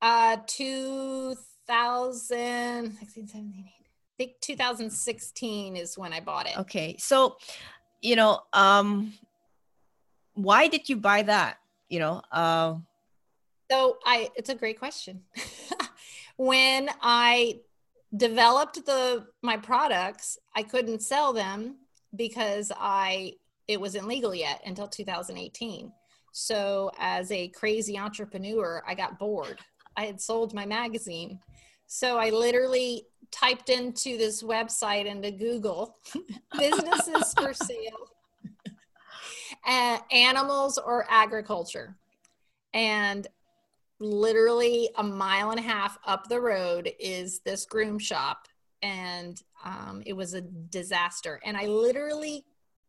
uh 0.02 0.38
2000 0.48 2.98
16 2.98 3.28
17 3.28 3.70
I 4.20 4.26
think 4.26 4.42
2016 4.42 5.78
is 5.78 5.98
when 5.98 6.12
I 6.12 6.20
bought 6.20 6.46
it. 6.46 6.58
Okay. 6.58 6.98
So, 7.00 7.38
you 8.02 8.18
know, 8.18 8.42
um 8.52 9.14
why 10.34 10.68
did 10.68 10.90
you 10.90 10.98
buy 10.98 11.22
that? 11.24 11.58
You 11.88 12.00
know, 12.00 12.22
uh 12.32 12.76
so 13.72 13.98
I 14.06 14.30
it's 14.36 14.50
a 14.50 14.56
great 14.56 14.78
question. 14.78 15.22
when 16.36 16.90
I 17.02 17.62
developed 18.18 18.86
the 18.86 19.26
my 19.44 19.56
products 19.56 20.38
i 20.56 20.64
couldn't 20.64 21.02
sell 21.02 21.32
them 21.32 21.76
because 22.16 22.72
i 22.80 23.32
it 23.68 23.80
wasn't 23.80 24.08
legal 24.08 24.34
yet 24.34 24.62
until 24.66 24.88
2018 24.88 25.92
so 26.32 26.92
as 27.00 27.32
a 27.32 27.50
crazy 27.50 27.98
entrepreneur 27.98 28.84
i 28.88 28.94
got 28.96 29.20
bored. 29.20 29.60
I 29.98 30.06
had 30.06 30.22
sold 30.22 30.54
my 30.54 30.66
magazine. 30.66 31.40
So 31.88 32.18
i 32.18 32.30
literally 32.30 33.06
typed 33.32 33.70
into 33.70 34.18
this 34.18 34.42
website 34.42 35.06
into 35.06 35.32
google 35.32 35.98
businesses 36.58 37.34
for 37.34 37.54
sale 37.54 38.08
uh, 39.68 39.98
animals 40.12 40.78
or 40.78 41.06
agriculture. 41.10 41.96
And 42.74 43.28
literally 44.00 44.90
a 44.98 45.04
mile 45.04 45.52
and 45.52 45.60
a 45.60 45.64
half 45.64 45.98
up 46.06 46.28
the 46.28 46.40
road 46.40 46.92
is 47.00 47.40
this 47.40 47.66
groom 47.66 48.00
shop. 48.00 48.48
And 48.82 49.42
um, 49.66 50.02
it 50.06 50.14
was 50.14 50.34
a 50.34 50.42
disaster. 50.42 51.40
And 51.44 51.58
i 51.58 51.66
literally 51.66 52.46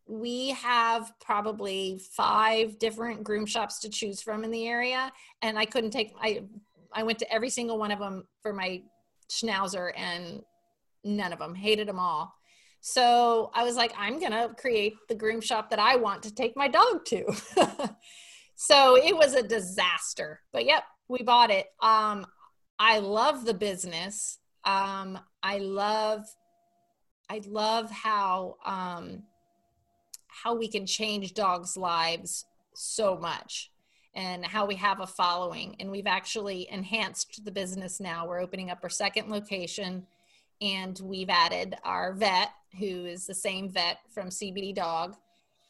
we 0.07 0.51
have 0.51 1.13
probably 1.21 2.01
five 2.17 2.77
different 2.81 3.23
groom 3.23 3.47
shops 3.47 3.79
to 3.81 3.89
choose 3.89 4.21
from 4.21 4.45
in 4.45 4.51
the 4.51 4.67
area. 4.67 5.13
And 5.43 5.59
i 5.59 5.65
couldn't 5.65 5.91
take 5.91 6.15
i 6.21 6.43
i 6.93 7.03
went 7.03 7.19
to 7.21 7.33
every 7.33 7.51
single 7.51 7.79
one 7.79 7.91
of 7.91 7.99
them 7.99 8.25
for 8.43 8.53
my 8.53 8.83
schnauzer 9.29 9.93
and 9.97 10.43
none 11.05 11.33
of 11.33 11.39
them 11.39 11.55
hated 11.55 11.89
them 11.89 11.99
all. 11.99 12.33
So 12.81 13.51
i 13.55 13.65
was 13.65 13.75
like 13.75 13.93
i'm 13.99 14.21
gonna 14.21 14.55
create 14.59 14.95
the 15.09 15.15
groom 15.15 15.41
shop 15.41 15.71
that 15.71 15.81
i 15.81 15.97
want 15.97 16.23
to 16.23 16.35
take 16.35 16.57
my 16.57 16.69
dog 16.69 17.05
to. 17.07 17.25
So 18.63 18.95
it 18.95 19.17
was 19.17 19.33
a 19.33 19.43
disaster. 19.43 20.43
But 20.53 20.67
yep 20.67 20.83
we 21.11 21.23
bought 21.25 21.51
it. 21.51 21.67
Um, 21.83 22.25
I 22.79 23.01
love 23.01 23.45
the 23.45 23.53
business. 23.53 24.39
Um, 24.65 25.19
I 25.43 25.59
love, 25.59 26.25
I 27.29 27.43
love 27.47 27.91
how 27.91 28.57
um, 28.65 29.25
how 30.29 30.55
we 30.55 30.69
can 30.69 30.87
change 30.87 31.35
dogs' 31.35 31.77
lives 31.77 32.47
so 32.75 33.17
much, 33.17 33.73
and 34.15 34.47
how 34.47 34.65
we 34.65 34.77
have 34.77 35.01
a 35.01 35.07
following. 35.07 35.77
And 35.81 35.91
we've 35.91 36.07
actually 36.07 36.69
enhanced 36.71 37.45
the 37.45 37.51
business 37.51 37.99
now. 37.99 38.27
We're 38.27 38.41
opening 38.41 38.71
up 38.71 38.79
our 38.85 38.89
second 38.89 39.29
location, 39.31 40.07
and 40.61 40.99
we've 41.03 41.29
added 41.29 41.75
our 41.85 42.13
vet, 42.13 42.51
who 42.79 43.05
is 43.05 43.27
the 43.27 43.35
same 43.35 43.69
vet 43.69 43.99
from 44.15 44.29
CBD 44.29 44.75
Dog. 44.75 45.17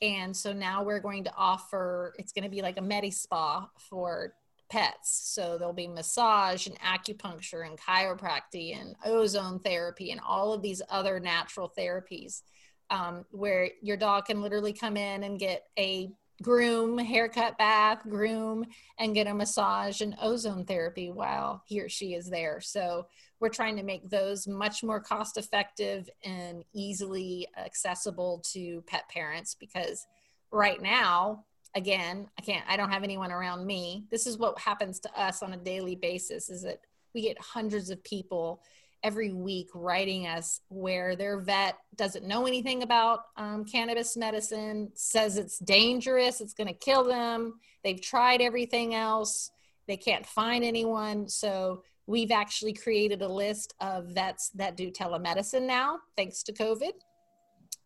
And 0.02 0.34
so 0.34 0.52
now 0.52 0.82
we're 0.82 1.00
going 1.00 1.24
to 1.24 1.32
offer, 1.36 2.14
it's 2.18 2.32
going 2.32 2.44
to 2.44 2.50
be 2.50 2.62
like 2.62 2.78
a 2.78 2.82
Medi 2.82 3.10
Spa 3.10 3.68
for 3.76 4.34
pets. 4.70 5.32
So 5.34 5.58
there'll 5.58 5.74
be 5.74 5.88
massage 5.88 6.66
and 6.66 6.78
acupuncture 6.80 7.66
and 7.66 7.78
chiropractic 7.78 8.80
and 8.80 8.94
ozone 9.04 9.58
therapy 9.60 10.12
and 10.12 10.20
all 10.26 10.52
of 10.52 10.62
these 10.62 10.80
other 10.88 11.20
natural 11.20 11.72
therapies 11.76 12.42
um, 12.90 13.24
where 13.30 13.70
your 13.82 13.96
dog 13.96 14.26
can 14.26 14.40
literally 14.40 14.72
come 14.72 14.96
in 14.96 15.24
and 15.24 15.38
get 15.38 15.64
a 15.78 16.10
groom, 16.42 16.96
haircut, 16.96 17.58
bath, 17.58 18.02
groom, 18.08 18.64
and 18.98 19.14
get 19.14 19.26
a 19.26 19.34
massage 19.34 20.00
and 20.00 20.16
ozone 20.22 20.64
therapy 20.64 21.10
while 21.10 21.62
he 21.66 21.80
or 21.80 21.88
she 21.88 22.14
is 22.14 22.30
there. 22.30 22.60
So 22.60 23.06
we're 23.40 23.50
trying 23.50 23.76
to 23.76 23.82
make 23.82 24.08
those 24.08 24.46
much 24.46 24.82
more 24.82 25.00
cost 25.00 25.36
effective 25.36 26.08
and 26.24 26.64
easily 26.72 27.46
accessible 27.58 28.42
to 28.52 28.82
pet 28.86 29.08
parents 29.08 29.54
because 29.54 30.06
right 30.50 30.80
now 30.80 31.44
again 31.74 32.28
i 32.38 32.42
can't 32.42 32.64
i 32.68 32.76
don't 32.76 32.90
have 32.90 33.04
anyone 33.04 33.30
around 33.30 33.66
me. 33.66 34.04
This 34.10 34.26
is 34.26 34.38
what 34.38 34.58
happens 34.58 35.00
to 35.00 35.20
us 35.20 35.42
on 35.42 35.52
a 35.52 35.56
daily 35.56 35.94
basis 35.94 36.50
is 36.50 36.62
that 36.62 36.80
we 37.14 37.22
get 37.22 37.40
hundreds 37.40 37.90
of 37.90 38.02
people 38.04 38.62
every 39.02 39.32
week 39.32 39.68
writing 39.74 40.26
us 40.26 40.60
where 40.68 41.16
their 41.16 41.40
vet 41.40 41.78
doesn't 41.96 42.26
know 42.26 42.46
anything 42.46 42.82
about 42.82 43.20
um, 43.36 43.64
cannabis 43.64 44.16
medicine 44.16 44.90
says 44.94 45.38
it's 45.38 45.58
dangerous 45.60 46.40
it's 46.40 46.54
going 46.54 46.66
to 46.66 46.74
kill 46.74 47.04
them 47.04 47.54
they've 47.82 48.02
tried 48.02 48.40
everything 48.42 48.94
else 48.94 49.52
they 49.90 49.96
can't 49.96 50.24
find 50.24 50.62
anyone. 50.62 51.28
So 51.28 51.82
we've 52.06 52.30
actually 52.30 52.72
created 52.74 53.22
a 53.22 53.28
list 53.28 53.74
of 53.80 54.06
vets 54.06 54.50
that 54.50 54.76
do 54.76 54.88
telemedicine 54.88 55.66
now 55.66 55.98
thanks 56.16 56.44
to 56.44 56.52
covid 56.52 56.92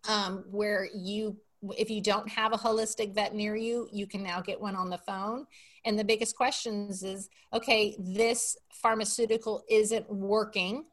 um, 0.07 0.45
where 0.51 0.87
you 0.95 1.35
if 1.77 1.91
you 1.91 2.01
don't 2.01 2.29
have 2.29 2.53
a 2.53 2.59
holistic 2.59 3.15
vet 3.15 3.35
near 3.35 3.57
you, 3.57 3.89
you 3.93 4.07
can 4.07 4.23
now 4.23 4.41
get 4.41 4.61
one 4.61 4.77
on 4.77 4.91
the 4.91 4.99
phone. 4.99 5.47
And 5.85 5.99
the 5.99 6.05
biggest 6.05 6.37
questions 6.37 7.03
is 7.03 7.29
okay, 7.53 7.97
this 7.99 8.57
pharmaceutical 8.73 9.65
isn't 9.69 10.09
working. 10.11 10.85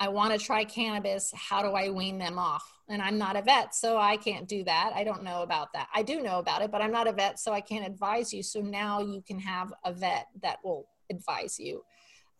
I 0.00 0.08
want 0.08 0.32
to 0.32 0.44
try 0.44 0.64
cannabis. 0.64 1.32
How 1.34 1.62
do 1.62 1.70
I 1.70 1.90
wean 1.90 2.18
them 2.18 2.38
off? 2.38 2.64
And 2.88 3.02
I'm 3.02 3.18
not 3.18 3.36
a 3.36 3.42
vet, 3.42 3.74
so 3.74 3.98
I 3.98 4.16
can't 4.16 4.48
do 4.48 4.64
that. 4.64 4.92
I 4.94 5.04
don't 5.04 5.24
know 5.24 5.42
about 5.42 5.72
that. 5.74 5.88
I 5.94 6.02
do 6.02 6.22
know 6.22 6.38
about 6.38 6.62
it, 6.62 6.70
but 6.70 6.80
I'm 6.80 6.92
not 6.92 7.08
a 7.08 7.12
vet, 7.12 7.38
so 7.38 7.52
I 7.52 7.60
can't 7.60 7.86
advise 7.86 8.32
you. 8.32 8.42
So 8.42 8.60
now 8.60 9.00
you 9.00 9.22
can 9.26 9.38
have 9.40 9.72
a 9.84 9.92
vet 9.92 10.28
that 10.42 10.58
will 10.64 10.86
advise 11.10 11.58
you. 11.58 11.82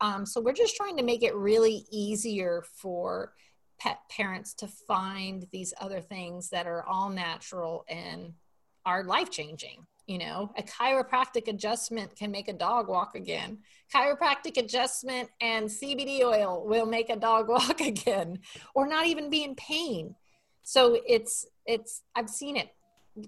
Um, 0.01 0.25
so 0.25 0.41
we're 0.41 0.53
just 0.53 0.77
trying 0.77 0.97
to 0.97 1.03
make 1.03 1.23
it 1.23 1.35
really 1.35 1.85
easier 1.91 2.63
for 2.81 3.33
pet 3.79 3.99
parents 4.11 4.55
to 4.55 4.69
find 4.69 5.47
these 5.53 5.73
other 5.81 6.01
things 6.01 6.51
that 6.51 6.67
are 6.67 6.85
all 6.85 7.09
natural 7.09 7.85
and 7.89 8.33
are 8.85 9.05
life 9.05 9.31
changing. 9.31 9.87
You 10.07 10.19
know, 10.19 10.51
a 10.57 10.63
chiropractic 10.63 11.49
adjustment 11.49 12.17
can 12.17 12.31
make 12.31 12.49
a 12.49 12.55
dog 12.55 12.89
walk 12.89 13.15
again. 13.15 13.59
Chiropractic 13.95 14.57
adjustment 14.57 15.29
and 15.43 15.67
CBD 15.67 16.23
oil 16.23 16.65
will 16.67 16.87
make 16.87 17.11
a 17.11 17.17
dog 17.17 17.49
walk 17.49 17.81
again 17.81 18.39
or 18.75 18.89
not 18.89 19.07
even 19.07 19.29
be 19.29 19.45
in 19.45 19.55
pain. 19.55 20.15
So 20.63 20.99
it's, 21.07 21.47
it's, 21.67 22.03
I've 22.15 22.31
seen 22.31 22.57
it 22.57 22.71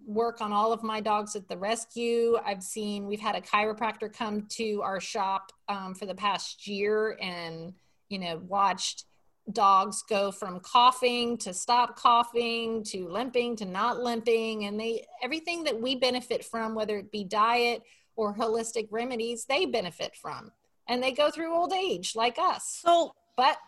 work 0.06 0.40
on 0.40 0.52
all 0.52 0.72
of 0.72 0.82
my 0.82 1.00
dogs 1.00 1.36
at 1.36 1.48
the 1.48 1.56
rescue. 1.58 2.38
I've 2.44 2.62
seen, 2.62 3.06
we've 3.06 3.20
had 3.20 3.34
a 3.34 3.40
chiropractor 3.40 4.12
come 4.12 4.46
to 4.50 4.80
our 4.82 5.00
shop 5.00 5.52
um, 5.68 5.94
for 5.94 6.06
the 6.06 6.14
past 6.14 6.66
year 6.66 7.18
and, 7.20 7.74
you 8.08 8.18
know, 8.18 8.40
watched 8.46 9.04
dogs 9.50 10.02
go 10.08 10.30
from 10.30 10.60
coughing 10.60 11.36
to 11.38 11.52
stop 11.52 11.96
coughing 11.96 12.82
to 12.84 13.08
limping 13.08 13.56
to 13.56 13.64
not 13.64 14.00
limping 14.00 14.64
and 14.64 14.78
they 14.78 15.06
everything 15.22 15.64
that 15.64 15.80
we 15.80 15.94
benefit 15.94 16.44
from 16.44 16.74
whether 16.74 16.96
it 16.96 17.10
be 17.10 17.24
diet 17.24 17.82
or 18.16 18.34
holistic 18.34 18.88
remedies 18.90 19.44
they 19.44 19.66
benefit 19.66 20.14
from. 20.16 20.50
And 20.88 21.02
they 21.02 21.12
go 21.12 21.30
through 21.30 21.54
old 21.54 21.72
age 21.72 22.14
like 22.16 22.38
us. 22.38 22.80
So 22.84 23.14
but 23.36 23.58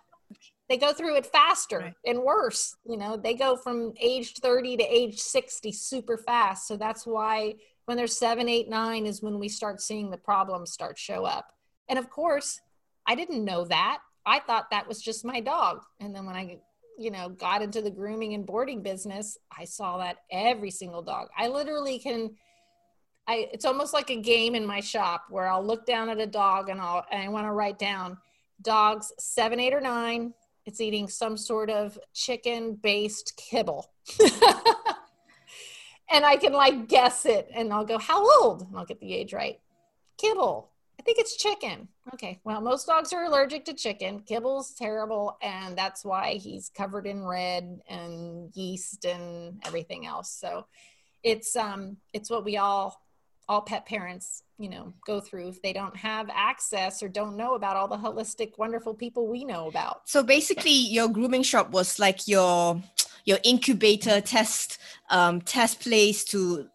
they 0.69 0.77
go 0.77 0.93
through 0.93 1.17
it 1.17 1.27
faster 1.27 1.79
right. 1.79 1.95
and 2.07 2.23
worse 2.23 2.77
you 2.85 2.97
know. 2.97 3.17
They 3.17 3.35
go 3.35 3.57
from 3.57 3.93
age 4.01 4.35
30 4.35 4.79
to 4.79 4.85
age 4.85 5.19
60 5.19 5.73
super 5.73 6.19
fast. 6.19 6.67
So 6.67 6.77
that's 6.77 7.07
why 7.07 7.55
when 7.85 7.97
they're 7.97 8.07
seven 8.07 8.49
eight 8.49 8.69
nine 8.69 9.07
is 9.07 9.23
when 9.23 9.39
we 9.39 9.49
start 9.49 9.81
seeing 9.81 10.11
the 10.11 10.17
problems 10.17 10.73
start 10.73 10.99
show 10.99 11.25
up. 11.25 11.53
And 11.89 11.99
of 11.99 12.11
course 12.11 12.61
i 13.07 13.15
didn't 13.15 13.45
know 13.45 13.65
that 13.65 13.99
I 14.25 14.41
thought 14.41 14.71
that 14.71 14.87
was 14.87 15.01
just 15.01 15.25
my 15.25 15.41
dog. 15.41 15.83
And 16.01 16.15
then 16.15 16.27
when 16.27 16.37
I, 16.37 16.59
you 16.99 17.11
know, 17.11 17.29
got 17.29 17.63
into 17.63 17.83
the 17.83 17.91
grooming 17.91 18.35
and 18.35 18.47
boarding 18.47 18.83
business, 18.83 19.37
I 19.57 19.65
saw 19.65 19.99
that 19.99 20.19
every 20.31 20.71
single 20.71 21.03
dog. 21.03 21.29
I 21.37 21.49
literally 21.49 21.99
can 21.99 22.31
I 23.27 23.49
it's 23.53 23.65
almost 23.65 23.95
like 23.95 24.11
a 24.11 24.21
game 24.21 24.55
in 24.55 24.67
my 24.67 24.81
shop 24.81 25.27
where 25.31 25.47
I'll 25.47 25.65
look 25.65 25.87
down 25.87 26.09
at 26.09 26.21
a 26.21 26.27
dog 26.27 26.69
and 26.69 26.81
I'll 26.81 27.05
and 27.11 27.23
I 27.23 27.29
want 27.29 27.47
to 27.47 27.53
write 27.53 27.79
down 27.79 28.19
dogs 28.63 29.13
7, 29.19 29.59
8 29.61 29.75
or 29.75 29.81
9 29.81 30.35
it's 30.65 30.81
eating 30.81 31.09
some 31.09 31.37
sort 31.37 31.71
of 31.71 31.99
chicken 32.15 32.75
based 32.75 33.37
kibble. 33.37 33.91
and 36.11 36.25
I 36.25 36.37
can 36.37 36.53
like 36.53 36.89
guess 36.89 37.27
it 37.27 37.49
and 37.53 37.73
I'll 37.73 37.85
go, 37.85 37.99
How 37.99 38.25
old? 38.41 38.63
And 38.63 38.77
I'll 38.77 38.85
get 38.85 39.01
the 39.01 39.13
age 39.13 39.33
right. 39.33 39.61
Kibble. 40.19 40.71
I 41.03 41.05
think 41.05 41.19
it's 41.19 41.35
chicken. 41.35 41.89
Okay. 42.15 42.39
Well, 42.45 42.61
most 42.61 42.87
dogs 42.87 43.13
are 43.13 43.25
allergic 43.25 43.65
to 43.65 43.75
chicken. 43.75 44.21
Kibble's 44.21 44.73
terrible, 44.73 45.37
and 45.43 45.77
that's 45.77 46.05
why 46.05 46.35
he's 46.35 46.69
covered 46.69 47.09
in 47.09 47.25
red 47.25 47.81
and 47.89 48.55
yeast 48.55 49.05
and 49.05 49.61
everything 49.67 50.07
else. 50.07 50.31
So 50.31 50.65
it's 51.25 51.57
um 51.57 51.97
it's 52.13 52.31
what 52.31 52.45
we 52.45 52.57
all 52.57 53.03
all 53.49 53.63
pet 53.63 53.85
parents, 53.85 54.45
you 54.59 54.69
know, 54.71 54.93
go 55.05 55.19
through 55.19 55.49
if 55.49 55.61
they 55.61 55.73
don't 55.73 55.97
have 55.97 56.31
access 56.33 57.03
or 57.03 57.09
don't 57.09 57.37
know 57.37 57.55
about 57.57 57.75
all 57.75 57.89
the 57.89 57.97
holistic 57.97 58.57
wonderful 58.57 58.95
people 58.95 59.27
we 59.27 59.45
know 59.45 59.67
about. 59.67 60.09
So 60.09 60.23
basically 60.23 60.71
your 60.71 61.09
grooming 61.09 61.43
shop 61.43 61.73
was 61.73 61.99
like 61.99 62.29
your 62.29 62.81
your 63.25 63.39
incubator 63.43 64.21
test 64.21 64.79
um, 65.11 65.41
test 65.41 65.81
place 65.81 66.23
to 66.27 66.69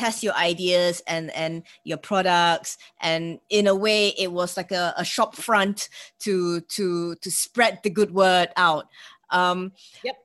test 0.00 0.22
your 0.22 0.34
ideas 0.34 1.02
and 1.06 1.30
and 1.36 1.62
your 1.84 1.98
products. 1.98 2.78
And 3.00 3.38
in 3.50 3.66
a 3.66 3.74
way 3.74 4.08
it 4.16 4.32
was 4.32 4.56
like 4.56 4.72
a, 4.72 4.94
a 4.96 5.04
shop 5.04 5.36
front 5.36 5.88
to 6.20 6.60
to 6.76 7.14
to 7.16 7.30
spread 7.30 7.80
the 7.82 7.90
good 7.90 8.12
word 8.12 8.48
out. 8.56 8.86
Um 9.28 9.72
yep. 10.02 10.16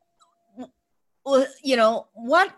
well 1.26 1.46
you 1.62 1.76
know 1.76 2.08
what 2.14 2.50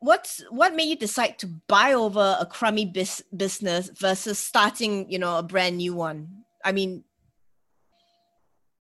what's 0.00 0.42
what 0.50 0.74
made 0.74 0.88
you 0.88 0.96
decide 0.96 1.38
to 1.38 1.46
buy 1.46 1.94
over 1.94 2.36
a 2.40 2.46
crummy 2.46 2.84
bis- 2.84 3.22
business 3.34 3.90
versus 3.94 4.38
starting 4.38 5.08
you 5.10 5.18
know 5.18 5.38
a 5.38 5.42
brand 5.42 5.76
new 5.76 5.94
one? 5.94 6.18
I 6.64 6.72
mean 6.72 7.04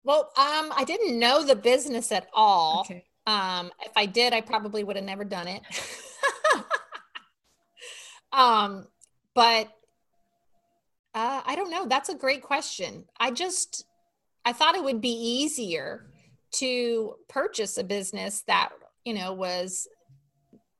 well 0.03 0.31
um 0.37 0.73
i 0.81 0.83
didn't 0.83 1.19
know 1.19 1.43
the 1.43 1.55
business 1.55 2.11
at 2.11 2.27
all. 2.33 2.81
Okay. 2.81 3.03
um 3.27 3.71
if 3.85 3.95
i 3.95 4.05
did 4.05 4.33
i 4.33 4.41
probably 4.41 4.83
would 4.83 4.95
have 4.95 5.05
never 5.05 5.23
done 5.23 5.47
it 5.47 5.61
Um, 8.33 8.87
but 9.35 9.67
uh, 11.13 11.41
I 11.45 11.55
don't 11.55 11.71
know. 11.71 11.85
That's 11.85 12.09
a 12.09 12.15
great 12.15 12.41
question. 12.41 13.05
I 13.19 13.31
just, 13.31 13.85
I 14.45 14.53
thought 14.53 14.75
it 14.75 14.83
would 14.83 15.01
be 15.01 15.09
easier 15.09 16.05
to 16.55 17.15
purchase 17.29 17.77
a 17.77 17.83
business 17.83 18.43
that, 18.47 18.69
you 19.05 19.13
know, 19.13 19.33
was 19.33 19.87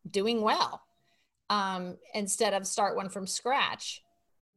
doing 0.10 0.42
well 0.42 0.82
um, 1.50 1.98
instead 2.14 2.54
of 2.54 2.66
start 2.66 2.96
one 2.96 3.10
from 3.10 3.28
scratch 3.28 4.02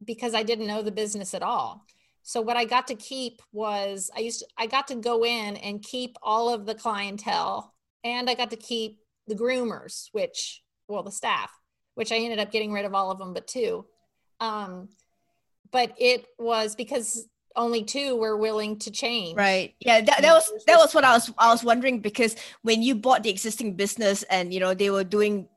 because 0.03 0.33
I 0.33 0.43
didn't 0.43 0.67
know 0.67 0.81
the 0.81 0.91
business 0.91 1.33
at 1.33 1.43
all. 1.43 1.85
So 2.23 2.41
what 2.41 2.57
I 2.57 2.65
got 2.65 2.87
to 2.87 2.95
keep 2.95 3.41
was 3.51 4.09
I 4.15 4.21
used 4.21 4.39
to, 4.39 4.47
I 4.57 4.65
got 4.65 4.87
to 4.87 4.95
go 4.95 5.25
in 5.25 5.57
and 5.57 5.83
keep 5.83 6.17
all 6.23 6.49
of 6.49 6.65
the 6.65 6.73
clientele 6.73 7.73
and 8.03 8.29
I 8.29 8.33
got 8.33 8.49
to 8.51 8.57
keep 8.57 8.99
the 9.27 9.35
groomers, 9.35 10.09
which 10.11 10.63
well 10.87 11.03
the 11.03 11.11
staff 11.11 11.51
which 11.95 12.11
I 12.11 12.17
ended 12.17 12.39
up 12.39 12.51
getting 12.51 12.71
rid 12.71 12.85
of 12.85 12.93
all 12.93 13.11
of 13.11 13.17
them 13.17 13.33
but 13.33 13.47
two. 13.47 13.85
Um, 14.39 14.89
but 15.71 15.93
it 15.97 16.27
was 16.37 16.75
because 16.75 17.27
only 17.55 17.83
two 17.83 18.15
were 18.15 18.37
willing 18.37 18.77
to 18.79 18.91
change. 18.91 19.37
Right. 19.37 19.73
Yeah. 19.79 20.01
That, 20.01 20.21
that 20.21 20.33
was 20.33 20.51
that 20.67 20.77
was 20.77 20.93
what 20.93 21.03
I 21.03 21.13
was 21.13 21.33
I 21.37 21.51
was 21.51 21.63
wondering 21.63 21.99
because 21.99 22.35
when 22.61 22.81
you 22.81 22.95
bought 22.95 23.23
the 23.23 23.29
existing 23.29 23.75
business 23.75 24.23
and 24.23 24.53
you 24.53 24.59
know 24.59 24.73
they 24.73 24.89
were 24.89 25.03
doing 25.03 25.47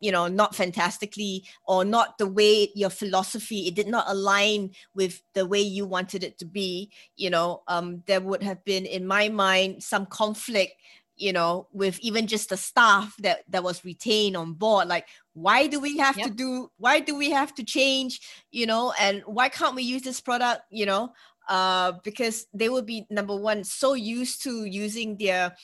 you 0.00 0.12
know 0.12 0.28
not 0.28 0.54
fantastically 0.54 1.44
or 1.66 1.84
not 1.84 2.18
the 2.18 2.26
way 2.26 2.70
your 2.74 2.90
philosophy 2.90 3.66
it 3.66 3.74
did 3.74 3.88
not 3.88 4.04
align 4.08 4.70
with 4.94 5.22
the 5.34 5.46
way 5.46 5.60
you 5.60 5.86
wanted 5.86 6.22
it 6.22 6.38
to 6.38 6.44
be 6.44 6.92
you 7.16 7.30
know 7.30 7.62
um 7.68 8.02
there 8.06 8.20
would 8.20 8.42
have 8.42 8.62
been 8.64 8.84
in 8.84 9.06
my 9.06 9.28
mind 9.28 9.82
some 9.82 10.04
conflict 10.06 10.74
you 11.16 11.32
know 11.32 11.66
with 11.72 11.98
even 12.00 12.26
just 12.26 12.50
the 12.50 12.56
staff 12.56 13.14
that 13.18 13.40
that 13.48 13.62
was 13.62 13.84
retained 13.84 14.36
on 14.36 14.52
board 14.52 14.86
like 14.88 15.06
why 15.32 15.66
do 15.66 15.80
we 15.80 15.96
have 15.96 16.16
yep. 16.16 16.28
to 16.28 16.32
do 16.32 16.70
why 16.78 17.00
do 17.00 17.16
we 17.16 17.30
have 17.30 17.54
to 17.54 17.64
change 17.64 18.20
you 18.50 18.66
know 18.66 18.92
and 19.00 19.22
why 19.26 19.48
can't 19.48 19.74
we 19.74 19.82
use 19.82 20.02
this 20.02 20.20
product 20.20 20.62
you 20.70 20.86
know 20.86 21.10
uh 21.48 21.92
because 22.04 22.46
they 22.52 22.68
would 22.68 22.86
be 22.86 23.06
number 23.10 23.34
one 23.34 23.64
so 23.64 23.94
used 23.94 24.42
to 24.42 24.64
using 24.64 25.16
their 25.16 25.54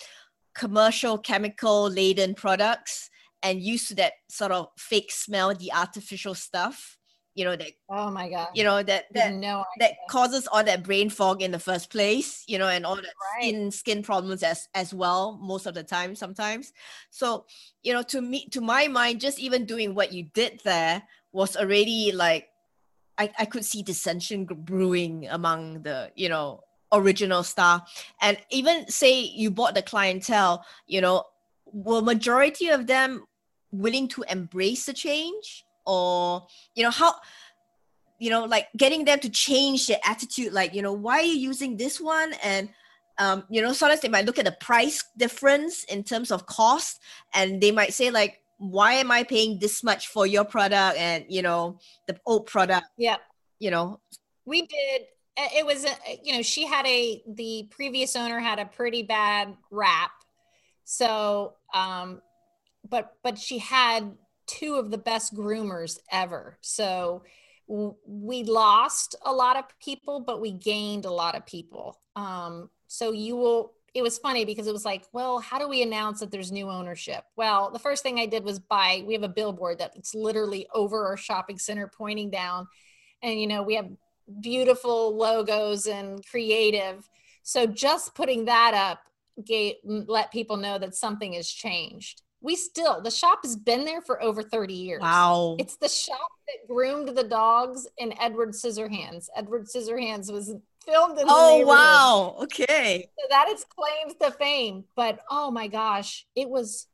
commercial 0.55 1.19
chemical 1.19 1.89
laden 1.91 2.35
products 2.35 3.11
and 3.43 3.63
used 3.63 3.89
to 3.89 3.95
that 3.95 4.13
sort 4.29 4.53
of 4.53 4.69
fake 4.79 5.11
smell 5.11 5.55
the 5.55 5.73
artificial 5.73 6.35
stuff 6.35 6.99
you 7.35 7.45
know 7.45 7.57
that 7.57 7.73
oh 7.89 8.11
my 8.11 8.29
god 8.29 8.49
you 8.55 8.63
know 8.63 8.83
that 8.83 9.05
that 9.13 9.33
no 9.35 9.65
that 9.79 9.93
causes 10.09 10.47
all 10.47 10.63
that 10.63 10.83
brain 10.83 11.09
fog 11.09 11.43
in 11.43 11.51
the 11.51 11.59
first 11.59 11.91
place 11.91 12.45
you 12.47 12.59
know 12.59 12.69
and 12.69 12.85
all 12.85 12.97
the 12.97 13.03
right. 13.03 13.41
skin 13.41 13.71
skin 13.71 14.03
problems 14.03 14.43
as 14.43 14.69
as 14.75 14.93
well 14.93 15.39
most 15.41 15.67
of 15.67 15.75
the 15.75 15.83
time 15.83 16.15
sometimes. 16.15 16.73
So 17.11 17.47
you 17.83 17.93
know 17.93 18.03
to 18.05 18.21
me 18.21 18.47
to 18.51 18.61
my 18.61 18.89
mind 18.89 19.21
just 19.21 19.39
even 19.39 19.65
doing 19.65 19.95
what 19.95 20.13
you 20.13 20.25
did 20.35 20.61
there 20.65 21.03
was 21.33 21.57
already 21.57 22.13
like 22.13 22.49
I, 23.19 23.31
I 23.39 23.45
could 23.45 23.65
see 23.65 23.83
dissension 23.83 24.45
brewing 24.45 25.27
among 25.29 25.83
the 25.83 26.11
you 26.15 26.29
know 26.29 26.65
original 26.93 27.43
staff. 27.43 28.05
And 28.21 28.37
even 28.51 28.87
say 28.89 29.21
you 29.21 29.51
bought 29.51 29.75
the 29.75 29.83
clientele 29.83 30.65
you 30.87 31.01
know 31.01 31.25
were 31.65 32.03
majority 32.03 32.69
of 32.69 32.87
them 32.87 33.25
willing 33.71 34.07
to 34.07 34.23
embrace 34.29 34.85
the 34.85 34.93
change 34.93 35.65
or 35.87 36.47
you 36.75 36.83
know 36.83 36.91
how 36.91 37.15
you 38.19 38.31
know 38.31 38.45
like 38.45 38.69
getting 38.77 39.05
them 39.05 39.19
to 39.21 39.31
change 39.31 39.87
their 39.87 39.99
attitude 40.05 40.53
like 40.53 40.75
you 40.75 40.83
know 40.83 40.93
why 40.93 41.19
are 41.19 41.23
you 41.23 41.35
using 41.35 41.77
this 41.77 42.01
one? 42.01 42.33
And 42.43 42.69
um, 43.19 43.45
you 43.51 43.63
know 43.63 43.73
sometimes 43.73 44.01
they 44.01 44.09
might 44.09 44.27
look 44.27 44.39
at 44.39 44.45
the 44.45 44.57
price 44.61 45.05
difference 45.17 45.85
in 45.85 46.05
terms 46.05 46.31
of 46.31 46.47
cost 46.47 47.01
and 47.35 47.61
they 47.61 47.71
might 47.71 47.95
say 47.95 48.11
like 48.11 48.43
why 48.63 48.93
am 48.93 49.11
i 49.11 49.25
paying 49.25 49.59
this 49.59 49.83
much 49.83 50.07
for 50.07 50.25
your 50.25 50.45
product 50.45 50.97
and 50.97 51.25
you 51.29 51.43
know 51.43 51.79
the 52.07 52.17
old 52.25 52.47
product? 52.47 52.87
Yeah. 52.97 53.17
You 53.59 53.73
know? 53.73 54.01
We 54.45 54.63
did. 54.63 55.03
It 55.37 55.67
was 55.67 55.85
you 56.23 56.35
know 56.35 56.43
she 56.43 56.67
had 56.67 56.87
a 56.87 57.23
the 57.27 57.67
previous 57.71 58.15
owner 58.15 58.39
had 58.39 58.59
a 58.61 58.67
pretty 58.67 59.03
bad 59.03 59.57
rap. 59.71 60.13
So 60.85 61.55
um 61.75 62.23
but 62.89 63.15
but 63.25 63.39
she 63.39 63.59
had 63.59 64.13
two 64.59 64.75
of 64.77 64.91
the 64.91 64.99
best 64.99 65.35
groomers 65.35 65.99
ever. 66.11 66.59
So 66.61 67.23
we 67.69 68.45
lost 68.45 69.15
a 69.25 69.33
lot 69.33 69.57
of 69.57 69.65
people, 69.79 70.21
but 70.21 70.41
we 70.41 70.53
gained 70.53 71.05
a 71.05 71.11
lot 71.11 71.35
of 71.35 71.47
people. 71.47 71.99
Um, 72.17 72.69
so 72.87 73.13
you 73.13 73.37
will, 73.37 73.73
it 73.95 74.03
was 74.03 74.19
funny 74.19 74.45
because 74.45 74.67
it 74.67 74.73
was 74.73 74.85
like, 74.85 75.05
well, 75.13 75.39
how 75.39 75.59
do 75.59 75.69
we 75.69 75.83
announce 75.83 76.21
that 76.21 76.31
there's 76.31 76.53
new 76.53 76.69
ownership? 76.69 77.25
Well, 77.37 77.71
the 77.71 77.79
first 77.79 78.03
thing 78.03 78.19
I 78.19 78.27
did 78.27 78.45
was 78.45 78.59
buy, 78.59 79.03
we 79.07 79.15
have 79.15 79.23
a 79.23 79.29
billboard 79.29 79.79
that's 79.79 80.15
literally 80.15 80.67
over 80.75 81.07
our 81.07 81.17
shopping 81.17 81.59
center 81.59 81.87
pointing 81.87 82.31
down. 82.31 82.67
And, 83.23 83.41
you 83.41 83.47
know, 83.47 83.63
we 83.63 83.77
have 83.77 83.89
beautiful 84.41 85.17
logos 85.17 85.87
and 85.87 86.25
creative. 86.27 87.09
So 87.43 87.67
just 87.67 88.15
putting 88.15 88.47
that 88.47 88.75
up 88.75 89.01
gave, 89.45 89.77
let 89.85 90.33
people 90.33 90.57
know 90.57 90.79
that 90.79 90.95
something 90.95 91.33
has 91.35 91.49
changed. 91.49 92.23
We 92.43 92.57
still, 92.57 93.01
the 93.01 93.11
shop 93.11 93.41
has 93.45 93.57
been 93.57 93.85
there 93.85 94.01
for 94.03 94.23
over 94.23 94.43
30 94.43 94.75
years. 94.75 95.01
Wow. 95.01 95.57
It's 95.59 95.77
the 95.77 95.89
shop 95.89 96.29
that 96.49 96.67
groomed 96.69 97.17
the 97.17 97.25
dogs 97.25 97.87
in 97.99 98.13
Edward 98.21 98.51
Scissorhands. 98.51 99.29
Edward 99.37 99.67
Scissorhands 99.67 100.33
was 100.33 100.55
filmed 100.85 101.19
in 101.19 101.27
Oh, 101.29 101.65
wow. 101.65 102.37
Okay. 102.43 103.09
So 103.19 103.27
that 103.31 103.49
is 103.49 103.65
claims 103.65 104.19
to 104.21 104.33
fame. 104.33 104.85
But 104.97 105.21
oh 105.31 105.51
my 105.51 105.69
gosh, 105.69 106.27
it 106.35 106.49
was, 106.49 106.89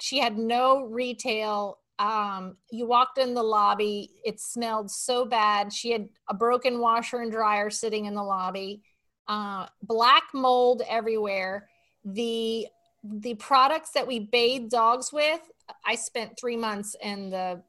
she 0.00 0.18
had 0.18 0.38
no 0.38 0.84
retail 0.84 1.78
um, 1.98 2.56
you 2.70 2.86
walked 2.86 3.18
in 3.18 3.34
the 3.34 3.42
lobby 3.42 4.10
it 4.24 4.40
smelled 4.40 4.90
so 4.90 5.24
bad 5.24 5.72
she 5.72 5.92
had 5.92 6.08
a 6.28 6.34
broken 6.34 6.80
washer 6.80 7.18
and 7.18 7.30
dryer 7.30 7.70
sitting 7.70 8.06
in 8.06 8.14
the 8.14 8.22
lobby 8.22 8.82
uh, 9.28 9.66
black 9.82 10.24
mold 10.34 10.82
everywhere 10.88 11.68
the 12.04 12.66
the 13.02 13.34
products 13.34 13.90
that 13.92 14.06
we 14.06 14.20
bathe 14.20 14.70
dogs 14.70 15.12
with 15.12 15.40
i 15.84 15.94
spent 15.94 16.38
three 16.38 16.56
months 16.56 16.94
in 17.02 17.30
the 17.30 17.60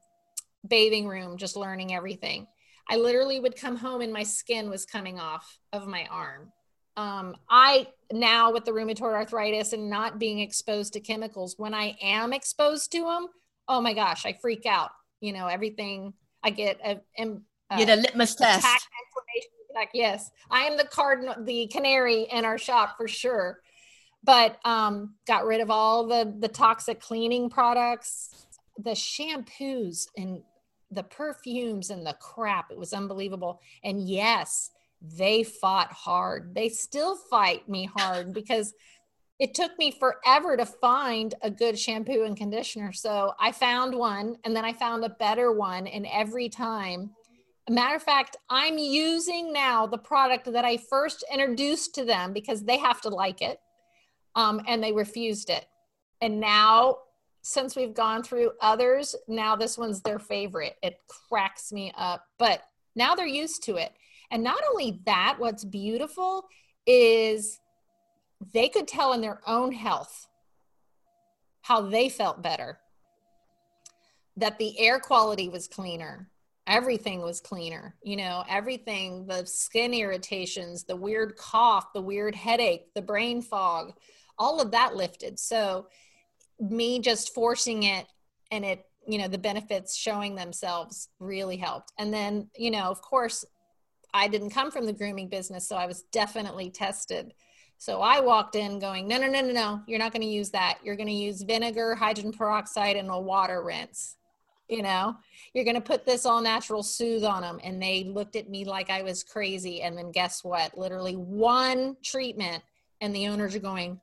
bathing 0.67 1.07
room 1.07 1.37
just 1.37 1.55
learning 1.55 1.93
everything. 1.93 2.47
I 2.89 2.97
literally 2.97 3.39
would 3.39 3.55
come 3.55 3.77
home 3.77 4.01
and 4.01 4.11
my 4.11 4.23
skin 4.23 4.69
was 4.69 4.85
coming 4.85 5.19
off 5.19 5.57
of 5.71 5.87
my 5.87 6.05
arm. 6.09 6.51
Um, 6.95 7.35
i 7.49 7.87
now 8.11 8.51
with 8.51 8.65
the 8.65 8.71
rheumatoid 8.71 9.13
arthritis 9.13 9.73
and 9.73 9.89
not 9.89 10.19
being 10.19 10.37
exposed 10.37 10.93
to 10.93 10.99
chemicals 10.99 11.55
when 11.57 11.73
i 11.73 11.97
am 11.99 12.33
exposed 12.33 12.91
to 12.91 12.99
them 12.99 13.25
oh 13.67 13.81
my 13.81 13.95
gosh 13.95 14.27
i 14.27 14.33
freak 14.33 14.67
out. 14.67 14.91
You 15.19 15.33
know 15.33 15.47
everything 15.47 16.13
i 16.43 16.51
get 16.51 16.79
a, 16.85 17.01
a, 17.17 17.77
get 17.77 17.89
a 17.89 17.99
litmus 17.99 18.35
test. 18.35 18.67
like 19.73 19.89
yes. 19.95 20.29
I 20.51 20.65
am 20.65 20.77
the 20.77 20.83
cardinal 20.83 21.33
the 21.43 21.65
canary 21.67 22.27
in 22.31 22.45
our 22.45 22.59
shop 22.59 22.95
for 22.95 23.07
sure 23.07 23.57
but 24.23 24.57
um, 24.65 25.15
got 25.27 25.45
rid 25.45 25.61
of 25.61 25.69
all 25.69 26.07
the 26.07 26.33
the 26.39 26.47
toxic 26.47 26.99
cleaning 26.99 27.49
products 27.49 28.43
the 28.77 28.91
shampoos 28.91 30.07
and 30.17 30.41
the 30.91 31.03
perfumes 31.03 31.89
and 31.89 32.05
the 32.05 32.15
crap. 32.19 32.71
It 32.71 32.77
was 32.77 32.93
unbelievable. 32.93 33.59
And 33.83 34.07
yes 34.07 34.71
they 35.05 35.43
fought 35.43 35.91
hard. 35.91 36.55
They 36.55 36.69
still 36.69 37.17
fight 37.29 37.67
me 37.67 37.89
hard 37.97 38.33
because 38.33 38.73
it 39.39 39.53
took 39.53 39.77
me 39.77 39.91
forever 39.91 40.55
to 40.55 40.65
find 40.65 41.33
a 41.41 41.51
good 41.51 41.77
shampoo 41.77 42.23
and 42.23 42.37
conditioner. 42.37 42.93
So 42.93 43.33
i 43.39 43.51
found 43.51 43.93
one 43.95 44.37
and 44.45 44.55
then 44.55 44.63
i 44.63 44.73
found 44.73 45.03
a 45.03 45.09
better 45.09 45.51
one. 45.51 45.87
And 45.87 46.07
every 46.11 46.49
time 46.49 47.11
a 47.67 47.71
matter 47.71 47.95
of 47.95 48.03
fact 48.03 48.37
i'm 48.49 48.77
using 48.77 49.53
now 49.53 49.87
the 49.87 49.97
product 49.97 50.51
that 50.51 50.65
i 50.65 50.75
first 50.75 51.23
introduced 51.31 51.95
to 51.95 52.03
them 52.03 52.33
because 52.33 52.63
they 52.63 52.77
have 52.77 52.99
to 52.99 53.09
like 53.09 53.41
it 53.41 53.57
um, 54.35 54.61
and 54.67 54.83
they 54.83 54.91
refused 54.91 55.49
it. 55.49 55.65
And 56.21 56.39
now, 56.39 56.97
since 57.41 57.75
we've 57.75 57.93
gone 57.93 58.23
through 58.23 58.51
others, 58.61 59.15
now 59.27 59.55
this 59.55 59.77
one's 59.77 60.01
their 60.01 60.19
favorite. 60.19 60.77
It 60.81 60.97
cracks 61.07 61.71
me 61.73 61.91
up, 61.97 62.25
but 62.39 62.63
now 62.95 63.15
they're 63.15 63.25
used 63.25 63.63
to 63.63 63.75
it. 63.75 63.93
And 64.31 64.43
not 64.43 64.61
only 64.69 65.01
that, 65.05 65.35
what's 65.37 65.65
beautiful 65.65 66.47
is 66.87 67.59
they 68.53 68.69
could 68.69 68.87
tell 68.87 69.13
in 69.13 69.21
their 69.21 69.41
own 69.45 69.71
health 69.71 70.27
how 71.61 71.81
they 71.81 72.09
felt 72.09 72.41
better, 72.41 72.79
that 74.37 74.57
the 74.57 74.79
air 74.79 74.99
quality 74.99 75.49
was 75.49 75.67
cleaner, 75.67 76.29
everything 76.67 77.21
was 77.21 77.41
cleaner 77.41 77.95
you 78.03 78.15
know 78.15 78.43
everything 78.49 79.25
the 79.27 79.45
skin 79.45 79.93
irritations 79.93 80.83
the 80.85 80.95
weird 80.95 81.35
cough 81.35 81.91
the 81.93 82.01
weird 82.01 82.33
headache 82.33 82.93
the 82.95 83.01
brain 83.01 83.41
fog 83.41 83.93
all 84.37 84.61
of 84.61 84.71
that 84.71 84.95
lifted. 84.95 85.39
So 85.39 85.87
me 86.59 86.99
just 86.99 87.33
forcing 87.33 87.83
it 87.83 88.05
and 88.51 88.63
it, 88.63 88.85
you 89.07 89.17
know, 89.17 89.27
the 89.27 89.37
benefits 89.37 89.95
showing 89.95 90.35
themselves 90.35 91.09
really 91.19 91.57
helped. 91.57 91.91
And 91.97 92.13
then, 92.13 92.49
you 92.55 92.71
know, 92.71 92.83
of 92.83 93.01
course, 93.01 93.43
I 94.13 94.27
didn't 94.27 94.51
come 94.51 94.71
from 94.71 94.85
the 94.85 94.93
grooming 94.93 95.27
business, 95.27 95.67
so 95.67 95.75
I 95.75 95.87
was 95.87 96.03
definitely 96.11 96.69
tested. 96.69 97.33
So 97.79 98.01
I 98.01 98.19
walked 98.21 98.55
in 98.55 98.79
going, 98.79 99.07
no, 99.07 99.17
no, 99.17 99.27
no, 99.27 99.41
no, 99.41 99.51
no, 99.51 99.81
you're 99.87 99.99
not 99.99 100.13
going 100.13 100.21
to 100.21 100.27
use 100.27 100.51
that. 100.51 100.77
You're 100.83 100.95
going 100.95 101.07
to 101.07 101.13
use 101.13 101.41
vinegar, 101.41 101.95
hydrogen 101.95 102.31
peroxide, 102.31 102.95
and 102.95 103.09
a 103.09 103.19
water 103.19 103.63
rinse. 103.63 104.15
You 104.69 104.83
know, 104.83 105.17
you're 105.53 105.65
going 105.65 105.75
to 105.75 105.81
put 105.81 106.05
this 106.05 106.25
all 106.25 106.41
natural 106.41 106.83
soothe 106.83 107.25
on 107.25 107.41
them. 107.41 107.59
And 107.61 107.81
they 107.81 108.05
looked 108.05 108.37
at 108.37 108.49
me 108.49 108.63
like 108.63 108.89
I 108.89 109.01
was 109.01 109.23
crazy. 109.23 109.81
And 109.81 109.97
then 109.97 110.11
guess 110.11 110.43
what? 110.43 110.77
Literally 110.77 111.15
one 111.15 111.97
treatment, 112.01 112.63
and 113.01 113.13
the 113.13 113.27
owners 113.27 113.53
are 113.55 113.59
going, 113.59 113.99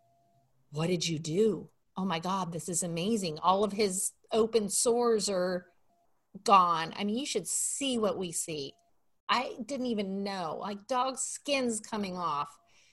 what 0.72 0.88
did 0.88 1.06
you 1.06 1.18
do? 1.18 1.68
Oh 1.96 2.04
my 2.04 2.18
God, 2.18 2.52
this 2.52 2.68
is 2.68 2.82
amazing. 2.82 3.38
All 3.42 3.64
of 3.64 3.72
his 3.72 4.12
open 4.32 4.68
sores 4.68 5.28
are 5.28 5.66
gone. 6.44 6.94
I 6.96 7.04
mean, 7.04 7.18
you 7.18 7.26
should 7.26 7.46
see 7.46 7.98
what 7.98 8.18
we 8.18 8.32
see. 8.32 8.74
I 9.28 9.54
didn't 9.64 9.86
even 9.86 10.22
know. 10.22 10.58
Like 10.60 10.86
dog 10.86 11.18
skins 11.18 11.80
coming 11.80 12.16
off. 12.16 12.48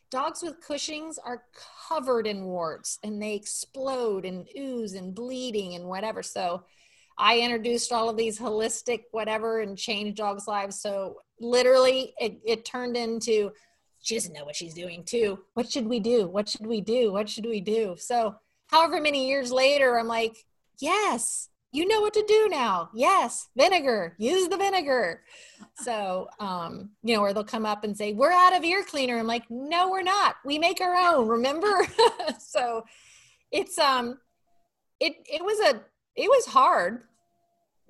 Dogs 0.10 0.42
with 0.42 0.62
Cushing's 0.62 1.18
are 1.18 1.44
covered 1.90 2.28
in 2.28 2.46
warts 2.46 2.98
and 3.04 3.22
they 3.22 3.34
explode 3.34 4.24
and 4.24 4.48
ooze 4.58 4.94
and 4.94 5.14
bleeding 5.14 5.76
and 5.76 5.86
whatever. 5.86 6.24
So 6.24 6.64
I 7.18 7.40
introduced 7.40 7.92
all 7.92 8.10
of 8.10 8.18
these 8.18 8.40
holistic 8.40 9.04
whatever 9.12 9.62
and 9.62 9.78
changed 9.78 10.18
dogs' 10.18 10.48
lives. 10.48 10.80
So 10.82 11.18
literally 11.40 12.14
it, 12.20 12.40
it 12.46 12.66
turned 12.66 12.96
into 12.96 13.52
she 14.02 14.16
doesn't 14.16 14.34
know 14.34 14.46
what 14.46 14.56
she's 14.56 14.74
doing 14.74 15.04
too. 15.04 15.40
What 15.54 15.70
should 15.70 15.88
we 15.88 16.00
do? 16.00 16.28
What 16.28 16.50
should 16.50 16.66
we 16.66 16.82
do? 16.82 17.12
What 17.12 17.30
should 17.30 17.46
we 17.46 17.62
do? 17.62 17.96
So, 17.98 18.36
however 18.68 19.02
many 19.02 19.28
years 19.28 19.52
later, 19.52 19.98
I'm 19.98 20.08
like, 20.08 20.46
yes, 20.80 21.50
you 21.72 21.88
know 21.88 22.02
what 22.02 22.14
to 22.14 22.24
do 22.28 22.48
now. 22.50 22.90
Yes, 22.94 23.50
vinegar, 23.58 24.16
use 24.18 24.48
the 24.48 24.58
vinegar. 24.58 25.22
So, 25.76 26.28
um, 26.40 26.92
you 27.04 27.16
know, 27.16 27.22
or 27.22 27.34
they'll 27.34 27.44
come 27.44 27.66
up 27.66 27.84
and 27.84 27.96
say, 27.96 28.14
we're 28.14 28.32
out 28.32 28.56
of 28.56 28.64
ear 28.64 28.84
cleaner. 28.84 29.20
I'm 29.20 29.28
like, 29.28 29.44
no, 29.50 29.90
we're 29.90 30.02
not. 30.02 30.38
We 30.46 30.58
make 30.58 30.80
our 30.82 30.96
own, 30.96 31.28
remember? 31.28 31.86
so 32.40 32.84
it's, 33.52 33.78
um, 33.78 34.18
it, 35.00 35.16
it 35.26 35.44
was 35.44 35.60
a, 35.60 35.82
it 36.16 36.30
was 36.30 36.46
hard, 36.46 37.04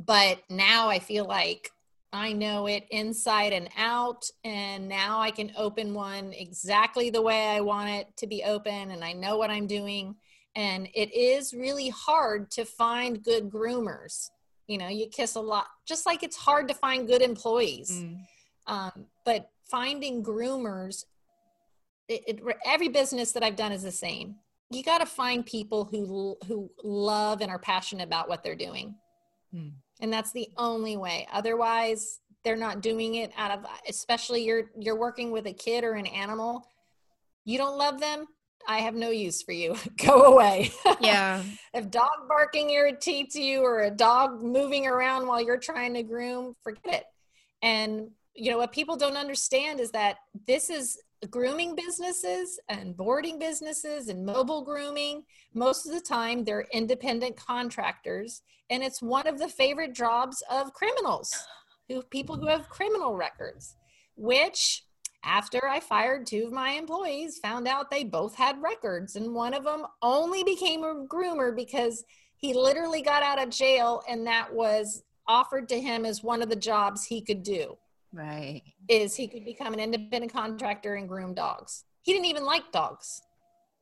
but 0.03 0.39
now 0.49 0.89
I 0.89 0.99
feel 0.99 1.25
like 1.25 1.71
I 2.13 2.33
know 2.33 2.67
it 2.67 2.85
inside 2.91 3.53
and 3.53 3.69
out. 3.77 4.25
And 4.43 4.87
now 4.87 5.19
I 5.19 5.31
can 5.31 5.51
open 5.57 5.93
one 5.93 6.33
exactly 6.33 7.09
the 7.09 7.21
way 7.21 7.47
I 7.47 7.61
want 7.61 7.89
it 7.89 8.07
to 8.17 8.27
be 8.27 8.43
open. 8.43 8.91
And 8.91 9.03
I 9.03 9.13
know 9.13 9.37
what 9.37 9.49
I'm 9.49 9.67
doing. 9.67 10.15
And 10.55 10.87
it 10.93 11.13
is 11.13 11.53
really 11.53 11.89
hard 11.89 12.49
to 12.51 12.65
find 12.65 13.23
good 13.23 13.49
groomers. 13.49 14.29
You 14.67 14.77
know, 14.77 14.87
you 14.87 15.07
kiss 15.07 15.35
a 15.35 15.41
lot, 15.41 15.67
just 15.85 16.05
like 16.05 16.23
it's 16.23 16.35
hard 16.35 16.67
to 16.69 16.73
find 16.73 17.07
good 17.07 17.21
employees. 17.21 17.91
Mm. 17.91 18.19
Um, 18.67 19.05
but 19.23 19.49
finding 19.69 20.23
groomers, 20.23 21.05
it, 22.09 22.23
it, 22.27 22.41
every 22.65 22.89
business 22.89 23.31
that 23.33 23.43
I've 23.43 23.55
done 23.55 23.71
is 23.71 23.83
the 23.83 23.91
same. 23.91 24.35
You 24.71 24.83
got 24.83 24.97
to 24.97 25.05
find 25.05 25.45
people 25.45 25.85
who 25.85 26.37
who 26.45 26.69
love 26.83 27.39
and 27.39 27.49
are 27.49 27.59
passionate 27.59 28.03
about 28.03 28.27
what 28.27 28.43
they're 28.43 28.55
doing. 28.55 28.95
Mm 29.55 29.71
and 29.99 30.11
that's 30.11 30.31
the 30.31 30.49
only 30.57 30.97
way. 30.97 31.27
Otherwise 31.31 32.19
they're 32.43 32.55
not 32.55 32.81
doing 32.81 33.15
it 33.15 33.31
out 33.37 33.51
of 33.51 33.65
especially 33.89 34.45
you're 34.45 34.71
you're 34.79 34.97
working 34.97 35.31
with 35.31 35.47
a 35.47 35.53
kid 35.53 35.83
or 35.83 35.93
an 35.93 36.07
animal. 36.07 36.67
You 37.45 37.57
don't 37.57 37.77
love 37.77 37.99
them 37.99 38.27
i 38.67 38.79
have 38.79 38.95
no 38.95 39.09
use 39.09 39.41
for 39.41 39.53
you. 39.53 39.75
Go 40.05 40.33
away. 40.33 40.71
Yeah. 40.99 41.43
If 41.73 41.91
dog 41.91 42.27
barking 42.27 42.71
irritates 42.71 43.35
you 43.35 43.61
or 43.61 43.81
a 43.81 43.91
dog 43.91 44.41
moving 44.41 44.87
around 44.87 45.27
while 45.27 45.39
you're 45.39 45.59
trying 45.59 45.93
to 45.93 46.01
groom 46.01 46.55
forget 46.63 46.91
it. 46.91 47.03
And 47.61 48.09
you 48.33 48.49
know 48.49 48.57
what 48.57 48.71
people 48.71 48.95
don't 48.95 49.15
understand 49.15 49.79
is 49.79 49.91
that 49.91 50.17
this 50.47 50.71
is 50.71 50.97
grooming 51.31 51.75
businesses 51.75 52.59
and 52.69 52.95
boarding 52.95 53.39
businesses 53.39 54.07
and 54.09 54.25
mobile 54.25 54.63
grooming, 54.63 55.23
most 55.53 55.87
of 55.87 55.93
the 55.93 56.01
time 56.01 56.43
they're 56.43 56.67
independent 56.71 57.35
contractors. 57.35 58.43
And 58.69 58.83
it's 58.83 59.01
one 59.01 59.27
of 59.27 59.39
the 59.39 59.47
favorite 59.47 59.95
jobs 59.95 60.43
of 60.51 60.73
criminals, 60.73 61.33
who 61.87 62.03
people 62.03 62.35
who 62.35 62.47
have 62.47 62.69
criminal 62.69 63.15
records, 63.15 63.75
which 64.15 64.83
after 65.23 65.67
I 65.67 65.79
fired 65.79 66.27
two 66.27 66.45
of 66.45 66.53
my 66.53 66.71
employees, 66.71 67.39
found 67.39 67.67
out 67.67 67.89
they 67.89 68.03
both 68.03 68.35
had 68.35 68.61
records. 68.61 69.15
And 69.15 69.33
one 69.33 69.53
of 69.53 69.63
them 69.63 69.85
only 70.01 70.43
became 70.43 70.83
a 70.83 71.05
groomer 71.07 71.55
because 71.55 72.03
He 72.37 72.53
literally 72.53 73.01
got 73.01 73.23
out 73.23 73.41
of 73.41 73.49
jail, 73.49 74.03
and 74.07 74.25
that 74.27 74.53
was 74.53 75.03
offered 75.27 75.67
to 75.69 75.81
him 75.81 76.05
as 76.05 76.23
one 76.23 76.41
of 76.41 76.49
the 76.49 76.55
jobs 76.55 77.03
he 77.05 77.21
could 77.21 77.43
do. 77.43 77.77
Right. 78.13 78.63
Is 78.87 79.15
he 79.15 79.27
could 79.27 79.45
become 79.45 79.73
an 79.73 79.79
independent 79.79 80.33
contractor 80.33 80.95
and 80.95 81.07
groom 81.07 81.33
dogs. 81.33 81.83
He 82.03 82.13
didn't 82.13 82.25
even 82.25 82.45
like 82.45 82.71
dogs. 82.71 83.21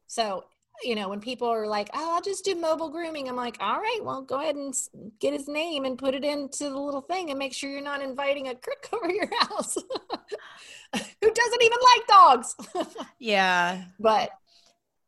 So, 0.07 0.45
you 0.83 0.95
know, 0.95 1.09
when 1.09 1.21
people 1.21 1.47
are 1.47 1.67
like, 1.67 1.89
oh, 1.93 2.15
I'll 2.15 2.21
just 2.21 2.43
do 2.43 2.55
mobile 2.55 2.89
grooming, 2.89 3.29
I'm 3.29 3.35
like, 3.35 3.57
all 3.59 3.79
right, 3.79 3.99
well, 4.01 4.21
go 4.21 4.39
ahead 4.39 4.55
and 4.55 4.75
get 5.19 5.33
his 5.33 5.47
name 5.47 5.85
and 5.85 5.97
put 5.97 6.15
it 6.15 6.25
into 6.25 6.65
the 6.65 6.77
little 6.77 7.01
thing 7.01 7.29
and 7.29 7.39
make 7.39 7.53
sure 7.53 7.69
you're 7.69 7.81
not 7.81 8.01
inviting 8.01 8.47
a 8.47 8.55
crook 8.55 8.89
over 8.93 9.11
your 9.11 9.29
house 9.41 9.75
who 10.93 11.31
doesn't 11.31 11.63
even 11.63 11.77
like 11.95 12.07
dogs. 12.07 12.55
yeah. 13.19 13.85
But 13.99 14.31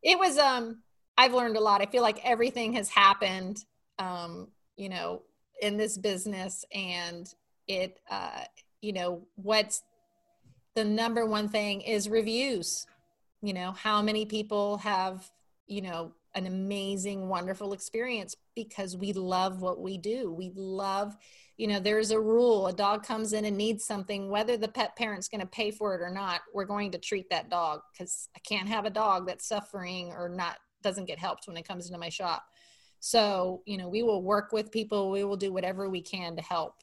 it 0.03 0.17
was, 0.17 0.37
um, 0.37 0.83
I've 1.17 1.33
learned 1.33 1.57
a 1.57 1.61
lot. 1.61 1.81
I 1.81 1.85
feel 1.87 2.03
like 2.03 2.23
everything 2.23 2.73
has 2.73 2.89
happened, 2.89 3.65
um, 3.99 4.49
you 4.77 4.89
know, 4.89 5.23
in 5.61 5.75
this 5.75 5.97
business 5.97 6.63
and 6.71 7.27
it, 7.67 7.99
uh, 8.09 8.43
you 8.81 8.93
know, 8.93 9.27
what's 9.35 9.83
the 10.77 10.85
number 10.85 11.25
one 11.25 11.49
thing 11.49 11.81
is 11.81 12.07
reviews. 12.07 12.85
You 13.41 13.53
know, 13.53 13.71
how 13.71 14.01
many 14.03 14.27
people 14.27 14.77
have, 14.77 15.27
you 15.65 15.81
know, 15.81 16.13
an 16.35 16.45
amazing, 16.45 17.27
wonderful 17.29 17.73
experience 17.73 18.35
because 18.55 18.95
we 18.95 19.11
love 19.11 19.59
what 19.59 19.81
we 19.81 19.97
do. 19.97 20.31
We 20.31 20.51
love, 20.55 21.17
you 21.57 21.65
know, 21.65 21.79
there's 21.79 22.11
a 22.11 22.19
rule 22.19 22.67
a 22.67 22.73
dog 22.73 23.03
comes 23.03 23.33
in 23.33 23.45
and 23.45 23.57
needs 23.57 23.85
something, 23.85 24.29
whether 24.29 24.55
the 24.55 24.67
pet 24.67 24.95
parent's 24.95 25.27
going 25.27 25.41
to 25.41 25.47
pay 25.47 25.71
for 25.71 25.95
it 25.95 26.01
or 26.01 26.11
not, 26.11 26.41
we're 26.53 26.65
going 26.65 26.91
to 26.91 26.99
treat 26.99 27.27
that 27.31 27.49
dog 27.49 27.81
because 27.91 28.29
I 28.35 28.39
can't 28.47 28.69
have 28.69 28.85
a 28.85 28.91
dog 28.91 29.25
that's 29.25 29.47
suffering 29.47 30.11
or 30.11 30.29
not, 30.29 30.57
doesn't 30.83 31.05
get 31.05 31.17
helped 31.17 31.47
when 31.47 31.57
it 31.57 31.67
comes 31.67 31.87
into 31.87 31.97
my 31.97 32.09
shop. 32.09 32.43
So, 32.99 33.63
you 33.65 33.77
know, 33.77 33.89
we 33.89 34.03
will 34.03 34.21
work 34.21 34.51
with 34.51 34.71
people, 34.71 35.09
we 35.09 35.23
will 35.23 35.37
do 35.37 35.51
whatever 35.51 35.89
we 35.89 36.01
can 36.01 36.35
to 36.35 36.43
help 36.43 36.75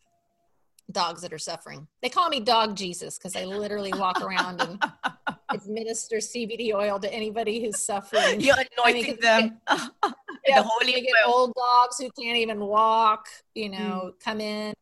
dogs 0.90 1.22
that 1.22 1.32
are 1.32 1.38
suffering. 1.38 1.86
They 2.02 2.08
call 2.08 2.28
me 2.28 2.40
dog 2.40 2.76
Jesus 2.76 3.18
because 3.18 3.36
I 3.36 3.44
literally 3.44 3.92
walk 3.92 4.20
around 4.20 4.60
and 4.60 4.82
administer 5.50 6.16
CBD 6.16 6.74
oil 6.74 6.98
to 7.00 7.12
anybody 7.12 7.64
who's 7.64 7.80
suffering. 7.80 8.40
You're 8.40 8.56
anointing 8.78 9.04
I 9.04 9.08
mean, 9.08 9.20
them. 9.20 9.60
yeah, 10.46 10.62
the 10.62 10.68
holy 10.68 10.92
get 10.92 11.12
old 11.26 11.54
dogs 11.54 11.98
who 11.98 12.10
can't 12.20 12.36
even 12.36 12.60
walk, 12.60 13.28
you 13.54 13.70
know, 13.70 14.12
mm. 14.12 14.20
come 14.22 14.40
in. 14.40 14.74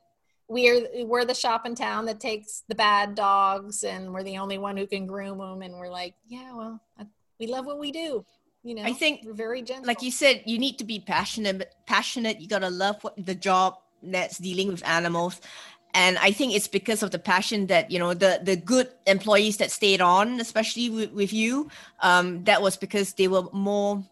We're 0.48 1.06
we're 1.06 1.24
the 1.24 1.34
shop 1.34 1.66
in 1.66 1.74
town 1.74 2.06
that 2.06 2.20
takes 2.20 2.64
the 2.68 2.74
bad 2.74 3.14
dogs, 3.14 3.84
and 3.84 4.12
we're 4.12 4.24
the 4.24 4.38
only 4.38 4.58
one 4.58 4.76
who 4.76 4.86
can 4.86 5.06
groom 5.06 5.38
them. 5.38 5.62
And 5.62 5.74
we're 5.74 5.88
like, 5.88 6.14
yeah, 6.26 6.52
well, 6.52 6.80
we 7.40 7.46
love 7.46 7.64
what 7.64 7.78
we 7.78 7.90
do. 7.90 8.24
You 8.62 8.74
know, 8.74 8.82
I 8.82 8.92
think 8.92 9.22
we're 9.24 9.32
very 9.32 9.62
gentle. 9.62 9.86
Like 9.86 10.02
you 10.02 10.10
said, 10.10 10.42
you 10.46 10.58
need 10.58 10.78
to 10.78 10.84
be 10.84 11.00
passionate. 11.00 11.74
Passionate. 11.86 12.40
You 12.40 12.48
gotta 12.48 12.70
love 12.70 13.02
what 13.02 13.14
the 13.24 13.34
job 13.34 13.76
that's 14.02 14.38
dealing 14.38 14.68
with 14.68 14.86
animals 14.86 15.40
and 15.94 16.18
i 16.18 16.30
think 16.30 16.54
it's 16.54 16.68
because 16.68 17.02
of 17.02 17.10
the 17.10 17.18
passion 17.18 17.66
that 17.66 17.90
you 17.90 17.98
know 17.98 18.14
the 18.14 18.40
the 18.42 18.56
good 18.56 18.88
employees 19.06 19.56
that 19.56 19.70
stayed 19.70 20.00
on 20.00 20.40
especially 20.40 20.90
with, 20.90 21.12
with 21.12 21.32
you 21.32 21.68
um, 22.00 22.42
that 22.44 22.60
was 22.62 22.76
because 22.76 23.14
they 23.14 23.28
were 23.28 23.44
more 23.52 24.02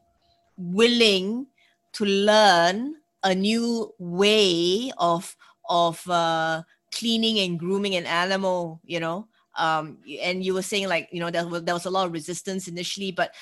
willing 0.57 1.47
to 1.93 2.05
learn 2.05 2.95
a 3.25 3.35
new 3.35 3.93
way 3.99 4.93
of 4.99 5.37
of 5.69 6.09
uh, 6.09 6.63
cleaning 6.93 7.39
and 7.39 7.59
grooming 7.59 7.95
an 7.97 8.07
animal 8.07 8.81
you 8.85 9.01
know? 9.01 9.27
Um, 9.57 9.99
and 10.23 10.45
you 10.45 10.55
were 10.55 10.63
saying 10.63 10.89
like 10.89 11.09
you 11.13 11.21
know 11.21 11.31
there 11.31 11.47
was, 11.47 11.63
there 11.65 11.75
was 11.75 11.87
a 11.87 11.91
lot 11.91 12.07
of 12.07 12.13
resistance 12.13 12.69
initially 12.69 13.11
but 13.11 13.35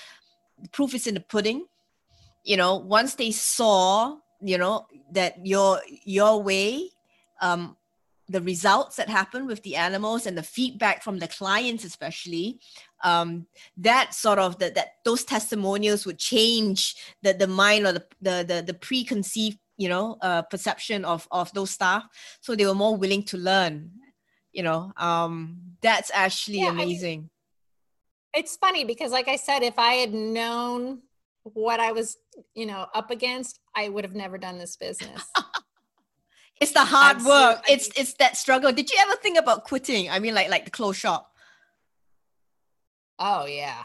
the 0.61 0.69
proof 0.71 0.95
is 0.95 1.07
in 1.07 1.15
the 1.15 1.21
pudding. 1.21 1.67
You 2.45 2.57
know 2.57 2.77
once 2.77 3.15
they 3.15 3.31
saw 3.31 4.17
you 4.41 4.59
know 4.59 4.87
that 5.13 5.45
your 5.47 5.81
your 6.05 6.43
way 6.43 6.91
um, 7.41 7.77
the 8.29 8.41
results 8.43 8.97
that 8.97 9.09
happen 9.09 9.47
with 9.47 9.63
the 9.63 9.77
animals 9.77 10.27
and 10.27 10.37
the 10.37 10.43
feedback 10.43 11.03
from 11.03 11.19
the 11.19 11.29
clients 11.29 11.85
especially 11.85 12.61
um, 13.05 13.47
that 13.77 14.15
sort 14.15 14.39
of 14.39 14.59
that 14.59 14.75
that 14.75 14.89
those 15.05 15.25
testimonials 15.25 16.05
would 16.05 16.19
change 16.19 16.97
the 17.23 17.33
the 17.33 17.47
mind 17.47 17.87
or 17.87 17.93
the 17.93 18.05
the 18.21 18.45
the, 18.47 18.63
the 18.67 18.75
preconceived 18.75 19.59
you 19.77 19.89
know 19.89 20.19
uh, 20.23 20.43
perception 20.43 21.05
of 21.05 21.29
of 21.31 21.53
those 21.55 21.71
staff. 21.71 22.05
So 22.41 22.55
they 22.57 22.67
were 22.67 22.75
more 22.75 22.97
willing 22.97 23.23
to 23.25 23.39
learn 23.39 23.91
you 24.53 24.63
know 24.63 24.93
um, 24.97 25.59
that's 25.81 26.11
actually 26.13 26.61
yeah, 26.61 26.71
amazing. 26.71 27.31
I 27.31 27.39
it's 28.35 28.57
funny 28.57 28.85
because 28.85 29.11
like 29.11 29.29
i 29.29 29.37
said 29.37 29.63
if 29.63 29.79
i 29.79 29.95
had 29.95 30.13
known 30.13 31.01
what 31.45 31.81
i 31.81 31.93
was 31.93 32.19
you 32.55 32.67
know 32.67 32.87
up 32.95 33.11
against 33.11 33.59
i 33.75 33.89
would 33.89 34.05
have 34.05 34.15
never 34.15 34.37
done 34.37 34.59
this 34.59 34.77
business 34.77 35.25
It's 36.61 36.73
the 36.73 36.85
hard 36.85 37.17
Absolutely. 37.17 37.43
work. 37.47 37.65
It's 37.69 37.89
it's 37.97 38.15
that 38.15 38.37
struggle. 38.37 38.73
Did 38.73 38.91
you 38.91 38.99
ever 39.01 39.15
think 39.17 39.39
about 39.39 39.65
quitting? 39.65 40.11
I 40.11 40.19
mean, 40.19 40.35
like 40.35 40.49
like 40.51 40.65
the 40.65 40.71
clothes 40.71 40.97
shop. 40.97 41.33
Oh 43.19 43.47
yeah. 43.47 43.85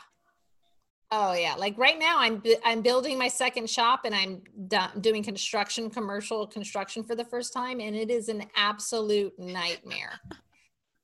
Oh 1.12 1.34
yeah. 1.34 1.54
Like 1.56 1.78
right 1.78 2.00
now, 2.00 2.18
I'm 2.20 2.42
I'm 2.66 2.82
building 2.82 3.20
my 3.20 3.28
second 3.28 3.70
shop, 3.70 4.02
and 4.06 4.16
I'm 4.16 4.42
do- 4.68 5.00
doing 5.02 5.24
construction, 5.24 5.90
commercial 5.90 6.48
construction 6.48 7.04
for 7.04 7.16
the 7.16 7.26
first 7.26 7.54
time, 7.54 7.80
and 7.80 7.96
it 7.96 8.10
is 8.10 8.30
an 8.30 8.46
absolute 8.56 9.38
nightmare. 9.38 10.20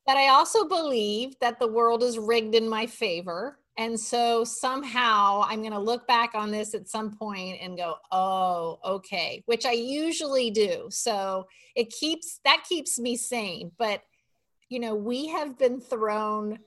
but 0.07 0.17
I 0.17 0.29
also 0.29 0.67
believe 0.67 1.35
that 1.41 1.59
the 1.59 1.67
world 1.67 2.01
is 2.01 2.17
rigged 2.17 2.55
in 2.55 2.67
my 2.67 2.87
favor, 2.87 3.58
and 3.79 3.97
so 3.97 4.43
somehow 4.43 5.41
I'm 5.45 5.61
going 5.61 5.71
to 5.71 5.79
look 5.79 6.05
back 6.05 6.31
on 6.35 6.51
this 6.51 6.73
at 6.73 6.89
some 6.89 7.11
point 7.11 7.59
and 7.61 7.77
go, 7.77 7.95
oh, 8.11 8.77
okay, 8.83 9.41
which 9.45 9.65
I 9.65 9.71
usually 9.71 10.51
do. 10.51 10.87
So 10.89 11.47
it 11.77 11.89
keeps 11.89 12.41
that 12.43 12.65
keeps 12.67 12.99
me 12.99 13.15
sane. 13.15 13.71
But, 13.79 14.03
you 14.67 14.81
know, 14.81 14.95
we 14.95 15.29
have 15.29 15.57
been 15.57 15.79
thrown, 15.79 16.59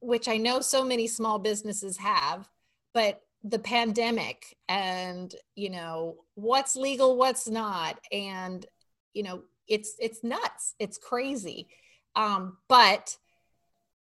which 0.00 0.26
I 0.26 0.38
know 0.38 0.60
so 0.60 0.84
many 0.84 1.06
small 1.06 1.38
businesses 1.38 1.96
have, 1.98 2.48
but 2.94 3.20
the 3.44 3.60
pandemic 3.60 4.56
and, 4.68 5.32
you 5.54 5.70
know, 5.70 6.16
what's 6.34 6.74
legal, 6.74 7.16
what's 7.16 7.48
not. 7.48 7.96
And, 8.10 8.66
you 9.14 9.22
know, 9.22 9.44
it's 9.68 9.94
it's 10.00 10.24
nuts. 10.24 10.74
It's 10.80 10.98
crazy. 10.98 11.68
Um, 12.16 12.56
but 12.68 13.16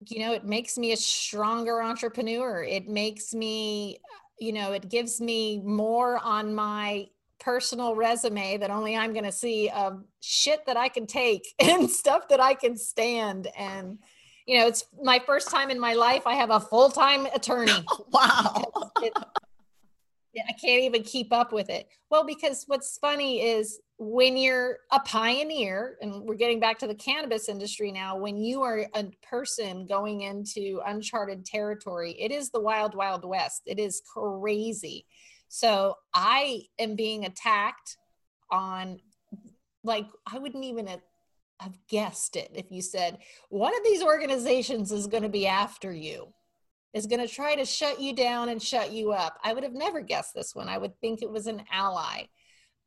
you 0.06 0.20
know, 0.20 0.32
it 0.32 0.44
makes 0.44 0.78
me 0.78 0.92
a 0.92 0.96
stronger 0.96 1.82
entrepreneur. 1.82 2.62
It 2.62 2.88
makes 2.88 3.34
me, 3.34 4.00
you 4.38 4.52
know, 4.52 4.72
it 4.72 4.88
gives 4.88 5.20
me 5.20 5.60
more 5.60 6.18
on 6.18 6.54
my 6.54 7.08
personal 7.38 7.94
resume 7.94 8.58
that 8.58 8.70
only 8.70 8.96
I'm 8.96 9.12
going 9.12 9.24
to 9.24 9.32
see 9.32 9.68
of 9.70 10.04
shit 10.20 10.64
that 10.66 10.76
I 10.76 10.88
can 10.88 11.06
take 11.06 11.54
and 11.58 11.90
stuff 11.90 12.28
that 12.28 12.40
I 12.40 12.54
can 12.54 12.76
stand. 12.76 13.48
And, 13.56 13.98
you 14.46 14.58
know, 14.58 14.66
it's 14.66 14.84
my 15.02 15.18
first 15.18 15.50
time 15.50 15.70
in 15.70 15.78
my 15.78 15.94
life. 15.94 16.26
I 16.26 16.34
have 16.34 16.50
a 16.50 16.60
full 16.60 16.90
time 16.90 17.26
attorney. 17.26 17.84
wow. 18.12 18.90
I 20.36 20.52
can't 20.52 20.82
even 20.84 21.02
keep 21.02 21.32
up 21.32 21.52
with 21.52 21.70
it. 21.70 21.88
Well, 22.10 22.24
because 22.24 22.64
what's 22.68 22.98
funny 22.98 23.42
is 23.42 23.80
when 23.98 24.36
you're 24.36 24.78
a 24.92 25.00
pioneer, 25.00 25.96
and 26.00 26.22
we're 26.22 26.36
getting 26.36 26.60
back 26.60 26.78
to 26.78 26.86
the 26.86 26.94
cannabis 26.94 27.48
industry 27.48 27.90
now, 27.92 28.16
when 28.16 28.36
you 28.36 28.62
are 28.62 28.86
a 28.94 29.04
person 29.28 29.86
going 29.86 30.22
into 30.22 30.80
uncharted 30.86 31.44
territory, 31.44 32.12
it 32.12 32.30
is 32.30 32.50
the 32.50 32.60
wild, 32.60 32.94
wild 32.94 33.24
west. 33.24 33.62
It 33.66 33.78
is 33.78 34.02
crazy. 34.14 35.04
So 35.48 35.96
I 36.14 36.62
am 36.78 36.94
being 36.94 37.24
attacked 37.24 37.96
on, 38.50 39.00
like, 39.82 40.06
I 40.32 40.38
wouldn't 40.38 40.64
even 40.64 40.86
have 40.86 41.78
guessed 41.88 42.36
it 42.36 42.50
if 42.54 42.66
you 42.70 42.82
said, 42.82 43.18
one 43.48 43.76
of 43.76 43.84
these 43.84 44.02
organizations 44.02 44.92
is 44.92 45.08
going 45.08 45.24
to 45.24 45.28
be 45.28 45.46
after 45.46 45.92
you 45.92 46.32
is 46.92 47.06
going 47.06 47.26
to 47.26 47.32
try 47.32 47.54
to 47.54 47.64
shut 47.64 48.00
you 48.00 48.14
down 48.14 48.48
and 48.48 48.62
shut 48.62 48.92
you 48.92 49.12
up. 49.12 49.38
I 49.44 49.52
would 49.52 49.62
have 49.62 49.74
never 49.74 50.00
guessed 50.00 50.34
this 50.34 50.54
one. 50.54 50.68
I 50.68 50.78
would 50.78 50.98
think 51.00 51.22
it 51.22 51.30
was 51.30 51.46
an 51.46 51.62
ally. 51.72 52.24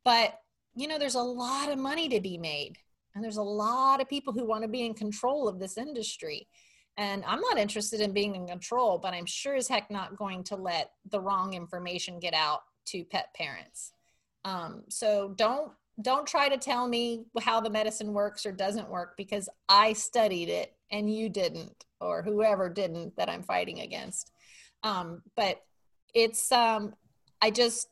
But, 0.04 0.38
you 0.74 0.88
know, 0.88 0.98
there's 0.98 1.14
a 1.14 1.22
lot 1.22 1.70
of 1.70 1.78
money 1.78 2.08
to 2.10 2.20
be 2.20 2.36
made. 2.36 2.76
And 3.14 3.22
there's 3.22 3.38
a 3.38 3.42
lot 3.42 4.00
of 4.00 4.08
people 4.08 4.32
who 4.32 4.46
want 4.46 4.62
to 4.62 4.68
be 4.68 4.84
in 4.84 4.94
control 4.94 5.48
of 5.48 5.58
this 5.58 5.78
industry. 5.78 6.48
And 6.96 7.24
I'm 7.26 7.40
not 7.40 7.58
interested 7.58 8.00
in 8.00 8.12
being 8.12 8.34
in 8.34 8.46
control, 8.46 8.98
but 8.98 9.14
I'm 9.14 9.26
sure 9.26 9.54
as 9.54 9.68
heck 9.68 9.90
not 9.90 10.16
going 10.16 10.44
to 10.44 10.56
let 10.56 10.90
the 11.10 11.20
wrong 11.20 11.54
information 11.54 12.20
get 12.20 12.34
out 12.34 12.60
to 12.86 13.04
pet 13.04 13.28
parents. 13.34 13.92
Um, 14.44 14.82
so 14.88 15.32
don't 15.36 15.72
don't 16.02 16.26
try 16.26 16.48
to 16.48 16.56
tell 16.56 16.88
me 16.88 17.24
how 17.40 17.60
the 17.60 17.70
medicine 17.70 18.12
works 18.12 18.44
or 18.44 18.50
doesn't 18.50 18.90
work 18.90 19.16
because 19.16 19.48
I 19.68 19.92
studied 19.92 20.48
it 20.48 20.74
and 20.90 21.12
you 21.12 21.28
didn't 21.28 21.84
or 22.00 22.22
whoever 22.22 22.68
didn't 22.68 23.16
that 23.16 23.28
I'm 23.28 23.42
fighting 23.42 23.80
against. 23.80 24.32
Um, 24.82 25.22
but 25.36 25.60
it's, 26.14 26.52
um, 26.52 26.94
I 27.40 27.50
just, 27.50 27.88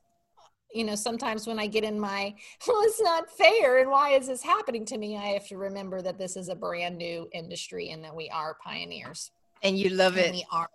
you 0.75 0.85
know, 0.85 0.95
sometimes 0.95 1.47
when 1.47 1.59
I 1.59 1.67
get 1.67 1.85
in 1.85 1.99
my, 1.99 2.35
well, 2.67 2.83
it's 2.83 3.01
not 3.01 3.31
fair 3.31 3.79
and 3.79 3.91
why 3.91 4.11
is 4.11 4.29
this 4.29 4.43
happening 4.43 4.85
to 4.87 4.99
me? 4.99 5.17
I 5.17 5.29
have 5.29 5.47
to 5.49 5.57
remember 5.57 6.03
that 6.03 6.19
this 6.19 6.37
is 6.37 6.49
a 6.49 6.55
brand 6.55 6.99
new 6.99 7.29
industry 7.33 7.91
and 7.91 8.05
that 8.05 8.15
we 8.15 8.29
are 8.31 8.57
pioneers. 8.63 9.31
And 9.63 9.79
you 9.79 9.91
love 9.91 10.17
and 10.17 10.27
it. 10.27 10.33
We 10.33 10.47
are. 10.51 10.69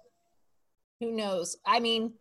Who 1.00 1.12
knows? 1.12 1.58
I 1.66 1.80
mean, 1.80 2.14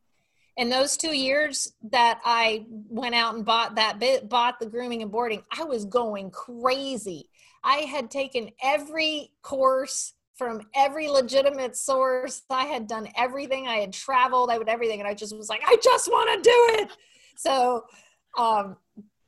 in 0.57 0.71
those 0.71 0.97
two 0.97 1.15
years 1.15 1.73
that 1.91 2.21
I 2.25 2.65
went 2.69 3.15
out 3.15 3.35
and 3.35 3.45
bought 3.45 3.75
that 3.77 3.99
bit, 3.99 4.29
bought 4.29 4.59
the 4.59 4.67
grooming 4.67 5.03
and 5.03 5.11
boarding, 5.11 5.43
I 5.57 5.65
was 5.65 5.85
going 5.85 6.31
crazy. 6.31 7.29
I 7.67 7.79
had 7.79 8.11
taken 8.11 8.51
every 8.63 9.33
course 9.43 10.15
from 10.37 10.61
every 10.75 11.09
legitimate 11.09 11.77
source. 11.77 12.43
I 12.49 12.67
had 12.67 12.87
done 12.87 13.09
everything. 13.17 13.67
I 13.67 13.77
had 13.77 13.93
traveled. 13.93 14.51
I 14.51 14.59
would 14.59 14.69
everything, 14.69 15.01
and 15.01 15.09
I 15.09 15.15
just 15.15 15.37
was 15.37 15.49
like, 15.49 15.63
I 15.67 15.77
just 15.83 16.09
want 16.09 16.45
to 16.45 16.51
do 16.51 16.83
it. 16.83 16.91
So, 17.35 17.85
um, 18.39 18.77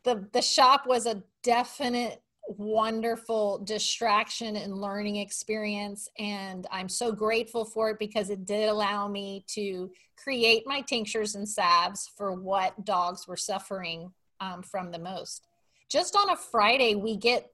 the 0.05 0.27
the 0.33 0.41
shop 0.41 0.87
was 0.87 1.07
a 1.07 1.23
definite 1.43 2.23
wonderful 2.57 3.59
distraction 3.59 4.57
and 4.57 4.81
learning 4.81 5.17
experience 5.17 6.09
and 6.19 6.67
i'm 6.73 6.89
so 6.89 7.13
grateful 7.13 7.63
for 7.63 7.91
it 7.91 7.99
because 7.99 8.31
it 8.31 8.47
did 8.47 8.71
allow 8.71 9.07
me 9.07 9.45
to 9.47 9.91
create 10.17 10.63
my 10.67 10.81
tinctures 10.81 11.35
and 11.35 11.47
salves 11.47 12.11
for 12.17 12.33
what 12.33 12.87
dogs 12.87 13.29
were 13.29 13.37
suffering 13.37 14.11
um, 14.41 14.63
from 14.63 14.91
the 14.91 14.99
most 14.99 15.47
just 15.91 16.17
on 16.17 16.31
a 16.31 16.37
friday 16.37 16.95
we 16.95 17.19
get 17.19 17.51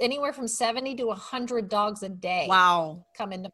anywhere 0.00 0.32
from 0.32 0.48
70 0.48 0.94
to 0.96 1.06
100 1.06 1.68
dogs 1.68 2.02
a 2.02 2.08
day 2.08 2.46
wow. 2.48 3.04
come 3.16 3.32
into 3.32 3.50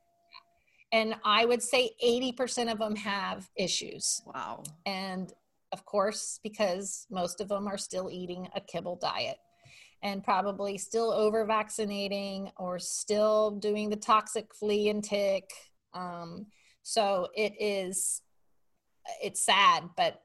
and 0.93 1.15
i 1.25 1.45
would 1.45 1.63
say 1.63 1.91
80% 2.05 2.71
of 2.71 2.79
them 2.79 2.95
have 2.97 3.49
issues. 3.57 4.23
Wow. 4.27 4.63
And 4.87 5.33
of 5.73 5.85
course 5.87 6.39
because 6.43 7.07
most 7.11 7.41
of 7.41 7.49
them 7.49 7.67
are 7.67 7.79
still 7.79 8.11
eating 8.11 8.49
a 8.55 8.61
kibble 8.61 8.97
diet 8.97 9.39
and 10.03 10.23
probably 10.23 10.77
still 10.77 11.13
over 11.13 11.45
vaccinating 11.45 12.51
or 12.57 12.79
still 12.79 13.53
doing 13.53 13.89
the 13.89 13.97
toxic 13.97 14.55
flea 14.55 14.89
and 14.89 15.03
tick. 15.03 15.49
Um, 15.95 16.47
so 16.83 17.29
it 17.37 17.55
is, 17.61 18.23
it's 19.23 19.45
sad, 19.45 19.85
but 19.97 20.21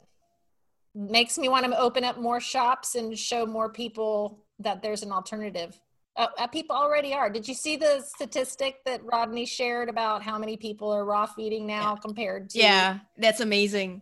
makes 0.96 1.38
me 1.38 1.48
want 1.48 1.66
to 1.66 1.80
open 1.80 2.04
up 2.04 2.18
more 2.18 2.40
shops 2.40 2.96
and 2.96 3.18
show 3.18 3.46
more 3.46 3.70
people 3.72 4.44
that 4.60 4.82
there's 4.82 5.04
an 5.04 5.12
alternative. 5.12 5.80
Uh, 6.16 6.28
uh, 6.40 6.48
people 6.48 6.76
already 6.76 7.14
are. 7.14 7.30
Did 7.30 7.48
you 7.48 7.54
see 7.54 7.76
the 7.76 8.02
statistic 8.04 8.78
that 8.86 9.02
Rodney 9.04 9.46
shared 9.46 9.88
about 9.88 10.24
how 10.24 10.40
many 10.40 10.58
people 10.58 10.90
are 10.92 11.06
raw 11.06 11.28
feeding 11.28 11.68
now 11.68 11.94
yeah. 11.94 12.02
compared 12.02 12.50
to? 12.52 12.60
Yeah, 12.60 13.00
that's 13.18 13.40
amazing. 13.40 14.02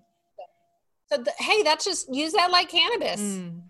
So 1.11 1.17
the, 1.17 1.31
hey, 1.39 1.61
that's 1.63 1.85
just 1.85 2.13
use 2.13 2.31
that 2.33 2.51
like 2.51 2.69
cannabis. 2.69 3.21
Mm 3.21 3.61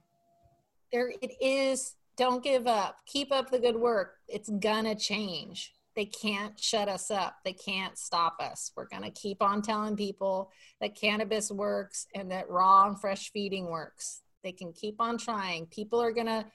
there 0.96 1.12
it 1.22 1.34
is 1.42 1.96
don't 2.16 2.42
give 2.42 2.68
up 2.68 2.98
keep 3.06 3.32
up 3.32 3.52
the 3.52 3.60
good 3.60 3.76
work 3.76 4.16
it's 4.30 4.50
gonna 4.60 4.96
change 4.96 5.74
they 5.96 6.06
can't 6.06 6.58
shut 6.58 6.88
us 6.88 7.12
up 7.12 7.36
they 7.44 7.52
can't 7.52 7.98
stop 7.98 8.38
us 8.40 8.72
we're 8.78 8.88
gonna 8.88 9.12
keep 9.12 9.42
on 9.42 9.62
telling 9.62 9.98
people 9.98 10.50
that 10.80 10.96
cannabis 10.96 11.52
works 11.52 12.08
and 12.16 12.32
that 12.32 12.50
raw 12.50 12.88
and 12.88 13.00
fresh 13.00 13.30
feeding 13.32 13.70
works 13.70 14.22
they 14.42 14.54
can 14.54 14.72
keep 14.72 15.02
on 15.02 15.18
trying 15.18 15.66
people 15.66 16.02
are 16.02 16.14
gonna 16.14 16.46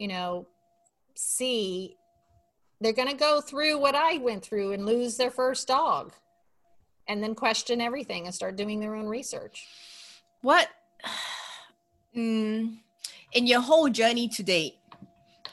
you 0.00 0.08
know 0.08 0.46
see 1.14 1.96
they're 2.80 2.92
gonna 2.92 3.14
go 3.14 3.40
through 3.40 3.78
what 3.78 3.94
i 3.94 4.16
went 4.18 4.42
through 4.42 4.72
and 4.72 4.84
lose 4.86 5.16
their 5.16 5.30
first 5.30 5.68
dog 5.68 6.12
and 7.06 7.22
then 7.22 7.34
question 7.34 7.80
everything 7.80 8.26
and 8.26 8.34
start 8.34 8.56
doing 8.56 8.80
their 8.80 8.96
own 8.96 9.06
research 9.06 9.66
what 10.42 10.68
mm, 12.16 12.76
in 13.32 13.46
your 13.46 13.60
whole 13.60 13.88
journey 13.88 14.28
to 14.28 14.42
date, 14.42 14.76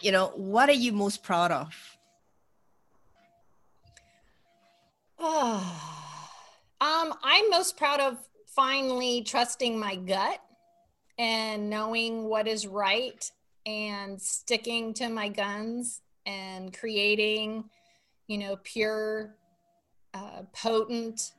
you 0.01 0.11
know, 0.11 0.27
what 0.35 0.69
are 0.69 0.73
you 0.73 0.91
most 0.91 1.23
proud 1.23 1.51
of? 1.51 1.97
Oh, 5.19 6.29
um, 6.81 7.13
I'm 7.23 7.49
most 7.49 7.77
proud 7.77 7.99
of 7.99 8.17
finally 8.47 9.21
trusting 9.21 9.77
my 9.77 9.95
gut 9.95 10.39
and 11.19 11.69
knowing 11.69 12.25
what 12.25 12.47
is 12.47 12.67
right 12.67 13.31
and 13.67 14.19
sticking 14.19 14.93
to 14.93 15.09
my 15.09 15.27
guns 15.27 16.01
and 16.25 16.75
creating, 16.75 17.65
you 18.27 18.37
know, 18.37 18.55
pure, 18.63 19.35
uh, 20.13 20.43
potent 20.53 21.33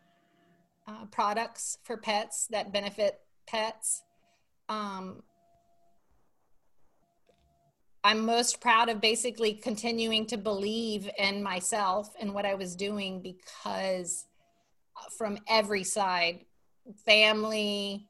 uh, 0.87 1.07
products 1.11 1.79
for 1.85 1.97
pets 1.97 2.47
that 2.51 2.73
benefit 2.73 3.21
pets. 3.47 4.03
Um, 4.69 5.23
I'm 8.05 8.25
most 8.25 8.61
proud 8.61 8.91
of 8.91 9.01
basically 9.01 9.55
continuing 9.55 10.27
to 10.27 10.37
believe 10.37 11.11
in 11.19 11.43
myself 11.43 12.15
and 12.21 12.35
what 12.35 12.45
I 12.45 12.55
was 12.55 12.77
doing 12.77 13.23
because 13.23 14.27
uh, 14.97 15.09
from 15.17 15.39
every 15.49 15.85
side, 15.85 16.45
family, 17.07 18.08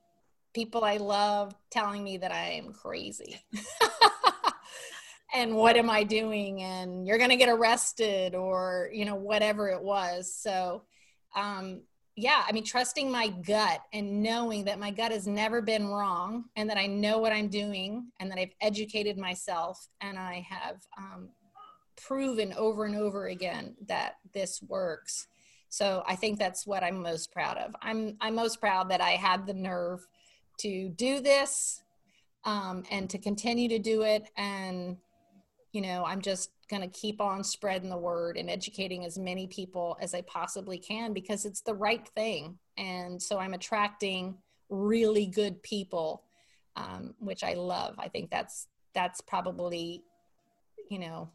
people 0.59 0.82
I 0.82 0.96
love 0.96 1.54
telling 1.70 2.02
me 2.02 2.16
that 2.16 2.32
I 2.32 2.46
am 2.54 2.72
crazy. 2.72 3.40
and 5.32 5.54
what 5.54 5.76
am 5.76 5.88
I 5.88 6.02
doing? 6.02 6.62
And 6.62 7.06
you're 7.06 7.16
going 7.16 7.30
to 7.30 7.36
get 7.36 7.48
arrested 7.48 8.34
or, 8.34 8.90
you 8.92 9.04
know, 9.04 9.14
whatever 9.14 9.68
it 9.68 9.80
was. 9.80 10.34
So, 10.34 10.82
um, 11.36 11.82
yeah, 12.16 12.42
I 12.44 12.50
mean, 12.50 12.64
trusting 12.64 13.09
my 13.09 13.28
gut 13.28 13.82
and 13.92 14.20
knowing 14.20 14.64
that 14.64 14.80
my 14.80 14.90
gut 14.90 15.12
has 15.12 15.28
never 15.28 15.62
been 15.62 15.86
wrong 15.86 16.46
and 16.56 16.68
that 16.68 16.76
I 16.76 16.88
know 16.88 17.18
what 17.18 17.32
I'm 17.32 17.46
doing 17.46 18.09
and 18.18 18.28
that 18.28 18.40
I've 18.40 18.54
educated 18.61 19.16
myself 19.16 19.88
and 20.00 20.18
I 20.18 20.44
have 20.50 20.78
um, 20.98 21.28
proven 21.94 22.52
over 22.54 22.84
and 22.84 22.96
over 22.96 23.28
again 23.28 23.76
that 23.86 24.14
this 24.34 24.61
works. 24.61 25.28
So 25.68 26.02
I 26.04 26.16
think 26.16 26.40
that's 26.40 26.66
what 26.66 26.82
I'm 26.82 27.00
most 27.00 27.30
proud 27.30 27.59
of. 27.59 27.76
I'm, 27.80 28.16
I'm 28.20 28.34
most 28.34 28.59
proud 28.59 28.90
that 28.90 29.00
I 29.00 29.11
had 29.11 29.46
the 29.46 29.54
nerve 29.54 30.04
to 30.59 30.88
do 30.90 31.20
this 31.20 31.82
um, 32.44 32.84
and 32.90 33.09
to 33.11 33.18
continue 33.18 33.68
to 33.68 33.78
do 33.78 34.02
it. 34.02 34.30
And, 34.36 34.96
you 35.72 35.80
know, 35.80 36.04
I'm 36.04 36.20
just 36.20 36.50
going 36.70 36.82
to 36.82 36.88
keep 36.88 37.20
on 37.20 37.42
spreading 37.42 37.90
the 37.90 37.96
word 37.96 38.36
and 38.36 38.50
educating 38.50 39.04
as 39.04 39.18
many 39.18 39.46
people 39.46 39.96
as 40.00 40.14
I 40.14 40.22
possibly 40.22 40.78
can 40.78 41.12
because 41.12 41.44
it's 41.44 41.62
the 41.62 41.74
right 41.74 42.06
thing. 42.14 42.59
And 42.76 43.20
so 43.20 43.38
I'm 43.38 43.54
attracting 43.54 44.36
really 44.68 45.26
good 45.26 45.62
people, 45.62 46.24
um, 46.76 47.14
which 47.18 47.42
I 47.42 47.54
love. 47.54 47.94
I 47.98 48.09
think 48.09 48.30
that's 48.30 48.68
that's 48.94 49.20
probably, 49.20 50.02
you 50.90 50.98
know, 50.98 51.30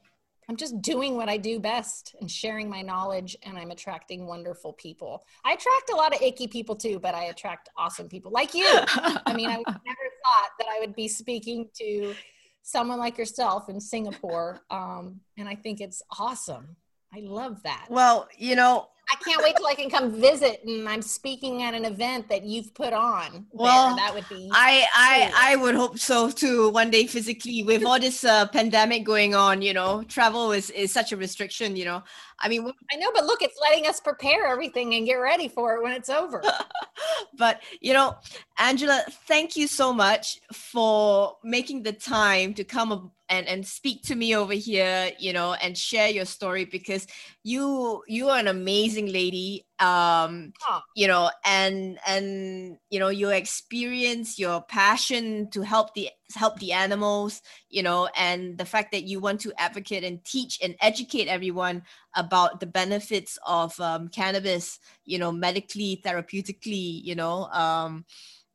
I'm 0.50 0.58
just 0.58 0.82
doing 0.82 1.16
what 1.16 1.30
I 1.30 1.38
do 1.38 1.60
best 1.60 2.16
and 2.20 2.30
sharing 2.30 2.70
my 2.70 2.82
knowledge, 2.82 3.38
and 3.44 3.58
I'm 3.58 3.72
attracting 3.72 4.26
wonderful 4.26 4.74
people. 4.74 5.24
I 5.46 5.54
attract 5.54 5.92
a 5.92 5.96
lot 5.96 6.14
of 6.14 6.22
icky 6.22 6.48
people 6.48 6.76
too, 6.76 7.00
but 7.00 7.16
I 7.16 7.26
attract 7.26 7.70
awesome 7.78 8.10
people 8.10 8.32
like 8.32 8.54
you. 8.54 8.68
I 8.68 9.34
mean, 9.34 9.50
I 9.50 9.56
never 9.58 9.66
thought 9.66 10.50
that 10.60 10.68
I 10.70 10.80
would 10.80 10.96
be 10.96 11.08
speaking 11.08 11.70
to 11.80 12.14
someone 12.62 13.00
like 13.00 13.18
yourself 13.18 13.70
in 13.70 13.80
Singapore. 13.80 14.62
Um, 14.70 15.22
and 15.38 15.48
I 15.48 15.56
think 15.56 15.82
it's 15.82 16.02
awesome. 16.20 16.76
I 17.14 17.20
love 17.20 17.62
that. 17.64 17.88
Well, 17.90 18.28
you 18.38 18.56
know, 18.56 18.88
I 19.14 19.16
can't 19.24 19.44
wait 19.44 19.56
till 19.56 19.68
I 19.68 19.76
can 19.76 19.92
come 19.92 20.12
visit 20.12 20.64
and 20.66 20.90
I'm 20.90 21.04
speaking 21.04 21.62
at 21.62 21.76
an 21.76 21.86
event 21.86 22.28
that 22.30 22.44
you've 22.44 22.74
put 22.74 22.94
on. 22.94 23.46
Well, 23.52 23.96
there. 23.96 23.98
that 23.98 24.14
would 24.16 24.28
be. 24.28 24.50
I 24.52 24.88
I 24.96 25.52
I 25.52 25.56
would 25.56 25.76
hope 25.76 26.00
so 26.00 26.32
too. 26.32 26.70
One 26.70 26.90
day 26.90 27.06
physically, 27.06 27.62
with 27.62 27.86
all 27.86 28.00
this 28.00 28.24
uh, 28.24 28.48
pandemic 28.48 29.04
going 29.04 29.36
on, 29.36 29.62
you 29.62 29.72
know, 29.72 30.04
travel 30.08 30.52
is 30.52 30.72
is 30.72 30.92
such 30.92 31.12
a 31.12 31.18
restriction. 31.18 31.76
You 31.76 31.86
know, 31.86 32.04
I 32.40 32.50
mean, 32.50 32.66
I 32.92 32.96
know, 32.96 33.12
but 33.14 33.26
look, 33.26 33.44
it's 33.44 33.60
letting 33.62 33.86
us 33.86 34.00
prepare 34.00 34.48
everything 34.48 34.96
and 34.96 35.06
get 35.06 35.16
ready 35.16 35.48
for 35.48 35.76
it 35.76 35.84
when 35.84 35.94
it's 35.94 36.10
over. 36.10 36.42
but 37.38 37.62
you 37.82 37.94
know, 37.94 38.16
Angela, 38.58 39.04
thank 39.28 39.56
you 39.56 39.68
so 39.68 39.94
much 39.94 40.40
for 40.52 41.38
making 41.44 41.84
the 41.84 41.94
time 41.94 42.56
to 42.56 42.64
come 42.64 43.12
and 43.30 43.48
and 43.48 43.66
speak 43.66 44.04
to 44.04 44.16
me 44.16 44.36
over 44.36 44.54
here 44.54 45.12
you 45.18 45.32
know 45.32 45.54
and 45.54 45.78
share 45.78 46.10
your 46.10 46.26
story 46.26 46.66
because 46.66 47.08
you 47.44 48.04
you 48.08 48.30
are 48.30 48.38
an 48.38 48.48
amazing 48.48 49.08
lady 49.12 49.66
um 49.80 50.52
you 50.96 51.08
know 51.08 51.30
and 51.46 52.00
and 52.08 52.78
you 52.90 53.00
know 53.00 53.10
your 53.10 53.34
experience 53.34 54.38
your 54.38 54.62
passion 54.62 55.50
to 55.50 55.62
help 55.62 55.94
the 55.94 56.10
help 56.36 56.60
the 56.60 56.74
animals 56.74 57.42
you 57.70 57.84
know 57.84 58.10
and 58.18 58.58
the 58.58 58.66
fact 58.66 58.92
that 58.92 59.04
you 59.04 59.20
want 59.20 59.40
to 59.40 59.54
advocate 59.58 60.04
and 60.04 60.24
teach 60.26 60.60
and 60.64 60.76
educate 60.82 61.28
everyone 61.28 61.82
about 62.16 62.60
the 62.60 62.66
benefits 62.66 63.38
of 63.46 63.78
um, 63.80 64.08
cannabis 64.10 64.80
you 65.06 65.18
know 65.18 65.32
medically 65.32 66.02
therapeutically 66.06 67.04
you 67.04 67.16
know 67.16 67.46
um 67.46 68.06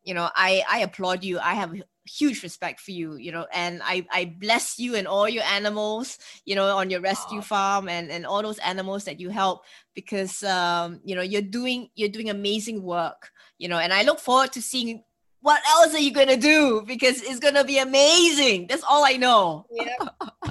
you 0.05 0.15
know 0.15 0.31
i 0.35 0.63
i 0.71 0.79
applaud 0.81 1.23
you. 1.23 1.39
I 1.39 1.55
have 1.55 1.75
huge 2.09 2.43
respect 2.43 2.81
for 2.81 2.91
you 2.91 3.17
you 3.17 3.31
know 3.31 3.47
and 3.53 3.81
i 3.85 4.05
i 4.11 4.25
bless 4.41 4.79
you 4.79 4.95
and 4.95 5.07
all 5.07 5.29
your 5.29 5.45
animals 5.45 6.19
you 6.45 6.55
know 6.55 6.77
on 6.77 6.91
your 6.91 7.01
rescue 7.01 7.41
farm 7.41 7.89
and 7.89 8.11
and 8.11 8.27
all 8.27 8.43
those 8.43 8.59
animals 8.59 9.05
that 9.05 9.21
you 9.21 9.29
help 9.29 9.65
because 9.95 10.43
um 10.45 11.01
you 11.05 11.15
know 11.15 11.23
you're 11.23 11.43
doing 11.43 11.89
you're 11.95 12.09
doing 12.09 12.31
amazing 12.31 12.83
work 12.83 13.31
you 13.59 13.69
know 13.69 13.79
and 13.79 13.93
i 13.93 14.03
look 14.03 14.19
forward 14.19 14.53
to 14.53 14.63
seeing 14.63 15.03
what 15.41 15.63
else 15.69 15.95
are 15.95 16.01
you 16.01 16.13
gonna 16.13 16.37
do 16.37 16.83
because 16.87 17.23
it's 17.23 17.39
gonna 17.39 17.65
be 17.65 17.79
amazing 17.79 18.67
that's 18.69 18.85
all 18.89 19.05
i 19.05 19.13
know 19.13 19.67
yep. 19.71 20.15
uh, 20.21 20.49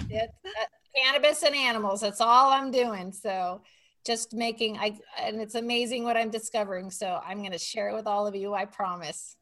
cannabis 0.95 1.43
and 1.43 1.55
animals 1.55 2.01
that's 2.01 2.22
all 2.22 2.51
i'm 2.51 2.72
doing 2.72 3.12
so 3.12 3.62
just 4.08 4.34
making 4.34 4.78
I 4.78 4.97
and 5.22 5.41
it's 5.41 5.55
amazing 5.55 6.03
what 6.05 6.18
I'm 6.18 6.32
discovering. 6.32 6.89
So 6.89 7.20
I'm 7.24 7.39
going 7.39 7.51
to 7.51 7.60
share 7.60 7.89
it 7.89 7.95
with 7.95 8.08
all 8.08 8.26
of 8.26 8.36
you, 8.36 8.53
I 8.53 8.66
promise. 8.66 9.36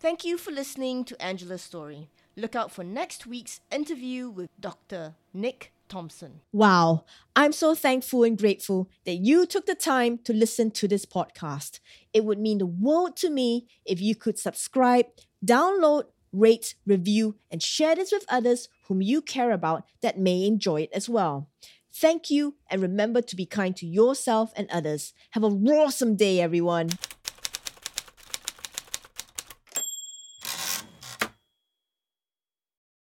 Thank 0.00 0.24
you 0.24 0.38
for 0.38 0.50
listening 0.50 1.04
to 1.04 1.22
Angela's 1.22 1.60
story. 1.60 2.08
Look 2.34 2.56
out 2.56 2.70
for 2.70 2.82
next 2.82 3.26
week's 3.26 3.60
interview 3.70 4.30
with 4.30 4.48
Dr. 4.58 5.14
Nick 5.34 5.74
Thompson. 5.90 6.40
Wow, 6.52 7.04
I'm 7.36 7.52
so 7.52 7.74
thankful 7.74 8.24
and 8.24 8.38
grateful 8.38 8.88
that 9.04 9.16
you 9.16 9.44
took 9.44 9.66
the 9.66 9.74
time 9.74 10.16
to 10.24 10.32
listen 10.32 10.70
to 10.70 10.88
this 10.88 11.04
podcast. 11.04 11.80
It 12.14 12.24
would 12.24 12.38
mean 12.38 12.56
the 12.56 12.64
world 12.64 13.14
to 13.18 13.28
me 13.28 13.66
if 13.84 14.00
you 14.00 14.14
could 14.14 14.38
subscribe, 14.38 15.04
download, 15.44 16.04
rate, 16.32 16.76
review, 16.86 17.36
and 17.50 17.62
share 17.62 17.94
this 17.94 18.10
with 18.10 18.24
others 18.30 18.70
whom 18.84 19.02
you 19.02 19.20
care 19.20 19.50
about 19.50 19.84
that 20.00 20.18
may 20.18 20.46
enjoy 20.46 20.80
it 20.80 20.90
as 20.94 21.10
well. 21.10 21.46
Thank 21.92 22.30
you, 22.30 22.54
and 22.70 22.80
remember 22.80 23.20
to 23.20 23.36
be 23.36 23.44
kind 23.44 23.76
to 23.76 23.86
yourself 23.86 24.54
and 24.56 24.70
others. 24.70 25.12
Have 25.32 25.44
a 25.44 25.48
awesome 25.48 26.16
day, 26.16 26.40
everyone. 26.40 26.88